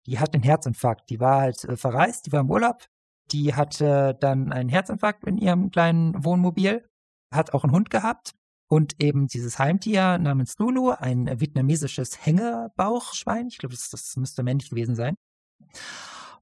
die 0.05 0.19
hat 0.19 0.33
einen 0.33 0.43
Herzinfarkt. 0.43 1.09
Die 1.09 1.21
war 1.21 1.39
halt 1.39 1.63
äh, 1.63 1.77
verreist, 1.77 2.25
die 2.25 2.33
war 2.33 2.41
im 2.41 2.51
Urlaub. 2.51 2.85
Die 3.31 3.55
hatte 3.55 4.17
dann 4.19 4.51
einen 4.51 4.67
Herzinfarkt 4.67 5.23
in 5.23 5.37
ihrem 5.37 5.71
kleinen 5.71 6.21
Wohnmobil, 6.25 6.85
hat 7.33 7.53
auch 7.53 7.63
einen 7.63 7.71
Hund 7.71 7.89
gehabt 7.89 8.33
und 8.67 9.01
eben 9.01 9.27
dieses 9.27 9.57
Heimtier 9.57 10.17
namens 10.17 10.57
Lulu, 10.57 10.89
ein 10.89 11.39
vietnamesisches 11.39 12.25
Hängebauchschwein. 12.25 13.47
Ich 13.47 13.57
glaube, 13.57 13.73
das, 13.73 13.89
das 13.89 14.17
müsste 14.17 14.43
männlich 14.43 14.69
gewesen 14.69 14.95
sein. 14.95 15.15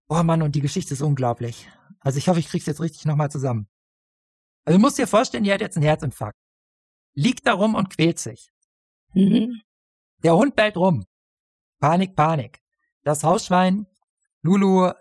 Oh 0.09 0.23
Mann, 0.23 0.41
und 0.41 0.55
die 0.55 0.61
Geschichte 0.61 0.95
ist 0.95 1.01
unglaublich. 1.03 1.69
Also 2.01 2.17
ich 2.17 2.27
hoffe, 2.27 2.39
ich 2.39 2.47
krieg's 2.47 2.65
jetzt 2.65 2.81
richtig 2.81 3.05
nochmal 3.05 3.31
zusammen. 3.31 3.67
Also 4.65 4.77
du 4.77 4.81
musst 4.81 4.97
dir 4.97 5.07
vorstellen, 5.07 5.43
die 5.43 5.53
hat 5.53 5.61
jetzt 5.61 5.77
einen 5.77 5.85
Herzinfarkt. 5.85 6.37
Liegt 7.13 7.47
da 7.47 7.53
rum 7.53 7.75
und 7.75 7.89
quält 7.89 8.19
sich. 8.19 8.49
Mhm. 9.13 9.61
Der 10.23 10.35
Hund 10.35 10.55
bellt 10.55 10.77
rum. 10.77 11.05
Panik, 11.79 12.15
Panik. 12.15 12.59
Das 13.03 13.23
Hausschwein, 13.23 13.87
Lulu, 14.41 14.91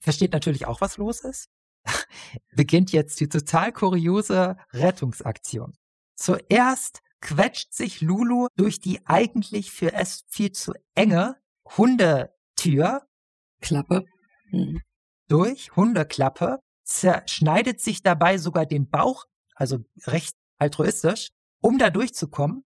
versteht 0.00 0.32
natürlich 0.32 0.66
auch, 0.66 0.80
was 0.80 0.96
los 0.96 1.20
ist. 1.20 1.48
Beginnt 2.54 2.92
jetzt 2.92 3.20
die 3.20 3.28
total 3.28 3.72
kuriose 3.72 4.56
Rettungsaktion. 4.72 5.74
Zuerst 6.16 7.00
quetscht 7.20 7.72
sich 7.72 8.00
Lulu 8.00 8.48
durch 8.56 8.80
die 8.80 9.06
eigentlich 9.06 9.70
für 9.70 9.92
es 9.92 10.24
viel 10.28 10.52
zu 10.52 10.74
enge 10.94 11.36
Hundetür. 11.76 13.06
Klappe. 13.60 14.04
Mhm 14.50 14.82
durch, 15.28 15.74
Hundeklappe, 15.76 16.60
zerschneidet 16.84 17.80
sich 17.80 18.02
dabei 18.02 18.38
sogar 18.38 18.66
den 18.66 18.88
Bauch, 18.88 19.24
also 19.54 19.78
recht 20.06 20.36
altruistisch, 20.58 21.30
um 21.60 21.78
da 21.78 21.90
durchzukommen, 21.90 22.64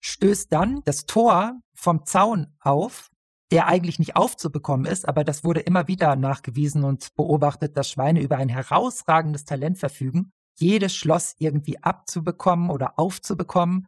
stößt 0.00 0.52
dann 0.52 0.82
das 0.84 1.06
Tor 1.06 1.60
vom 1.74 2.04
Zaun 2.06 2.54
auf, 2.60 3.10
der 3.50 3.66
eigentlich 3.66 3.98
nicht 3.98 4.16
aufzubekommen 4.16 4.86
ist, 4.86 5.06
aber 5.06 5.24
das 5.24 5.44
wurde 5.44 5.60
immer 5.60 5.86
wieder 5.88 6.16
nachgewiesen 6.16 6.84
und 6.84 7.14
beobachtet, 7.14 7.76
dass 7.76 7.90
Schweine 7.90 8.20
über 8.20 8.36
ein 8.36 8.48
herausragendes 8.48 9.44
Talent 9.44 9.78
verfügen, 9.78 10.32
jedes 10.58 10.94
Schloss 10.94 11.34
irgendwie 11.38 11.82
abzubekommen 11.82 12.70
oder 12.70 12.98
aufzubekommen. 12.98 13.86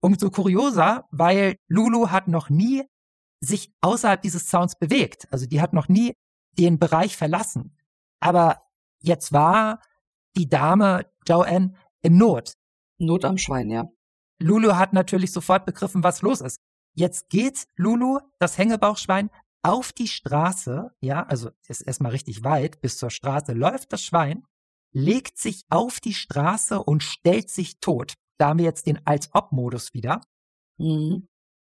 Umso 0.00 0.30
kurioser, 0.30 1.06
weil 1.10 1.56
Lulu 1.68 2.10
hat 2.10 2.28
noch 2.28 2.50
nie 2.50 2.84
sich 3.40 3.72
außerhalb 3.80 4.20
dieses 4.20 4.48
Zauns 4.48 4.76
bewegt. 4.76 5.28
Also 5.30 5.46
die 5.46 5.60
hat 5.60 5.72
noch 5.72 5.88
nie 5.88 6.14
den 6.58 6.78
Bereich 6.78 7.16
verlassen. 7.16 7.76
Aber 8.20 8.62
jetzt 9.00 9.32
war 9.32 9.80
die 10.36 10.48
Dame 10.48 11.06
Joanne 11.26 11.74
in 12.02 12.16
Not. 12.16 12.54
Not 12.98 13.24
am 13.24 13.38
Schwein, 13.38 13.70
ja. 13.70 13.88
Lulu 14.38 14.74
hat 14.74 14.92
natürlich 14.92 15.32
sofort 15.32 15.64
begriffen, 15.64 16.02
was 16.02 16.22
los 16.22 16.40
ist. 16.40 16.58
Jetzt 16.94 17.28
geht 17.28 17.66
Lulu, 17.76 18.18
das 18.38 18.58
Hängebauchschwein, 18.58 19.30
auf 19.62 19.92
die 19.92 20.08
Straße, 20.08 20.90
ja, 21.00 21.24
also 21.24 21.50
ist 21.68 21.80
erstmal 21.80 22.12
richtig 22.12 22.44
weit, 22.44 22.80
bis 22.82 22.98
zur 22.98 23.10
Straße 23.10 23.52
läuft 23.52 23.92
das 23.92 24.02
Schwein, 24.02 24.44
legt 24.92 25.38
sich 25.38 25.64
auf 25.70 26.00
die 26.00 26.12
Straße 26.12 26.82
und 26.82 27.02
stellt 27.02 27.48
sich 27.50 27.80
tot. 27.80 28.14
Da 28.38 28.48
haben 28.48 28.58
wir 28.58 28.66
jetzt 28.66 28.86
den 28.86 29.04
Als-Ob-Modus 29.06 29.94
wieder. 29.94 30.20
Mhm. 30.78 31.28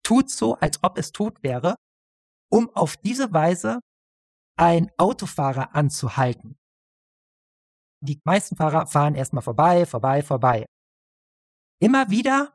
Tut 0.04 0.30
so, 0.30 0.56
als 0.56 0.84
ob 0.84 0.98
es 0.98 1.12
tot 1.12 1.42
wäre, 1.42 1.76
um 2.50 2.70
auf 2.76 2.96
diese 2.98 3.34
Weise 3.34 3.80
ein 4.60 4.92
Autofahrer 4.98 5.74
anzuhalten. 5.74 6.58
Die 8.02 8.20
meisten 8.26 8.58
Fahrer 8.58 8.88
fahren 8.88 9.16
erstmal 9.16 9.42
vorbei, 9.42 9.86
vorbei, 9.86 10.22
vorbei. 10.22 10.66
Immer 11.82 12.10
wieder 12.10 12.54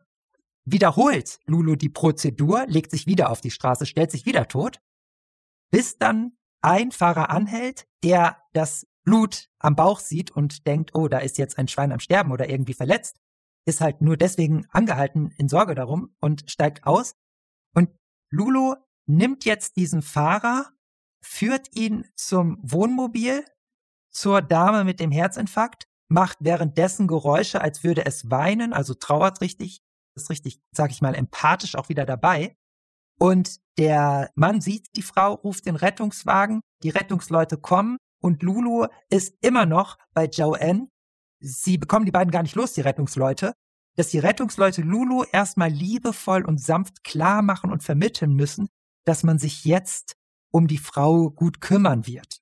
wiederholt 0.67 1.41
Lulu 1.47 1.77
die 1.77 1.89
Prozedur, 1.89 2.67
legt 2.67 2.91
sich 2.91 3.07
wieder 3.07 3.31
auf 3.31 3.41
die 3.41 3.51
Straße, 3.51 3.87
stellt 3.87 4.11
sich 4.11 4.27
wieder 4.27 4.49
tot, 4.49 4.81
bis 5.71 5.97
dann 5.97 6.37
ein 6.63 6.93
Fahrer 6.93 7.31
anhält, 7.31 7.87
der 8.03 8.43
das 8.53 8.87
Blut 9.05 9.49
am 9.59 9.75
Bauch 9.75 10.01
sieht 10.01 10.31
und 10.31 10.67
denkt, 10.67 10.95
oh, 10.95 11.09
da 11.09 11.19
ist 11.19 11.39
jetzt 11.39 11.59
ein 11.59 11.69
Schwein 11.69 11.93
am 11.93 12.01
Sterben 12.01 12.33
oder 12.33 12.49
irgendwie 12.49 12.75
verletzt, 12.75 13.19
ist 13.67 13.81
halt 13.81 14.03
nur 14.03 14.19
deswegen 14.19 14.67
angehalten 14.71 15.31
in 15.39 15.49
Sorge 15.49 15.75
darum 15.75 16.15
und 16.21 16.51
steigt 16.51 16.87
aus. 16.87 17.17
Und 17.75 17.91
Lulu 18.31 18.75
nimmt 19.07 19.45
jetzt 19.47 19.77
diesen 19.77 20.03
Fahrer 20.03 20.74
führt 21.25 21.75
ihn 21.75 22.07
zum 22.17 22.59
Wohnmobil, 22.63 23.45
zur 24.11 24.43
Dame 24.43 24.85
mit 24.85 25.01
dem 25.01 25.11
Herzinfarkt, 25.11 25.85
macht 26.09 26.39
währenddessen 26.41 27.09
Geräusche, 27.09 27.61
als 27.61 27.83
würde 27.83 28.07
es 28.07 28.31
weinen, 28.31 28.73
also 28.73 28.95
trauert 28.95 29.41
richtig, 29.41 29.81
ist 30.15 30.31
richtig, 30.31 30.61
sag 30.71 30.91
ich 30.91 31.03
mal, 31.03 31.15
empathisch 31.15 31.75
auch 31.75 31.89
wieder 31.89 32.05
dabei. 32.07 32.57
Und 33.19 33.59
der 33.79 34.31
Mann 34.35 34.61
sieht 34.61 34.89
die 34.97 35.03
Frau, 35.03 35.35
ruft 35.35 35.67
den 35.67 35.77
Rettungswagen, 35.77 36.61
die 36.83 36.91
Rettungsleute 36.91 37.57
kommen 37.57 37.97
und 38.21 38.43
Lulu 38.43 38.87
ist 39.11 39.37
immer 39.41 39.67
noch 39.67 39.97
bei 40.13 40.27
Joanne. 40.27 40.89
Sie 41.41 41.79
bekommen 41.79 42.07
die 42.07 42.13
beiden 42.13 42.31
gar 42.31 42.43
nicht 42.43 42.55
los, 42.55 42.75
die 42.75 42.81
Rettungsleute, 42.81 43.55
dass 43.97 44.09
die 44.09 44.19
Rettungsleute 44.19 44.83
Lulu 44.83 45.25
erstmal 45.33 45.71
liebevoll 45.71 46.45
und 46.45 46.61
sanft 46.61 47.05
klar 47.05 47.43
machen 47.43 47.73
und 47.73 47.83
vermitteln 47.83 48.35
müssen, 48.35 48.69
dass 49.05 49.23
man 49.23 49.39
sich 49.39 49.65
jetzt 49.65 50.17
um 50.55 50.69
die 50.69 50.79
Frau 50.79 51.31
gut 51.31 51.61
kümmern 51.61 52.07
wird. 52.07 52.41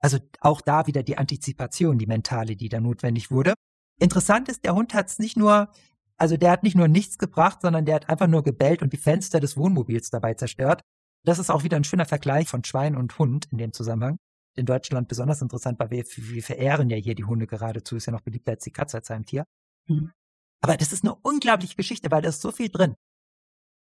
Also 0.00 0.18
auch 0.40 0.60
da 0.60 0.86
wieder 0.86 1.02
die 1.02 1.16
Antizipation, 1.16 1.96
die 1.96 2.06
mentale, 2.06 2.56
die 2.56 2.68
da 2.68 2.78
notwendig 2.78 3.30
wurde. 3.30 3.54
Interessant 3.98 4.50
ist, 4.50 4.64
der 4.64 4.74
Hund 4.74 4.92
hat 4.92 5.08
es 5.08 5.18
nicht 5.18 5.38
nur, 5.38 5.70
also 6.18 6.36
der 6.36 6.50
hat 6.50 6.62
nicht 6.62 6.76
nur 6.76 6.88
nichts 6.88 7.16
gebracht, 7.16 7.62
sondern 7.62 7.86
der 7.86 7.94
hat 7.94 8.10
einfach 8.10 8.26
nur 8.26 8.42
gebellt 8.42 8.82
und 8.82 8.92
die 8.92 8.98
Fenster 8.98 9.40
des 9.40 9.56
Wohnmobils 9.56 10.10
dabei 10.10 10.34
zerstört. 10.34 10.82
Das 11.24 11.38
ist 11.38 11.48
auch 11.48 11.62
wieder 11.62 11.78
ein 11.78 11.84
schöner 11.84 12.04
Vergleich 12.04 12.48
von 12.48 12.64
Schwein 12.64 12.96
und 12.96 13.18
Hund 13.18 13.46
in 13.50 13.56
dem 13.56 13.72
Zusammenhang. 13.72 14.18
In 14.54 14.66
Deutschland 14.66 15.08
besonders 15.08 15.40
interessant, 15.40 15.78
weil 15.78 15.90
wir, 15.90 16.04
wir 16.04 16.42
verehren 16.42 16.90
ja 16.90 16.98
hier 16.98 17.14
die 17.14 17.24
Hunde 17.24 17.46
geradezu, 17.46 17.96
ist 17.96 18.04
ja 18.04 18.12
noch 18.12 18.20
beliebter 18.20 18.52
als 18.52 18.64
die 18.64 18.72
Katze 18.72 18.98
als 18.98 19.08
Heimtier. 19.08 19.46
Mhm. 19.86 20.12
Aber 20.60 20.76
das 20.76 20.92
ist 20.92 21.02
eine 21.02 21.14
unglaubliche 21.14 21.76
Geschichte, 21.76 22.10
weil 22.10 22.20
da 22.20 22.28
ist 22.28 22.42
so 22.42 22.52
viel 22.52 22.68
drin. 22.68 22.94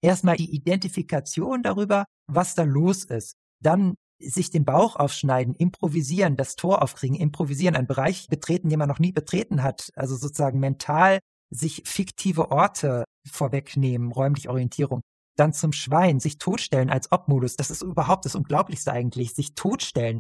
Erstmal 0.02 0.38
die 0.38 0.56
Identifikation 0.56 1.64
darüber, 1.64 2.06
was 2.28 2.56
da 2.56 2.64
los 2.64 3.04
ist 3.04 3.41
dann 3.62 3.96
sich 4.20 4.52
den 4.52 4.66
Bauch 4.66 4.96
aufschneiden, 4.96 5.56
improvisieren, 5.56 6.38
das 6.38 6.56
Tor 6.56 6.82
aufkriegen, 6.82 7.16
improvisieren, 7.18 7.76
einen 7.76 7.88
Bereich 7.88 8.28
betreten, 8.28 8.70
den 8.70 8.80
man 8.80 8.90
noch 8.90 9.00
nie 9.00 9.12
betreten 9.12 9.64
hat, 9.64 9.92
also 9.96 10.16
sozusagen 10.16 10.60
mental 10.60 11.20
sich 11.50 11.84
fiktive 11.86 12.52
Orte 12.52 13.04
vorwegnehmen, 13.30 14.12
räumlich 14.12 14.50
Orientierung. 14.50 15.02
dann 15.38 15.54
zum 15.54 15.72
Schwein, 15.74 16.20
sich 16.20 16.38
totstellen 16.38 16.90
als 16.90 17.12
Obmodus, 17.12 17.56
das 17.56 17.72
ist 17.72 17.82
überhaupt 17.82 18.26
das 18.26 18.36
Unglaublichste 18.36 18.92
eigentlich, 18.92 19.34
sich 19.34 19.56
totstellen. 19.56 20.20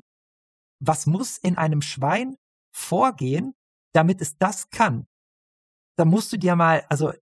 Was 0.79 1.05
muss 1.05 1.37
in 1.37 1.57
einem 1.57 1.81
Schwein 1.81 2.35
vorgehen, 2.73 3.53
damit 3.93 4.21
es 4.21 4.37
das 4.37 4.69
kann? 4.69 5.05
Da 5.97 6.05
musst 6.05 6.31
du 6.33 6.37
dir 6.37 6.55
mal, 6.55 6.85
also 6.89 7.13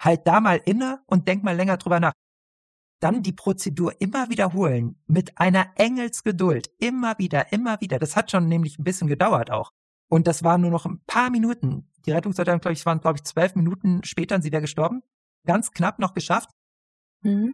halt 0.00 0.26
da 0.26 0.40
mal 0.40 0.60
inne 0.64 1.02
und 1.06 1.28
denk 1.28 1.44
mal 1.44 1.54
länger 1.54 1.76
drüber 1.76 2.00
nach. 2.00 2.14
Dann 3.04 3.22
die 3.22 3.34
Prozedur 3.34 4.00
immer 4.00 4.30
wiederholen, 4.30 4.98
mit 5.06 5.36
einer 5.36 5.72
Engelsgeduld, 5.76 6.70
immer 6.78 7.18
wieder, 7.18 7.52
immer 7.52 7.78
wieder. 7.82 7.98
Das 7.98 8.16
hat 8.16 8.30
schon 8.30 8.48
nämlich 8.48 8.78
ein 8.78 8.84
bisschen 8.84 9.08
gedauert 9.08 9.50
auch. 9.50 9.72
Und 10.08 10.26
das 10.26 10.42
waren 10.42 10.62
nur 10.62 10.70
noch 10.70 10.86
ein 10.86 11.04
paar 11.04 11.28
Minuten. 11.28 11.90
Die 12.06 12.12
Rettungsleute, 12.12 12.58
glaube 12.58 12.72
ich, 12.72 12.86
waren, 12.86 13.02
glaube 13.02 13.18
ich, 13.18 13.24
zwölf 13.24 13.56
Minuten 13.56 14.02
später, 14.04 14.36
und 14.36 14.40
sie 14.40 14.52
wäre 14.52 14.62
gestorben. 14.62 15.02
Ganz 15.44 15.70
knapp 15.72 15.98
noch 15.98 16.14
geschafft. 16.14 16.48
Mhm. 17.20 17.52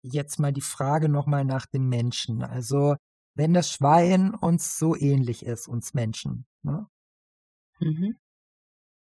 Jetzt 0.00 0.38
mal 0.38 0.54
die 0.54 0.62
Frage 0.62 1.10
nochmal 1.10 1.44
nach 1.44 1.66
dem 1.66 1.90
Menschen. 1.90 2.42
Also, 2.42 2.96
wenn 3.34 3.52
das 3.52 3.70
Schwein 3.70 4.32
uns 4.34 4.78
so 4.78 4.96
ähnlich 4.96 5.44
ist, 5.44 5.68
uns 5.68 5.92
Menschen, 5.92 6.46
ne? 6.62 6.86
Mhm. 7.80 8.16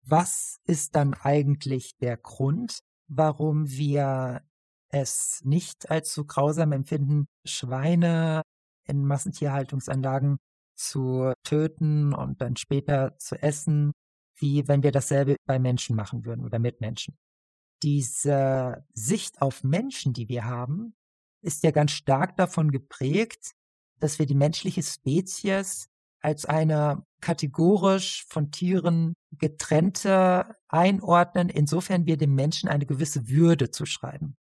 Was 0.03 0.59
ist 0.66 0.95
dann 0.95 1.16
eigentlich 1.16 1.97
der 1.97 2.18
Grund, 2.18 2.82
warum 3.07 3.68
wir 3.72 4.43
es 4.91 5.41
nicht 5.43 5.89
als 5.89 6.13
so 6.13 6.25
grausam 6.25 6.71
empfinden, 6.71 7.27
Schweine 7.45 8.41
in 8.87 9.05
Massentierhaltungsanlagen 9.05 10.37
zu 10.75 11.33
töten 11.43 12.13
und 12.13 12.41
dann 12.41 12.55
später 12.55 13.17
zu 13.17 13.41
essen, 13.41 13.91
wie 14.37 14.67
wenn 14.67 14.83
wir 14.83 14.91
dasselbe 14.91 15.35
bei 15.45 15.59
Menschen 15.59 15.95
machen 15.95 16.25
würden 16.25 16.45
oder 16.45 16.59
mit 16.59 16.81
Menschen. 16.81 17.15
Diese 17.83 18.85
Sicht 18.93 19.41
auf 19.41 19.63
Menschen, 19.63 20.13
die 20.13 20.29
wir 20.29 20.45
haben, 20.45 20.93
ist 21.41 21.63
ja 21.63 21.71
ganz 21.71 21.91
stark 21.91 22.37
davon 22.37 22.71
geprägt, 22.71 23.51
dass 23.99 24.19
wir 24.19 24.25
die 24.25 24.35
menschliche 24.35 24.83
Spezies 24.83 25.87
als 26.21 26.45
eine 26.45 27.03
kategorisch 27.21 28.25
von 28.27 28.51
Tieren 28.51 29.13
getrennte 29.31 30.55
einordnen, 30.67 31.49
insofern 31.49 32.05
wir 32.05 32.17
dem 32.17 32.35
Menschen 32.35 32.69
eine 32.69 32.85
gewisse 32.85 33.27
Würde 33.29 33.71
zuschreiben. 33.71 34.35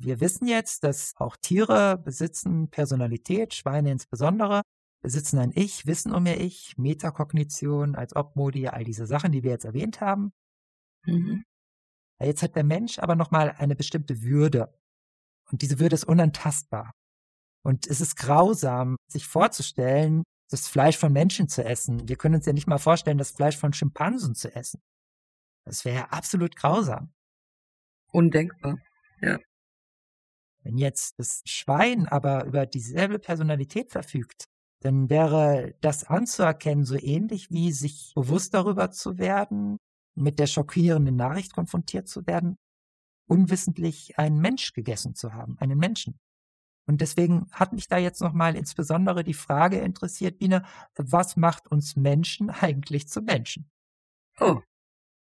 Wir 0.00 0.20
wissen 0.20 0.46
jetzt, 0.46 0.84
dass 0.84 1.14
auch 1.16 1.36
Tiere 1.36 1.98
besitzen 1.98 2.70
Personalität, 2.70 3.52
Schweine 3.52 3.90
insbesondere, 3.90 4.62
besitzen 5.00 5.38
ein 5.38 5.52
Ich, 5.52 5.86
Wissen 5.86 6.14
um 6.14 6.24
ihr 6.26 6.40
Ich, 6.40 6.78
Metakognition 6.78 7.96
als 7.96 8.14
Obmodi, 8.14 8.68
all 8.68 8.84
diese 8.84 9.06
Sachen, 9.06 9.32
die 9.32 9.42
wir 9.42 9.50
jetzt 9.50 9.64
erwähnt 9.64 10.00
haben. 10.00 10.32
Mhm. 11.04 11.44
Jetzt 12.20 12.42
hat 12.42 12.54
der 12.54 12.64
Mensch 12.64 13.00
aber 13.00 13.16
nochmal 13.16 13.54
eine 13.58 13.74
bestimmte 13.74 14.22
Würde. 14.22 14.72
Und 15.50 15.62
diese 15.62 15.80
Würde 15.80 15.94
ist 15.94 16.04
unantastbar. 16.04 16.92
Und 17.64 17.88
es 17.88 18.00
ist 18.00 18.16
grausam, 18.16 18.96
sich 19.08 19.26
vorzustellen, 19.26 20.22
das 20.48 20.68
Fleisch 20.68 20.96
von 20.96 21.12
Menschen 21.12 21.48
zu 21.48 21.64
essen. 21.64 22.08
Wir 22.08 22.16
können 22.16 22.36
uns 22.36 22.46
ja 22.46 22.52
nicht 22.52 22.68
mal 22.68 22.78
vorstellen, 22.78 23.18
das 23.18 23.32
Fleisch 23.32 23.56
von 23.56 23.72
Schimpansen 23.72 24.36
zu 24.36 24.54
essen. 24.54 24.80
Das 25.64 25.84
wäre 25.84 25.96
ja 25.96 26.04
absolut 26.10 26.54
grausam. 26.54 27.12
Undenkbar, 28.12 28.78
ja. 29.20 29.38
Wenn 30.62 30.76
jetzt 30.76 31.18
das 31.18 31.42
Schwein 31.44 32.08
aber 32.08 32.44
über 32.44 32.66
dieselbe 32.66 33.18
Personalität 33.18 33.90
verfügt, 33.90 34.44
dann 34.80 35.10
wäre 35.10 35.74
das 35.80 36.04
anzuerkennen 36.04 36.84
so 36.84 36.96
ähnlich 36.96 37.50
wie 37.50 37.72
sich 37.72 38.12
bewusst 38.14 38.54
darüber 38.54 38.90
zu 38.90 39.18
werden, 39.18 39.78
mit 40.14 40.38
der 40.38 40.46
schockierenden 40.46 41.16
Nachricht 41.16 41.52
konfrontiert 41.52 42.08
zu 42.08 42.26
werden, 42.26 42.56
unwissentlich 43.28 44.18
einen 44.18 44.40
Mensch 44.40 44.72
gegessen 44.72 45.14
zu 45.14 45.32
haben, 45.32 45.58
einen 45.58 45.78
Menschen. 45.78 46.18
Und 46.86 47.02
deswegen 47.02 47.48
hat 47.52 47.72
mich 47.72 47.86
da 47.86 47.98
jetzt 47.98 48.22
nochmal 48.22 48.56
insbesondere 48.56 49.22
die 49.22 49.34
Frage 49.34 49.78
interessiert, 49.78 50.38
Biene, 50.38 50.64
was 50.96 51.36
macht 51.36 51.68
uns 51.70 51.96
Menschen 51.96 52.50
eigentlich 52.50 53.08
zu 53.08 53.20
Menschen? 53.20 53.70
Oh. 54.40 54.62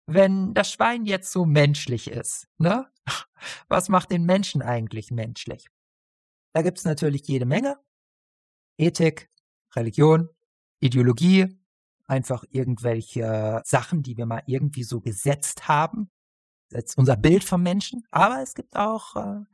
Wenn 0.05 0.53
das 0.53 0.71
Schwein 0.71 1.05
jetzt 1.05 1.32
so 1.32 1.45
menschlich 1.45 2.09
ist, 2.09 2.47
ne? 2.57 2.89
Was 3.68 3.89
macht 3.89 4.12
den 4.12 4.26
Menschen 4.26 4.62
eigentlich 4.62 5.12
menschlich? 5.12 5.68
Da 6.53 6.62
gibt's 6.62 6.86
natürlich 6.86 7.28
jede 7.28 7.45
Menge. 7.45 7.78
Ethik, 8.78 9.30
Religion, 9.76 10.30
Ideologie, 10.80 11.60
einfach 12.05 12.43
irgendwelche 12.49 13.62
Sachen, 13.66 14.03
die 14.03 14.18
wir 14.18 14.26
mal 14.26 14.43
irgendwie 14.45 14.84
so 14.84 15.01
gesetzt 15.01 15.68
haben. 15.68 16.10
Das 16.70 16.86
ist 16.86 16.97
unser 16.97 17.16
Bild 17.18 17.43
vom 17.43 17.64
Menschen. 17.64 18.03
Aber 18.12 18.41
es 18.41 18.53
gibt 18.53 18.76
auch 18.76 19.16
äh, 19.16 19.45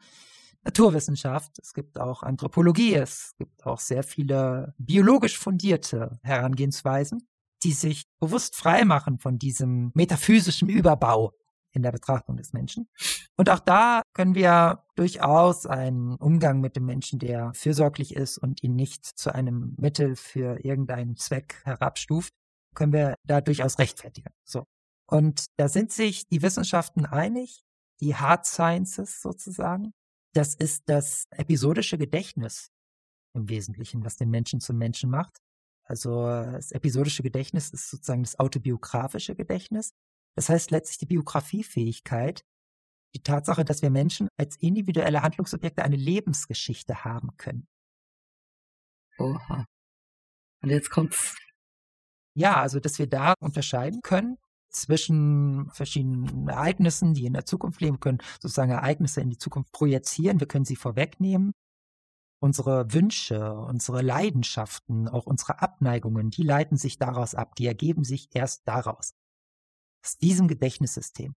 Naturwissenschaft, 0.63 1.59
es 1.59 1.73
gibt 1.73 1.99
auch 1.99 2.23
Anthropologie, 2.23 2.95
es 2.95 3.35
gibt 3.37 3.65
auch 3.65 3.79
sehr 3.79 4.03
viele 4.03 4.73
biologisch 4.77 5.37
fundierte 5.37 6.19
Herangehensweisen, 6.23 7.27
die 7.63 7.73
sich 7.73 8.05
bewusst 8.19 8.55
frei 8.55 8.85
machen 8.85 9.19
von 9.19 9.37
diesem 9.37 9.91
metaphysischen 9.93 10.69
Überbau 10.69 11.33
in 11.73 11.83
der 11.83 11.91
Betrachtung 11.91 12.37
des 12.37 12.53
Menschen. 12.53 12.87
Und 13.35 13.49
auch 13.49 13.59
da 13.59 14.03
können 14.13 14.35
wir 14.35 14.83
durchaus 14.95 15.65
einen 15.65 16.15
Umgang 16.15 16.61
mit 16.61 16.75
dem 16.75 16.85
Menschen, 16.85 17.19
der 17.19 17.53
fürsorglich 17.53 18.15
ist 18.15 18.37
und 18.37 18.63
ihn 18.63 18.75
nicht 18.75 19.05
zu 19.05 19.33
einem 19.33 19.75
Mittel 19.77 20.15
für 20.15 20.63
irgendeinen 20.63 21.15
Zweck 21.17 21.61
herabstuft, 21.65 22.33
können 22.75 22.93
wir 22.93 23.15
da 23.25 23.41
durchaus 23.41 23.79
rechtfertigen. 23.79 24.31
So. 24.43 24.65
Und 25.07 25.45
da 25.57 25.67
sind 25.67 25.91
sich 25.91 26.27
die 26.27 26.41
Wissenschaften 26.41 27.05
einig, 27.05 27.63
die 27.99 28.15
Hard 28.15 28.45
Sciences 28.45 29.21
sozusagen, 29.21 29.93
das 30.33 30.55
ist 30.55 30.83
das 30.87 31.27
episodische 31.31 31.97
Gedächtnis 31.97 32.71
im 33.35 33.49
Wesentlichen, 33.49 34.03
was 34.03 34.17
den 34.17 34.29
Menschen 34.29 34.59
zum 34.59 34.77
Menschen 34.77 35.09
macht. 35.09 35.37
Also 35.85 36.25
das 36.25 36.71
episodische 36.71 37.23
Gedächtnis 37.23 37.69
ist 37.69 37.89
sozusagen 37.89 38.23
das 38.23 38.39
autobiografische 38.39 39.35
Gedächtnis. 39.35 39.93
Das 40.35 40.49
heißt 40.49 40.71
letztlich 40.71 40.97
die 40.97 41.05
Biografiefähigkeit, 41.05 42.43
die 43.15 43.21
Tatsache, 43.21 43.63
dass 43.63 43.81
wir 43.81 43.89
Menschen 43.89 44.27
als 44.37 44.55
individuelle 44.57 45.21
Handlungsobjekte 45.21 45.83
eine 45.83 45.95
Lebensgeschichte 45.95 47.03
haben 47.03 47.37
können. 47.37 47.67
Oha. 49.19 49.65
Und 50.61 50.69
jetzt 50.69 50.89
kommt's. 50.89 51.37
Ja, 52.35 52.55
also 52.59 52.79
dass 52.79 52.97
wir 52.97 53.07
da 53.07 53.33
unterscheiden 53.39 54.01
können 54.01 54.37
zwischen 54.71 55.69
verschiedenen 55.71 56.47
Ereignissen, 56.47 57.13
die 57.13 57.25
in 57.25 57.33
der 57.33 57.45
Zukunft 57.45 57.79
leben 57.81 57.99
können, 57.99 58.19
sozusagen 58.41 58.71
Ereignisse 58.71 59.21
in 59.21 59.29
die 59.29 59.37
Zukunft 59.37 59.71
projizieren. 59.71 60.39
Wir 60.39 60.47
können 60.47 60.65
sie 60.65 60.75
vorwegnehmen. 60.75 61.53
Unsere 62.39 62.91
Wünsche, 62.91 63.53
unsere 63.53 64.01
Leidenschaften, 64.01 65.07
auch 65.07 65.27
unsere 65.27 65.61
Abneigungen, 65.61 66.31
die 66.31 66.43
leiten 66.43 66.77
sich 66.77 66.97
daraus 66.97 67.35
ab. 67.35 67.55
Die 67.55 67.67
ergeben 67.67 68.03
sich 68.03 68.29
erst 68.33 68.67
daraus. 68.67 69.13
Aus 70.03 70.17
diesem 70.17 70.47
Gedächtnissystem. 70.47 71.33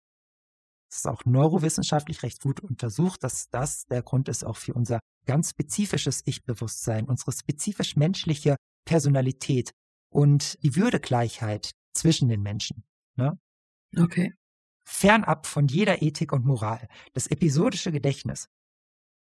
Das 0.89 0.99
ist 0.99 1.07
auch 1.07 1.25
neurowissenschaftlich 1.25 2.23
recht 2.23 2.41
gut 2.41 2.61
untersucht, 2.61 3.23
dass 3.23 3.49
das 3.51 3.87
der 3.87 4.03
Grund 4.03 4.29
ist 4.29 4.45
auch 4.45 4.57
für 4.57 4.75
unser 4.75 5.01
ganz 5.27 5.51
spezifisches 5.51 6.23
Ich-Bewusstsein, 6.25 7.09
unsere 7.09 7.33
spezifisch 7.33 7.97
menschliche 7.97 8.57
Personalität 8.85 9.73
und 10.13 10.63
die 10.63 10.77
Würdegleichheit 10.77 11.73
zwischen 11.93 12.29
den 12.29 12.43
Menschen. 12.43 12.85
Ne? 13.17 13.39
Okay. 13.97 14.33
Fernab 14.85 15.47
von 15.47 15.67
jeder 15.67 16.03
Ethik 16.03 16.33
und 16.33 16.45
Moral. 16.45 16.89
Das 17.13 17.27
episodische 17.27 17.91
Gedächtnis. 17.91 18.49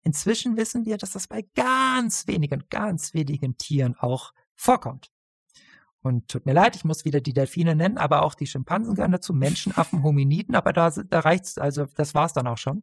Inzwischen 0.02 0.56
wissen 0.56 0.84
wir, 0.84 0.98
dass 0.98 1.12
das 1.12 1.28
bei 1.28 1.42
ganz 1.54 2.26
wenigen, 2.26 2.64
ganz 2.68 3.14
wenigen 3.14 3.56
Tieren 3.56 3.94
auch 3.94 4.32
vorkommt. 4.56 5.13
Und 6.04 6.28
tut 6.28 6.44
mir 6.44 6.52
leid, 6.52 6.76
ich 6.76 6.84
muss 6.84 7.06
wieder 7.06 7.22
die 7.22 7.32
Delfine 7.32 7.74
nennen, 7.74 7.96
aber 7.96 8.24
auch 8.24 8.34
die 8.34 8.46
Schimpansen 8.46 8.94
gehören 8.94 9.12
dazu, 9.12 9.32
Menschenaffen, 9.32 10.02
Hominiden, 10.02 10.54
aber 10.54 10.74
da, 10.74 10.90
da 10.90 11.20
reicht's, 11.20 11.56
also 11.56 11.86
das 11.86 12.14
war's 12.14 12.34
dann 12.34 12.46
auch 12.46 12.58
schon. 12.58 12.82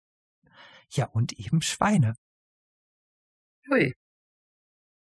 Ja, 0.90 1.06
und 1.06 1.32
eben 1.34 1.62
Schweine. 1.62 2.16
Hui. 3.70 3.94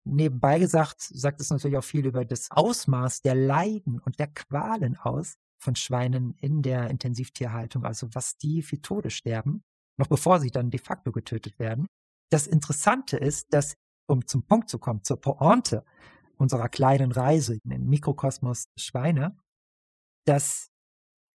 Nebenbei 0.03 0.59
gesagt, 0.59 0.99
sagt 0.99 1.39
es 1.39 1.51
natürlich 1.51 1.78
auch 1.78 1.86
viel 1.86 2.05
über 2.05 2.26
das 2.26 2.51
Ausmaß 2.51 3.22
der 3.22 3.36
Leiden 3.36 4.01
und 4.01 4.20
der 4.20 4.28
Qualen 4.28 4.97
aus, 4.97 5.38
von 5.57 5.76
Schweinen 5.76 6.34
in 6.34 6.64
der 6.64 6.89
Intensivtierhaltung, 6.89 7.86
also 7.86 8.14
was 8.14 8.36
die 8.36 8.62
für 8.62 8.82
Tode 8.82 9.09
sterben, 9.09 9.64
noch 9.97 10.07
bevor 10.07 10.41
sie 10.41 10.51
dann 10.51 10.70
de 10.70 10.82
facto 10.82 11.14
getötet 11.14 11.59
werden. 11.59 11.88
Das 12.30 12.45
Interessante 12.45 13.16
ist, 13.16 13.53
dass, 13.53 13.76
um 14.05 14.28
zum 14.28 14.43
Punkt 14.43 14.70
zu 14.70 14.80
kommen, 14.80 15.03
zur 15.03 15.22
Pointe 15.22 15.86
unserer 16.42 16.70
kleinen 16.70 17.12
Reise 17.12 17.60
in 17.64 17.70
den 17.70 17.88
Mikrokosmos 17.88 18.68
Schweine, 18.76 19.38
dass 20.26 20.70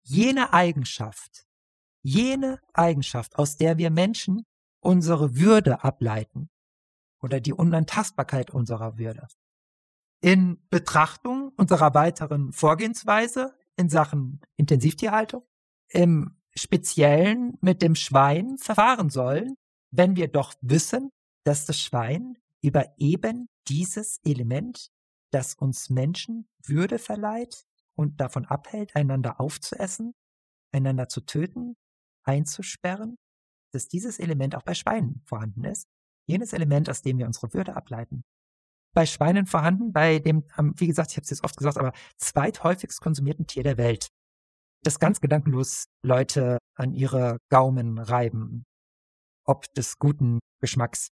jene 0.03 0.53
Eigenschaft, 0.53 1.47
jene 2.03 2.61
Eigenschaft, 2.75 3.37
aus 3.39 3.57
der 3.57 3.79
wir 3.79 3.91
Menschen 3.91 4.45
unsere 4.81 5.37
Würde 5.37 5.83
ableiten 5.85 6.49
oder 7.23 7.41
die 7.41 7.53
Unantastbarkeit 7.53 8.51
unserer 8.51 8.99
Würde, 8.99 9.27
in 10.21 10.61
Betrachtung 10.71 11.53
unserer 11.57 11.95
weiteren 11.95 12.53
Vorgehensweise 12.53 13.57
in 13.77 13.89
Sachen 13.89 14.41
Intensivtierhaltung, 14.57 15.45
im 15.89 16.37
Speziellen 16.55 17.59
mit 17.61 17.83
dem 17.83 17.95
Schwein 17.95 18.59
verfahren 18.59 19.11
sollen, 19.11 19.55
wenn 19.91 20.17
wir 20.17 20.29
doch 20.29 20.55
wissen, 20.63 21.11
dass 21.45 21.65
das 21.65 21.81
Schwein 21.81 22.39
über 22.63 22.87
eben 22.97 23.49
dieses 23.69 24.19
Element, 24.25 24.91
das 25.31 25.55
uns 25.55 25.91
Menschen 25.91 26.49
Würde 26.65 26.99
verleiht 26.99 27.67
und 27.95 28.21
davon 28.21 28.45
abhält, 28.45 28.95
einander 28.97 29.41
aufzuessen, 29.41 30.15
einander 30.73 31.09
zu 31.09 31.21
töten, 31.23 31.77
einzusperren, 32.23 33.17
dass 33.73 33.89
dieses 33.89 34.19
Element 34.19 34.55
auch 34.55 34.63
bei 34.63 34.75
Schweinen 34.75 35.23
vorhanden 35.25 35.65
ist. 35.65 35.89
Jenes 36.27 36.53
Element, 36.53 36.91
aus 36.91 37.03
dem 37.03 37.19
wir 37.19 37.27
unsere 37.27 37.53
Würde 37.55 37.77
ableiten. 37.77 38.25
Bei 38.95 39.07
Schweinen 39.07 39.47
vorhanden, 39.47 39.93
bei 39.93 40.19
dem, 40.19 40.45
wie 40.77 40.87
gesagt, 40.87 41.11
ich 41.11 41.17
habe 41.17 41.25
es 41.25 41.31
jetzt 41.31 41.45
oft 41.45 41.57
gesagt, 41.57 41.77
aber 41.77 41.93
zweithäufigst 42.17 43.01
konsumierten 43.01 43.47
Tier 43.47 43.63
der 43.63 43.77
Welt. 43.77 44.09
Das 44.83 44.99
ganz 44.99 45.21
gedankenlos 45.21 45.85
Leute 46.03 46.59
an 46.75 46.95
ihre 46.95 47.39
Gaumen 47.51 47.99
reiben, 47.99 48.65
ob 49.45 49.73
des 49.75 49.99
guten 49.99 50.39
Geschmacks. 50.61 51.09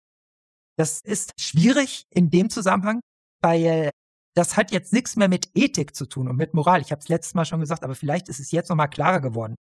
Das 0.77 1.01
ist 1.01 1.33
schwierig 1.41 2.05
in 2.11 2.31
dem 2.31 2.51
Zusammenhang, 2.51 3.01
weil 3.43 3.91
das 4.35 4.57
hat 4.57 4.71
jetzt 4.71 4.93
nichts 4.93 5.17
mehr 5.17 5.29
mit 5.29 5.51
Ethik 5.55 5.95
zu 5.95 6.07
tun 6.07 6.29
und 6.29 6.37
mit 6.37 6.55
Moral. 6.55 6.81
Ich 6.81 6.91
habe 6.91 7.01
es 7.01 7.09
letztes 7.09 7.35
Mal 7.35 7.45
schon 7.45 7.61
gesagt, 7.61 7.85
aber 7.85 7.95
vielleicht 7.95 8.29
ist 8.29 8.41
es 8.41 8.51
jetzt 8.51 8.69
noch 8.69 8.77
mal 8.77 8.89
klarer 8.89 9.21
geworden. 9.21 9.57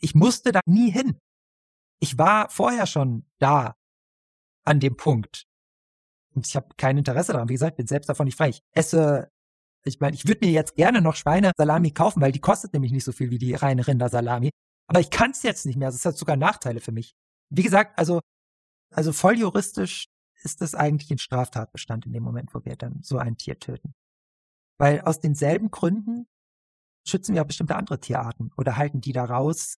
Ich 0.00 0.14
musste 0.14 0.52
da 0.52 0.60
nie 0.66 0.90
hin. 0.90 1.18
Ich 2.00 2.18
war 2.18 2.50
vorher 2.50 2.86
schon 2.86 3.24
da 3.38 3.76
an 4.64 4.80
dem 4.80 4.96
Punkt. 4.96 5.44
Und 6.34 6.46
ich 6.46 6.56
habe 6.56 6.68
kein 6.76 6.98
Interesse 6.98 7.32
daran. 7.32 7.48
Wie 7.48 7.54
gesagt, 7.54 7.76
bin 7.76 7.86
selbst 7.86 8.08
davon 8.08 8.26
nicht 8.26 8.36
frei. 8.36 8.48
Ich 8.48 8.62
esse, 8.72 9.30
ich 9.84 10.00
meine, 10.00 10.16
ich 10.16 10.26
würde 10.26 10.44
mir 10.44 10.52
jetzt 10.52 10.74
gerne 10.74 11.00
noch 11.00 11.14
Schweinesalami 11.14 11.92
kaufen, 11.92 12.20
weil 12.20 12.32
die 12.32 12.40
kostet 12.40 12.72
nämlich 12.72 12.92
nicht 12.92 13.04
so 13.04 13.12
viel 13.12 13.30
wie 13.30 13.38
die 13.38 13.54
reine 13.54 13.86
Rindersalami. 13.86 14.50
Aber 14.88 15.00
ich 15.00 15.10
kann 15.10 15.30
es 15.30 15.42
jetzt 15.42 15.66
nicht 15.66 15.76
mehr. 15.76 15.90
Das 15.90 16.04
hat 16.04 16.16
sogar 16.18 16.36
Nachteile 16.36 16.80
für 16.80 16.92
mich. 16.92 17.14
Wie 17.50 17.62
gesagt, 17.62 17.96
also, 17.98 18.20
also 18.90 19.12
voll 19.12 19.38
juristisch 19.38 20.06
ist 20.44 20.60
das 20.60 20.74
eigentlich 20.74 21.10
ein 21.10 21.18
Straftatbestand 21.18 22.06
in 22.06 22.12
dem 22.12 22.22
Moment, 22.22 22.54
wo 22.54 22.64
wir 22.64 22.76
dann 22.76 23.00
so 23.02 23.18
ein 23.18 23.36
Tier 23.36 23.58
töten. 23.58 23.94
Weil 24.78 25.00
aus 25.00 25.20
denselben 25.20 25.70
Gründen 25.70 26.26
schützen 27.06 27.34
wir 27.34 27.42
auch 27.42 27.46
bestimmte 27.46 27.76
andere 27.76 28.00
Tierarten 28.00 28.50
oder 28.56 28.76
halten 28.76 29.00
die 29.00 29.12
da 29.12 29.24
raus, 29.24 29.76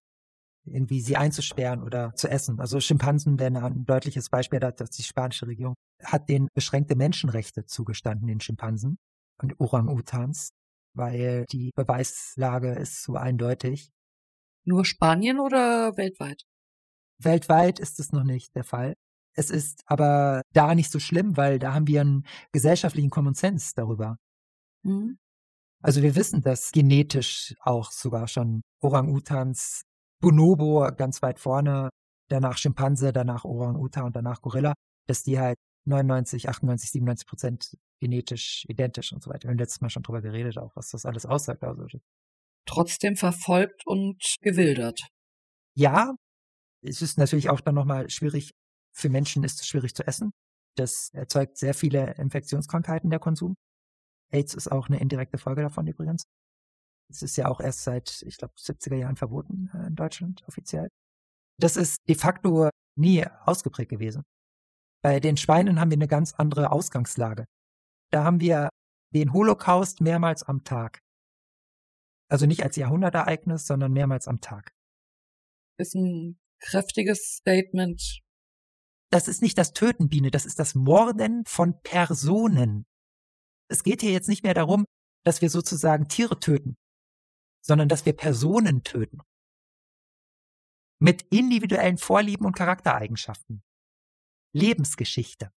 irgendwie 0.65 1.01
sie 1.01 1.17
einzusperren 1.17 1.83
oder 1.83 2.13
zu 2.15 2.29
essen. 2.29 2.59
Also 2.59 2.79
Schimpansen 2.79 3.39
wären 3.39 3.57
ein 3.57 3.85
deutliches 3.85 4.29
Beispiel, 4.29 4.59
dass 4.59 4.89
die 4.91 5.03
spanische 5.03 5.47
Regierung 5.47 5.75
hat 6.03 6.29
den 6.29 6.47
beschränkte 6.53 6.95
Menschenrechte 6.95 7.65
zugestanden, 7.65 8.27
den 8.27 8.41
Schimpansen 8.41 8.97
und 9.41 9.59
Orang-Utans, 9.59 10.51
weil 10.93 11.45
die 11.51 11.71
Beweislage 11.75 12.73
ist 12.73 13.03
so 13.03 13.15
eindeutig. 13.15 13.91
Nur 14.65 14.83
Spanien 14.83 15.39
oder 15.39 15.95
weltweit? 15.95 16.43
Weltweit 17.19 17.79
ist 17.79 17.99
es 17.99 18.11
noch 18.11 18.23
nicht 18.23 18.55
der 18.55 18.63
Fall. 18.63 18.93
Es 19.37 19.51
ist 19.51 19.83
aber 19.85 20.41
da 20.51 20.73
nicht 20.73 20.91
so 20.91 20.99
schlimm, 20.99 21.37
weil 21.37 21.59
da 21.59 21.73
haben 21.73 21.87
wir 21.87 22.01
einen 22.01 22.25
gesellschaftlichen 22.51 23.11
Common 23.11 23.35
Sense 23.35 23.73
darüber. 23.75 24.17
Mhm. 24.83 25.17
Also 25.83 26.01
wir 26.01 26.15
wissen, 26.15 26.41
dass 26.41 26.71
genetisch 26.71 27.53
auch 27.59 27.91
sogar 27.91 28.27
schon 28.27 28.63
Orang-Utans 28.81 29.83
Bonobo 30.19 30.89
ganz 30.97 31.21
weit 31.21 31.39
vorne, 31.39 31.89
danach 32.29 32.57
Schimpanse, 32.57 33.13
danach 33.13 33.45
Orang-Utan 33.45 34.05
und 34.05 34.15
danach 34.15 34.41
Gorilla, 34.41 34.73
dass 35.05 35.21
die 35.21 35.39
halt 35.39 35.57
99, 35.85 36.49
98, 36.49 36.91
97 36.91 37.27
Prozent 37.27 37.77
genetisch 37.99 38.65
identisch 38.67 39.13
und 39.13 39.23
so 39.23 39.29
weiter. 39.29 39.43
Wir 39.43 39.51
haben 39.51 39.59
letztes 39.59 39.81
Mal 39.81 39.89
schon 39.89 40.03
drüber 40.03 40.21
geredet, 40.21 40.57
auch 40.57 40.75
was 40.75 40.89
das 40.89 41.05
alles 41.05 41.25
aussagt. 41.25 41.63
Also, 41.63 41.85
Trotzdem 42.65 43.15
verfolgt 43.15 43.85
und 43.85 44.17
gewildert. 44.41 45.07
Ja, 45.75 46.15
es 46.81 47.01
ist 47.01 47.17
natürlich 47.17 47.49
auch 47.49 47.61
dann 47.61 47.75
nochmal 47.75 48.09
schwierig, 48.09 48.51
für 48.97 49.09
Menschen 49.09 49.43
ist 49.43 49.61
es 49.61 49.67
schwierig 49.67 49.93
zu 49.95 50.05
essen. 50.07 50.31
Das 50.75 51.09
erzeugt 51.13 51.57
sehr 51.57 51.73
viele 51.73 52.15
Infektionskrankheiten, 52.15 53.09
der 53.09 53.19
Konsum. 53.19 53.55
AIDS 54.31 54.55
ist 54.55 54.71
auch 54.71 54.87
eine 54.87 54.99
indirekte 54.99 55.37
Folge 55.37 55.61
davon 55.61 55.87
übrigens. 55.87 56.23
Es 57.09 57.21
ist 57.21 57.37
ja 57.37 57.47
auch 57.47 57.61
erst 57.61 57.83
seit, 57.83 58.23
ich 58.23 58.37
glaube, 58.37 58.53
70er 58.57 58.95
Jahren 58.95 59.15
verboten 59.15 59.69
äh, 59.73 59.87
in 59.87 59.95
Deutschland 59.95 60.43
offiziell. 60.47 60.89
Das 61.59 61.77
ist 61.77 61.97
de 62.07 62.15
facto 62.15 62.69
nie 62.97 63.25
ausgeprägt 63.45 63.89
gewesen. 63.89 64.23
Bei 65.03 65.19
den 65.19 65.37
Schweinen 65.37 65.79
haben 65.79 65.91
wir 65.91 65.97
eine 65.97 66.07
ganz 66.07 66.33
andere 66.33 66.71
Ausgangslage. 66.71 67.45
Da 68.11 68.23
haben 68.23 68.39
wir 68.39 68.69
den 69.13 69.31
Holocaust 69.31 70.01
mehrmals 70.01 70.43
am 70.43 70.63
Tag. 70.63 70.99
Also 72.29 72.45
nicht 72.45 72.63
als 72.63 72.75
Jahrhundertereignis, 72.75 73.67
sondern 73.67 73.93
mehrmals 73.93 74.27
am 74.27 74.41
Tag. 74.41 74.71
Ist 75.77 75.95
ein 75.95 76.39
kräftiges 76.59 77.37
Statement. 77.37 78.21
Das 79.09 79.27
ist 79.27 79.41
nicht 79.41 79.57
das 79.57 79.73
Töten, 79.73 80.09
Biene, 80.09 80.31
das 80.31 80.45
ist 80.45 80.59
das 80.59 80.75
Morden 80.75 81.45
von 81.45 81.79
Personen. 81.81 82.85
Es 83.69 83.83
geht 83.83 84.01
hier 84.01 84.11
jetzt 84.11 84.29
nicht 84.29 84.43
mehr 84.43 84.53
darum, 84.53 84.85
dass 85.23 85.41
wir 85.41 85.49
sozusagen 85.49 86.07
Tiere 86.07 86.39
töten 86.39 86.77
sondern 87.67 87.89
dass 87.89 88.05
wir 88.05 88.13
Personen 88.13 88.83
töten. 88.83 89.21
Mit 90.99 91.23
individuellen 91.29 91.97
Vorlieben 91.97 92.45
und 92.45 92.55
Charaktereigenschaften. 92.55 93.61
Lebensgeschichte. 94.53 95.51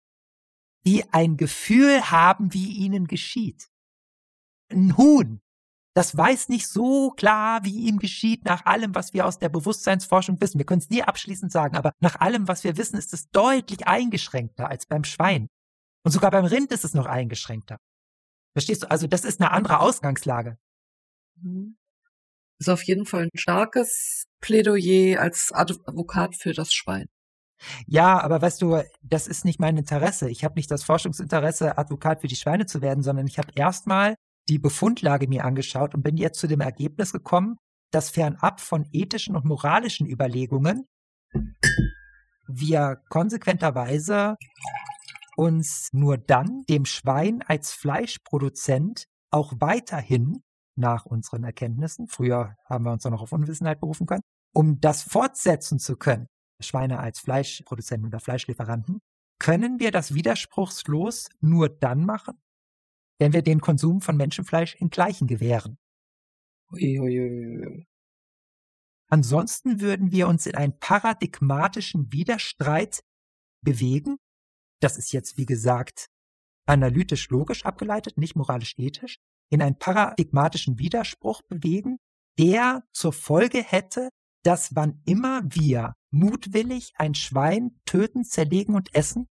Die 0.85 1.11
ein 1.13 1.37
Gefühl 1.37 2.11
haben, 2.11 2.53
wie 2.53 2.73
ihnen 2.73 3.07
geschieht. 3.07 3.71
Ein 4.69 4.97
Huhn, 4.97 5.41
das 5.93 6.15
weiß 6.15 6.49
nicht 6.49 6.67
so 6.67 7.11
klar, 7.11 7.63
wie 7.63 7.87
ihm 7.87 7.99
geschieht, 7.99 8.45
nach 8.45 8.65
allem, 8.65 8.95
was 8.95 9.13
wir 9.13 9.25
aus 9.25 9.39
der 9.39 9.49
Bewusstseinsforschung 9.49 10.39
wissen. 10.39 10.57
Wir 10.57 10.65
können 10.65 10.81
es 10.81 10.89
nie 10.89 11.03
abschließend 11.03 11.51
sagen, 11.51 11.75
aber 11.75 11.91
nach 11.99 12.19
allem, 12.19 12.47
was 12.47 12.63
wir 12.63 12.77
wissen, 12.77 12.97
ist 12.97 13.13
es 13.13 13.29
deutlich 13.29 13.87
eingeschränkter 13.87 14.69
als 14.69 14.85
beim 14.85 15.03
Schwein. 15.03 15.47
Und 16.03 16.11
sogar 16.11 16.31
beim 16.31 16.45
Rind 16.45 16.71
ist 16.71 16.85
es 16.85 16.93
noch 16.93 17.05
eingeschränkter. 17.05 17.77
Verstehst 18.53 18.83
du? 18.83 18.91
Also 18.91 19.07
das 19.07 19.25
ist 19.25 19.41
eine 19.41 19.51
andere 19.51 19.79
Ausgangslage. 19.79 20.57
Mhm 21.35 21.77
ist 22.61 22.69
auf 22.69 22.83
jeden 22.83 23.05
Fall 23.05 23.23
ein 23.23 23.37
starkes 23.37 24.25
Plädoyer 24.39 25.19
als 25.19 25.51
Advokat 25.51 26.35
für 26.35 26.53
das 26.53 26.73
Schwein. 26.73 27.07
Ja, 27.85 28.19
aber 28.19 28.41
weißt 28.41 28.61
du, 28.61 28.81
das 29.01 29.27
ist 29.27 29.45
nicht 29.45 29.59
mein 29.59 29.77
Interesse. 29.77 30.29
Ich 30.29 30.43
habe 30.43 30.55
nicht 30.55 30.71
das 30.71 30.83
Forschungsinteresse, 30.83 31.77
Advokat 31.77 32.21
für 32.21 32.27
die 32.27 32.35
Schweine 32.35 32.65
zu 32.65 32.81
werden, 32.81 33.03
sondern 33.03 33.27
ich 33.27 33.37
habe 33.37 33.51
erstmal 33.55 34.15
die 34.51 34.59
Befundlage 34.59 35.29
mir 35.29 35.45
angeschaut 35.45 35.95
und 35.95 36.03
bin 36.03 36.17
jetzt 36.17 36.37
zu 36.37 36.45
dem 36.45 36.59
Ergebnis 36.59 37.13
gekommen, 37.13 37.55
dass 37.89 38.09
fernab 38.09 38.59
von 38.59 38.85
ethischen 38.91 39.37
und 39.37 39.45
moralischen 39.45 40.05
Überlegungen 40.05 40.87
wir 42.47 43.01
konsequenterweise 43.07 44.35
uns 45.37 45.87
nur 45.93 46.17
dann 46.17 46.63
dem 46.67 46.83
Schwein 46.83 47.41
als 47.47 47.71
Fleischproduzent 47.71 49.05
auch 49.29 49.53
weiterhin 49.59 50.43
nach 50.75 51.05
unseren 51.05 51.45
Erkenntnissen, 51.45 52.09
früher 52.09 52.57
haben 52.65 52.83
wir 52.83 52.91
uns 52.91 53.05
auch 53.05 53.11
noch 53.11 53.21
auf 53.21 53.31
Unwissenheit 53.31 53.79
berufen 53.79 54.05
können, 54.05 54.23
um 54.53 54.81
das 54.81 55.01
fortsetzen 55.01 55.79
zu 55.79 55.95
können, 55.95 56.27
Schweine 56.59 56.99
als 56.99 57.19
Fleischproduzenten 57.19 58.09
oder 58.09 58.19
Fleischlieferanten, 58.19 58.99
können 59.39 59.79
wir 59.79 59.91
das 59.91 60.13
widerspruchslos 60.13 61.29
nur 61.39 61.69
dann 61.69 62.03
machen, 62.05 62.37
wenn 63.21 63.33
wir 63.33 63.43
den 63.43 63.61
Konsum 63.61 64.01
von 64.01 64.17
Menschenfleisch 64.17 64.73
in 64.73 64.89
Gleichen 64.89 65.27
gewähren. 65.27 65.77
Uiuiui. 66.71 67.85
Ansonsten 69.11 69.79
würden 69.79 70.11
wir 70.11 70.27
uns 70.27 70.47
in 70.47 70.55
einen 70.55 70.79
paradigmatischen 70.79 72.11
Widerstreit 72.11 73.01
bewegen. 73.63 74.17
Das 74.81 74.97
ist 74.97 75.11
jetzt, 75.11 75.37
wie 75.37 75.45
gesagt, 75.45 76.07
analytisch 76.65 77.29
logisch 77.29 77.63
abgeleitet, 77.63 78.17
nicht 78.17 78.35
moralisch 78.35 78.73
ethisch 78.79 79.17
in 79.51 79.61
einen 79.61 79.77
paradigmatischen 79.77 80.79
Widerspruch 80.79 81.43
bewegen, 81.43 81.97
der 82.39 82.83
zur 82.91 83.13
Folge 83.13 83.61
hätte, 83.61 84.09
dass 84.43 84.75
wann 84.75 84.99
immer 85.05 85.43
wir 85.43 85.93
mutwillig 86.09 86.93
ein 86.95 87.13
Schwein 87.13 87.79
töten, 87.85 88.23
zerlegen 88.23 88.73
und 88.73 88.95
essen, 88.95 89.27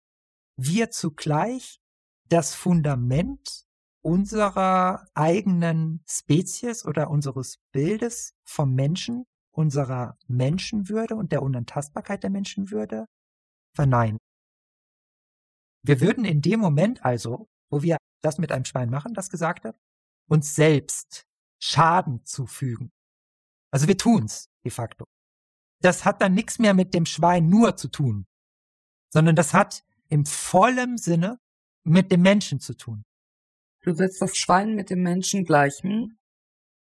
wir 0.56 0.90
zugleich 0.90 1.80
das 2.30 2.54
Fundament 2.54 3.66
unserer 4.04 5.08
eigenen 5.14 6.04
Spezies 6.06 6.84
oder 6.84 7.10
unseres 7.10 7.58
Bildes 7.72 8.34
vom 8.44 8.74
Menschen, 8.74 9.24
unserer 9.50 10.18
Menschenwürde 10.26 11.16
und 11.16 11.32
der 11.32 11.42
Unantastbarkeit 11.42 12.22
der 12.22 12.30
Menschenwürde 12.30 13.06
verneinen. 13.74 14.18
Wir 15.82 16.02
würden 16.02 16.26
in 16.26 16.42
dem 16.42 16.60
Moment 16.60 17.04
also, 17.04 17.48
wo 17.70 17.82
wir 17.82 17.96
das 18.20 18.36
mit 18.36 18.52
einem 18.52 18.66
Schwein 18.66 18.90
machen, 18.90 19.14
das 19.14 19.30
Gesagte, 19.30 19.74
uns 20.28 20.54
selbst 20.54 21.24
Schaden 21.58 22.24
zufügen. 22.26 22.92
Also 23.70 23.88
wir 23.88 23.96
tun's 23.96 24.50
de 24.64 24.70
facto. 24.70 25.06
Das 25.80 26.04
hat 26.04 26.20
dann 26.20 26.34
nichts 26.34 26.58
mehr 26.58 26.74
mit 26.74 26.92
dem 26.92 27.06
Schwein 27.06 27.48
nur 27.48 27.76
zu 27.76 27.88
tun, 27.88 28.26
sondern 29.10 29.34
das 29.34 29.54
hat 29.54 29.82
im 30.08 30.26
vollen 30.26 30.98
Sinne 30.98 31.40
mit 31.84 32.12
dem 32.12 32.20
Menschen 32.20 32.60
zu 32.60 32.76
tun. 32.76 33.04
Du 33.84 33.98
willst 33.98 34.22
das 34.22 34.34
Schwein 34.34 34.74
mit 34.74 34.88
dem 34.88 35.02
Menschen 35.02 35.44
gleichen? 35.44 36.18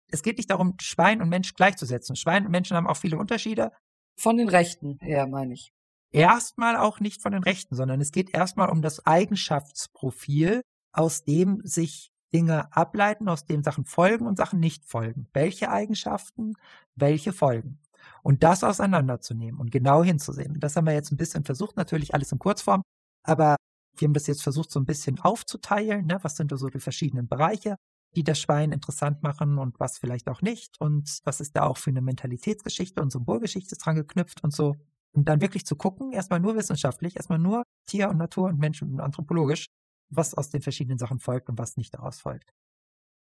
Es 0.09 0.22
geht 0.22 0.36
nicht 0.36 0.51
darum, 0.51 0.74
Schwein 0.80 1.22
und 1.22 1.30
Mensch 1.30 1.55
gleichzusetzen. 1.55 2.14
Schwein 2.14 2.44
und 2.44 2.51
Menschen 2.53 2.76
haben 2.76 2.86
auch 2.86 2.98
viele 2.98 3.16
Unterschiede. 3.16 3.72
Von 4.18 4.36
den 4.36 4.51
Rechten 4.51 4.98
her, 5.01 5.26
meine 5.26 5.55
ich. 5.55 5.72
Erstmal 6.12 6.76
auch 6.76 7.01
nicht 7.01 7.22
von 7.22 7.32
den 7.32 7.42
Rechten, 7.42 7.74
sondern 7.74 8.03
es 8.03 8.12
geht 8.12 8.34
erstmal 8.34 8.68
um 8.68 8.82
das 8.82 9.07
Eigenschaftsprofil, 9.07 10.61
aus 10.92 11.24
dem 11.24 11.62
sich 11.64 12.11
Dinge 12.34 12.76
ableiten, 12.76 13.28
aus 13.30 13.46
dem 13.46 13.62
Sachen 13.62 13.86
folgen 13.86 14.26
und 14.26 14.36
Sachen 14.36 14.61
nicht 14.61 14.84
folgen. 14.84 15.26
Welche 15.32 15.70
Eigenschaften, 15.70 16.53
welche 16.96 17.32
folgen. 17.32 17.78
Und 18.22 18.42
das 18.42 18.62
auseinanderzunehmen 18.62 19.59
und 19.59 19.70
genau 19.70 20.05
hinzusehen. 20.05 20.61
das 20.61 20.76
haben 20.76 20.86
wir 20.86 20.92
jetzt 20.92 21.12
ein 21.12 21.16
bisschen 21.16 21.44
versucht, 21.44 21.78
natürlich 21.78 22.12
alles 22.12 22.30
in 22.30 22.38
Kurzform, 22.38 22.82
aber 23.22 23.57
wir 23.97 24.07
haben 24.07 24.14
das 24.14 24.26
jetzt 24.26 24.43
versucht, 24.43 24.70
so 24.70 24.80
ein 24.80 24.86
bisschen 24.86 25.20
aufzuteilen. 25.20 26.07
Ne? 26.07 26.18
Was 26.22 26.36
sind 26.36 26.53
da 26.53 26.57
so 26.57 26.68
die 26.68 26.80
verschiedenen 26.80 27.28
Bereiche, 27.28 27.76
die 28.16 28.24
das 28.24 28.41
Schwein 28.41 28.72
interessant 28.72 29.22
machen 29.22 29.59
und 29.59 29.78
was 29.78 29.99
vielleicht 29.99 30.28
auch 30.28 30.43
nicht? 30.43 30.80
Und 30.80 31.20
was 31.24 31.41
ist 31.41 31.57
da 31.57 31.62
auch 31.62 31.76
für 31.76 31.91
eine 31.91 32.01
Mentalitätsgeschichte 32.01 33.03
und 33.03 33.11
Symbolgeschichte 33.11 33.76
dran 33.76 33.97
geknüpft 33.97 34.43
und 34.43 34.55
so? 34.55 34.76
Und 35.12 35.28
dann 35.28 35.41
wirklich 35.41 35.66
zu 35.66 35.76
gucken, 35.76 36.12
erstmal 36.12 36.41
nur 36.41 36.57
wissenschaftlich, 36.57 37.16
erstmal 37.16 37.38
nur 37.38 37.64
Tier 37.86 38.09
und 38.09 38.16
Natur 38.16 38.49
und 38.49 38.59
Mensch 38.59 38.80
und 38.80 39.01
anthropologisch, 39.01 39.66
was 40.09 40.34
aus 40.34 40.51
den 40.51 40.62
verschiedenen 40.62 40.99
Sachen 40.99 41.18
folgt 41.18 41.49
und 41.49 41.59
was 41.59 41.76
nicht 41.76 41.95
daraus 41.95 42.20
folgt. 42.20 42.51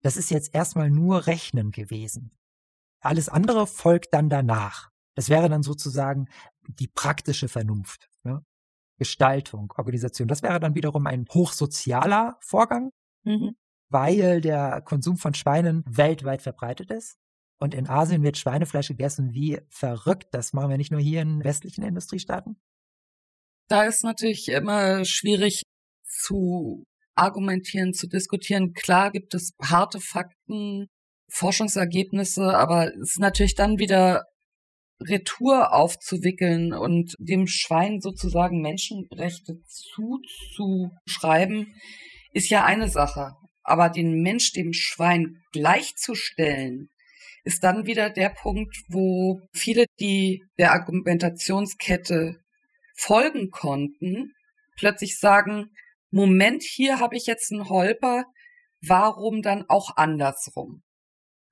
Das 0.02 0.16
ist 0.16 0.30
jetzt 0.30 0.54
erstmal 0.54 0.90
nur 0.90 1.26
Rechnen 1.26 1.70
gewesen. 1.70 2.30
Alles 3.00 3.28
andere 3.28 3.66
folgt 3.66 4.12
dann 4.12 4.28
danach. 4.28 4.90
Das 5.14 5.28
wäre 5.28 5.48
dann 5.48 5.62
sozusagen 5.62 6.26
die 6.66 6.88
praktische 6.88 7.48
Vernunft. 7.48 8.08
Gestaltung, 8.98 9.72
Organisation. 9.76 10.28
Das 10.28 10.42
wäre 10.42 10.60
dann 10.60 10.74
wiederum 10.74 11.06
ein 11.06 11.26
hochsozialer 11.32 12.36
Vorgang, 12.40 12.90
mhm. 13.24 13.56
weil 13.88 14.40
der 14.40 14.82
Konsum 14.82 15.16
von 15.16 15.34
Schweinen 15.34 15.82
weltweit 15.86 16.42
verbreitet 16.42 16.90
ist. 16.90 17.16
Und 17.58 17.74
in 17.74 17.88
Asien 17.88 18.22
wird 18.22 18.36
Schweinefleisch 18.36 18.88
gegessen 18.88 19.32
wie 19.32 19.60
verrückt. 19.68 20.28
Das 20.32 20.52
machen 20.52 20.70
wir 20.70 20.76
nicht 20.76 20.90
nur 20.90 21.00
hier 21.00 21.22
in 21.22 21.44
westlichen 21.44 21.84
Industriestaaten. 21.84 22.56
Da 23.68 23.84
ist 23.84 24.04
natürlich 24.04 24.48
immer 24.48 25.04
schwierig 25.04 25.62
zu 26.04 26.84
argumentieren, 27.14 27.94
zu 27.94 28.08
diskutieren. 28.08 28.72
Klar 28.72 29.10
gibt 29.10 29.34
es 29.34 29.52
harte 29.62 30.00
Fakten, 30.00 30.88
Forschungsergebnisse, 31.30 32.56
aber 32.56 32.88
es 32.88 33.12
ist 33.12 33.20
natürlich 33.20 33.54
dann 33.54 33.78
wieder 33.78 34.24
Retour 35.00 35.72
aufzuwickeln 35.72 36.72
und 36.72 37.14
dem 37.18 37.46
Schwein 37.46 38.00
sozusagen 38.00 38.60
Menschenrechte 38.60 39.60
zuzuschreiben, 39.66 41.74
ist 42.32 42.50
ja 42.50 42.64
eine 42.64 42.88
Sache. 42.88 43.32
Aber 43.62 43.88
den 43.88 44.22
Mensch 44.22 44.52
dem 44.52 44.72
Schwein 44.72 45.42
gleichzustellen, 45.52 46.90
ist 47.44 47.62
dann 47.62 47.86
wieder 47.86 48.10
der 48.10 48.30
Punkt, 48.30 48.74
wo 48.88 49.40
viele, 49.52 49.84
die 50.00 50.42
der 50.58 50.72
Argumentationskette 50.72 52.40
folgen 52.96 53.50
konnten, 53.50 54.32
plötzlich 54.76 55.18
sagen, 55.18 55.70
Moment, 56.10 56.62
hier 56.62 57.00
habe 57.00 57.16
ich 57.16 57.26
jetzt 57.26 57.52
einen 57.52 57.68
Holper, 57.68 58.24
warum 58.80 59.42
dann 59.42 59.64
auch 59.68 59.96
andersrum? 59.96 60.82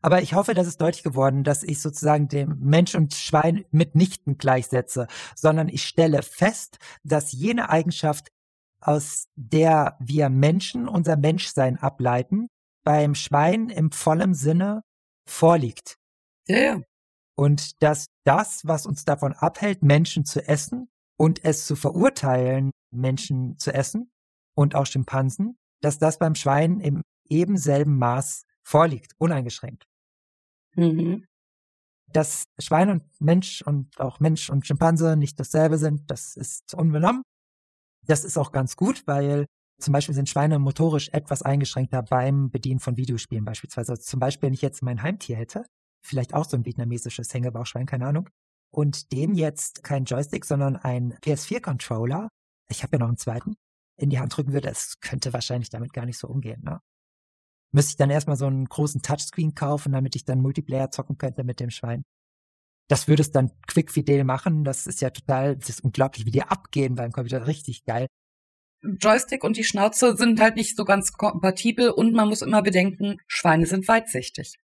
Aber 0.03 0.21
ich 0.21 0.35
hoffe, 0.35 0.53
das 0.53 0.67
ist 0.67 0.81
deutlich 0.81 1.05
geworden, 1.05 1.45
dass 1.45 1.63
ich 1.63 1.81
sozusagen 1.81 2.29
dem 2.29 2.59
Mensch 2.61 2.95
und 2.95 3.15
Schwein 3.15 3.65
mitnichten 3.71 4.37
gleichsetze, 4.37 5.07
sondern 5.37 5.69
ich 5.69 5.85
stelle 5.85 6.23
fest, 6.23 6.79
dass 7.05 7.33
jene 7.33 7.71
Eigenschaft, 7.71 8.29
aus 8.81 9.27
der 9.37 9.97
wir 10.01 10.29
Menschen 10.29 10.89
unser 10.89 11.17
Menschsein 11.17 11.79
ableiten, 11.79 12.49
beim 12.85 13.15
Schwein 13.15 13.69
im 13.69 13.93
vollen 13.93 14.35
Sinne 14.35 14.83
vorliegt. 15.25 15.99
Ja. 16.49 16.81
Und 17.37 17.81
dass 17.83 18.07
das, 18.25 18.67
was 18.67 18.87
uns 18.87 19.05
davon 19.05 19.33
abhält, 19.33 19.83
Menschen 19.83 20.25
zu 20.25 20.47
essen 20.47 20.89
und 21.17 21.45
es 21.45 21.65
zu 21.65 21.77
verurteilen, 21.77 22.73
Menschen 22.91 23.57
zu 23.57 23.73
essen 23.73 24.11
und 24.55 24.75
auch 24.75 24.87
Schimpansen, 24.87 25.57
dass 25.81 25.99
das 25.99 26.19
beim 26.19 26.35
Schwein 26.35 26.81
im 26.81 27.03
eben 27.29 27.57
selben 27.57 27.99
Maß 27.99 28.45
vorliegt, 28.63 29.13
uneingeschränkt. 29.19 29.85
Mhm. 30.75 31.25
Dass 32.13 32.45
Schwein 32.59 32.91
und 32.91 33.05
Mensch 33.21 33.63
und 33.63 33.99
auch 34.01 34.21
Mensch 34.21 34.51
und 34.51 34.67
Schimpanse 34.67 35.17
nicht 35.17 35.41
dasselbe 35.41 35.79
sind, 35.79 36.11
das 36.11 36.37
ist 36.37 36.75
unbenommen. 36.75 37.23
Das 38.07 38.25
ist 38.25 38.37
auch 38.37 38.53
ganz 38.53 38.77
gut, 38.77 39.07
weil 39.07 39.47
zum 39.81 39.93
Beispiel 39.93 40.15
sind 40.15 40.29
Schweine 40.29 40.59
motorisch 40.59 41.09
etwas 41.11 41.43
eingeschränkter 41.43 42.03
beim 42.03 42.51
Bedienen 42.51 42.81
von 42.81 42.97
Videospielen 42.97 43.45
beispielsweise. 43.45 43.93
Also 43.93 44.03
zum 44.03 44.21
Beispiel, 44.21 44.49
wenn 44.49 44.55
ich 44.55 44.63
jetzt 44.63 44.83
mein 44.83 45.03
Heimtier 45.03 45.37
hätte, 45.37 45.65
vielleicht 46.05 46.35
auch 46.35 46.45
so 46.45 46.57
ein 46.57 46.65
vietnamesisches 46.65 47.33
Hängebauchschwein, 47.33 47.87
keine 47.87 48.07
Ahnung, 48.07 48.29
und 48.73 49.13
dem 49.13 49.35
jetzt 49.35 49.83
kein 49.83 50.05
Joystick, 50.05 50.45
sondern 50.45 50.77
ein 50.77 51.15
PS4-Controller, 51.19 52.29
ich 52.69 52.83
habe 52.83 52.97
ja 52.97 52.99
noch 53.01 53.09
einen 53.09 53.19
zweiten, 53.19 53.55
in 53.97 54.11
die 54.11 54.19
Hand 54.19 54.37
drücken 54.37 54.53
würde, 54.53 54.71
es 54.71 54.99
könnte 55.01 55.33
wahrscheinlich 55.33 55.71
damit 55.71 55.93
gar 55.93 56.07
nicht 56.07 56.19
so 56.19 56.29
umgehen. 56.29 56.63
Ne? 56.65 56.81
Müsste 57.73 57.91
ich 57.91 57.97
dann 57.97 58.11
erstmal 58.11 58.37
so 58.37 58.47
einen 58.47 58.67
großen 58.67 59.03
Touchscreen 59.03 59.55
kaufen, 59.55 59.93
damit 59.93 60.15
ich 60.15 60.25
dann 60.25 60.41
Multiplayer 60.41 60.91
zocken 60.91 61.19
könnte 61.19 61.45
mit 61.45 61.61
dem 61.61 61.71
Schwein. 61.71 62.05
Das 62.89 63.09
würde 63.09 63.23
es 63.23 63.31
dann 63.31 63.51
quick 63.67 63.91
fidel 63.91 64.25
machen. 64.25 64.65
Das 64.65 64.87
ist 64.87 65.01
ja 65.01 65.11
total, 65.11 65.57
das 65.57 65.71
ist 65.71 65.85
unglaublich, 65.85 66.27
wie 66.27 66.31
die 66.31 66.43
abgehen 66.43 66.95
beim 66.95 67.13
Computer. 67.13 67.47
Richtig 67.47 67.85
geil. 67.85 68.07
Joystick 68.83 69.45
und 69.45 69.57
die 69.57 69.65
Schnauze 69.65 70.17
sind 70.17 70.41
halt 70.41 70.57
nicht 70.57 70.77
so 70.77 70.85
ganz 70.85 71.13
kompatibel 71.13 71.91
und 71.91 72.13
man 72.13 72.29
muss 72.29 72.43
immer 72.43 72.63
bedenken, 72.63 73.19
Schweine 73.27 73.67
sind 73.67 73.87
weitsichtig. 73.87 74.59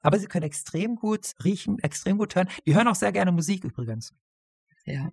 Aber 0.00 0.18
sie 0.18 0.26
können 0.26 0.44
extrem 0.44 0.96
gut 0.96 1.32
riechen, 1.42 1.78
extrem 1.80 2.18
gut 2.18 2.36
hören. 2.36 2.48
Die 2.66 2.74
hören 2.74 2.88
auch 2.88 2.94
sehr 2.94 3.10
gerne 3.10 3.32
Musik 3.32 3.64
übrigens. 3.64 4.12
Ja 4.84 5.10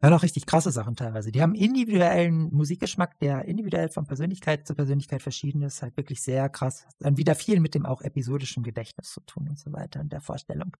hören 0.00 0.14
auch 0.14 0.22
richtig 0.22 0.46
krasse 0.46 0.70
Sachen 0.70 0.96
teilweise. 0.96 1.32
Die 1.32 1.42
haben 1.42 1.54
individuellen 1.54 2.52
Musikgeschmack, 2.52 3.18
der 3.18 3.44
individuell 3.46 3.88
von 3.88 4.06
Persönlichkeit 4.06 4.66
zu 4.66 4.74
Persönlichkeit 4.74 5.22
verschieden 5.22 5.62
ist, 5.62 5.82
halt 5.82 5.96
wirklich 5.96 6.22
sehr 6.22 6.48
krass. 6.48 6.86
Dann 6.98 7.16
wieder 7.16 7.34
viel 7.34 7.60
mit 7.60 7.74
dem 7.74 7.86
auch 7.86 8.02
episodischen 8.02 8.62
Gedächtnis 8.62 9.10
zu 9.10 9.20
tun 9.20 9.48
und 9.48 9.58
so 9.58 9.72
weiter 9.72 10.00
in 10.00 10.08
der 10.08 10.20
Vorstellung. 10.20 10.76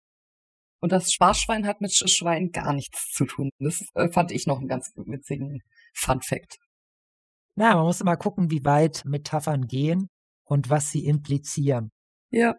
Und 0.80 0.92
das 0.92 1.12
Sparschwein 1.12 1.66
hat 1.66 1.80
mit 1.80 1.92
Schwein 1.92 2.52
gar 2.52 2.72
nichts 2.72 3.10
zu 3.10 3.24
tun. 3.24 3.50
Das 3.58 3.84
äh, 3.94 4.10
fand 4.10 4.30
ich 4.30 4.46
noch 4.46 4.58
einen 4.58 4.68
ganz 4.68 4.92
witzigen 4.94 5.62
Fun 5.94 6.20
Fact. 6.20 6.58
Na, 7.56 7.74
man 7.74 7.86
muss 7.86 8.02
immer 8.02 8.18
gucken, 8.18 8.50
wie 8.50 8.64
weit 8.64 9.04
Metaphern 9.06 9.66
gehen 9.66 10.08
und 10.44 10.68
was 10.68 10.90
sie 10.90 11.06
implizieren. 11.06 11.90
Ja. 12.30 12.54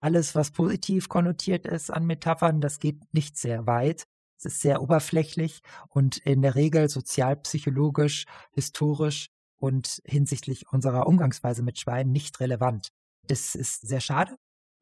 Alles, 0.00 0.34
was 0.34 0.52
positiv 0.52 1.08
konnotiert 1.08 1.66
ist 1.66 1.90
an 1.90 2.06
Metaphern, 2.06 2.60
das 2.60 2.78
geht 2.78 3.02
nicht 3.12 3.36
sehr 3.36 3.66
weit. 3.66 4.04
Es 4.38 4.44
ist 4.44 4.60
sehr 4.60 4.80
oberflächlich 4.80 5.60
und 5.88 6.18
in 6.18 6.42
der 6.42 6.54
Regel 6.54 6.88
sozialpsychologisch, 6.88 8.24
historisch 8.52 9.30
und 9.58 10.00
hinsichtlich 10.04 10.72
unserer 10.72 11.08
Umgangsweise 11.08 11.62
mit 11.62 11.78
Schweinen 11.78 12.12
nicht 12.12 12.38
relevant. 12.38 12.88
Das 13.26 13.56
ist 13.56 13.86
sehr 13.86 14.00
schade. 14.00 14.36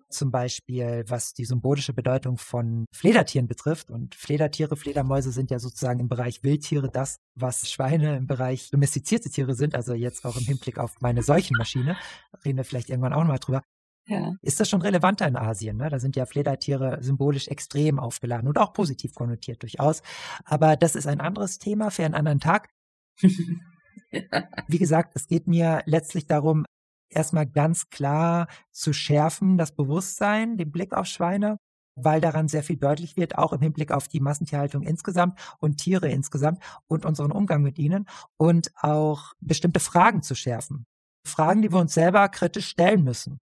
Zum 0.09 0.31
Beispiel, 0.31 1.05
was 1.09 1.33
die 1.33 1.47
symbolische 1.47 1.93
Bedeutung 1.93 2.39
von 2.39 2.85
Fledertieren 2.93 3.49
betrifft. 3.49 3.91
Und 3.91 4.15
Fledertiere, 4.15 4.77
Fledermäuse 4.77 5.33
sind 5.33 5.51
ja 5.51 5.59
sozusagen 5.59 6.01
im 6.01 6.09
Bereich 6.09 6.45
Wildtiere 6.45 6.91
das, 6.91 7.17
was 7.35 7.69
Schweine 7.71 8.17
im 8.17 8.27
Bereich 8.27 8.71
domestizierte 8.71 9.31
Tiere 9.31 9.55
sind. 9.55 9.75
Also 9.75 9.95
jetzt 9.95 10.25
auch 10.25 10.37
im 10.37 10.45
Hinblick 10.45 10.79
auf 10.79 11.01
meine 11.01 11.23
Seuchenmaschine. 11.23 11.97
Reden 12.45 12.59
wir 12.59 12.65
vielleicht 12.65 12.91
irgendwann 12.91 13.15
auch 13.15 13.23
nochmal 13.23 13.41
drüber 13.41 13.63
ja. 14.07 14.35
ist 14.43 14.61
das 14.61 14.69
schon 14.69 14.83
relevanter 14.83 15.27
in 15.27 15.37
Asien. 15.37 15.77
Ne? 15.77 15.89
Da 15.89 15.99
sind 15.99 16.17
ja 16.17 16.27
Fledertiere 16.27 17.03
symbolisch 17.03 17.49
extrem 17.49 17.99
aufgeladen 17.99 18.49
und 18.49 18.59
auch 18.59 18.73
positiv 18.73 19.15
konnotiert 19.15 19.63
durchaus. 19.63 20.03
Aber 20.45 20.77
das 20.77 20.97
ist 20.97 21.07
ein 21.07 21.21
anderes 21.21 21.59
Thema 21.59 21.91
für 21.91 22.05
einen 22.05 22.15
anderen 22.15 22.41
Tag. 22.41 22.71
Wie 24.69 24.79
gesagt, 24.79 25.13
es 25.15 25.27
geht 25.27 25.47
mir 25.47 25.83
letztlich 25.87 26.27
darum, 26.27 26.65
erstmal 27.11 27.47
ganz 27.47 27.89
klar 27.89 28.49
zu 28.73 28.93
schärfen, 28.93 29.59
das 29.59 29.73
Bewusstsein, 29.73 30.57
den 30.57 30.71
Blick 30.71 30.93
auf 30.93 31.07
Schweine, 31.07 31.59
weil 31.97 32.21
daran 32.21 32.49
sehr 32.49 32.63
viel 32.63 32.77
deutlich 32.77 33.17
wird, 33.17 33.39
auch 33.39 33.53
im 33.53 33.61
Hinblick 33.61 33.91
auf 33.91 34.07
die 34.09 34.21
Massentierhaltung 34.21 34.83
insgesamt 34.83 35.39
und 35.59 35.79
Tiere 35.79 36.09
insgesamt 36.11 36.63
und 36.87 37.05
unseren 37.07 37.33
Umgang 37.33 37.63
mit 37.63 37.79
ihnen 37.79 38.07
und 38.37 38.71
auch 38.77 39.33
bestimmte 39.41 39.81
Fragen 39.81 40.23
zu 40.23 40.35
schärfen. 40.35 40.85
Fragen, 41.27 41.63
die 41.63 41.73
wir 41.73 41.81
uns 41.81 41.95
selber 41.95 42.29
kritisch 42.29 42.69
stellen 42.69 43.03
müssen. 43.03 43.39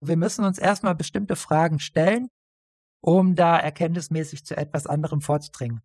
Wir 0.00 0.16
müssen 0.16 0.44
uns 0.44 0.58
erstmal 0.58 0.94
bestimmte 0.94 1.36
Fragen 1.36 1.78
stellen, 1.78 2.28
um 3.00 3.34
da 3.34 3.58
erkenntnismäßig 3.58 4.44
zu 4.44 4.56
etwas 4.56 4.86
anderem 4.86 5.20
vorzudringen. 5.20 5.82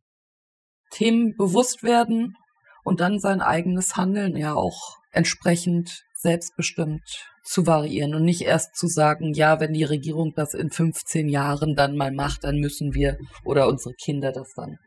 Themen 0.91 1.35
bewusst 1.35 1.83
werden 1.83 2.35
und 2.83 2.99
dann 2.99 3.19
sein 3.19 3.41
eigenes 3.41 3.95
Handeln 3.95 4.37
ja 4.37 4.53
auch 4.53 4.97
entsprechend 5.11 6.03
selbstbestimmt 6.13 7.03
zu 7.43 7.67
variieren 7.67 8.15
und 8.15 8.23
nicht 8.23 8.41
erst 8.41 8.75
zu 8.75 8.87
sagen, 8.87 9.33
ja, 9.33 9.59
wenn 9.59 9.73
die 9.73 9.83
Regierung 9.83 10.33
das 10.35 10.53
in 10.53 10.71
15 10.71 11.29
Jahren 11.29 11.75
dann 11.75 11.95
mal 11.95 12.11
macht, 12.11 12.43
dann 12.43 12.57
müssen 12.57 12.93
wir 12.93 13.17
oder 13.43 13.67
unsere 13.67 13.93
Kinder 13.93 14.31
das 14.31 14.53
dann 14.55 14.77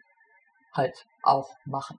halt 0.72 1.07
auch 1.22 1.51
machen. 1.66 1.99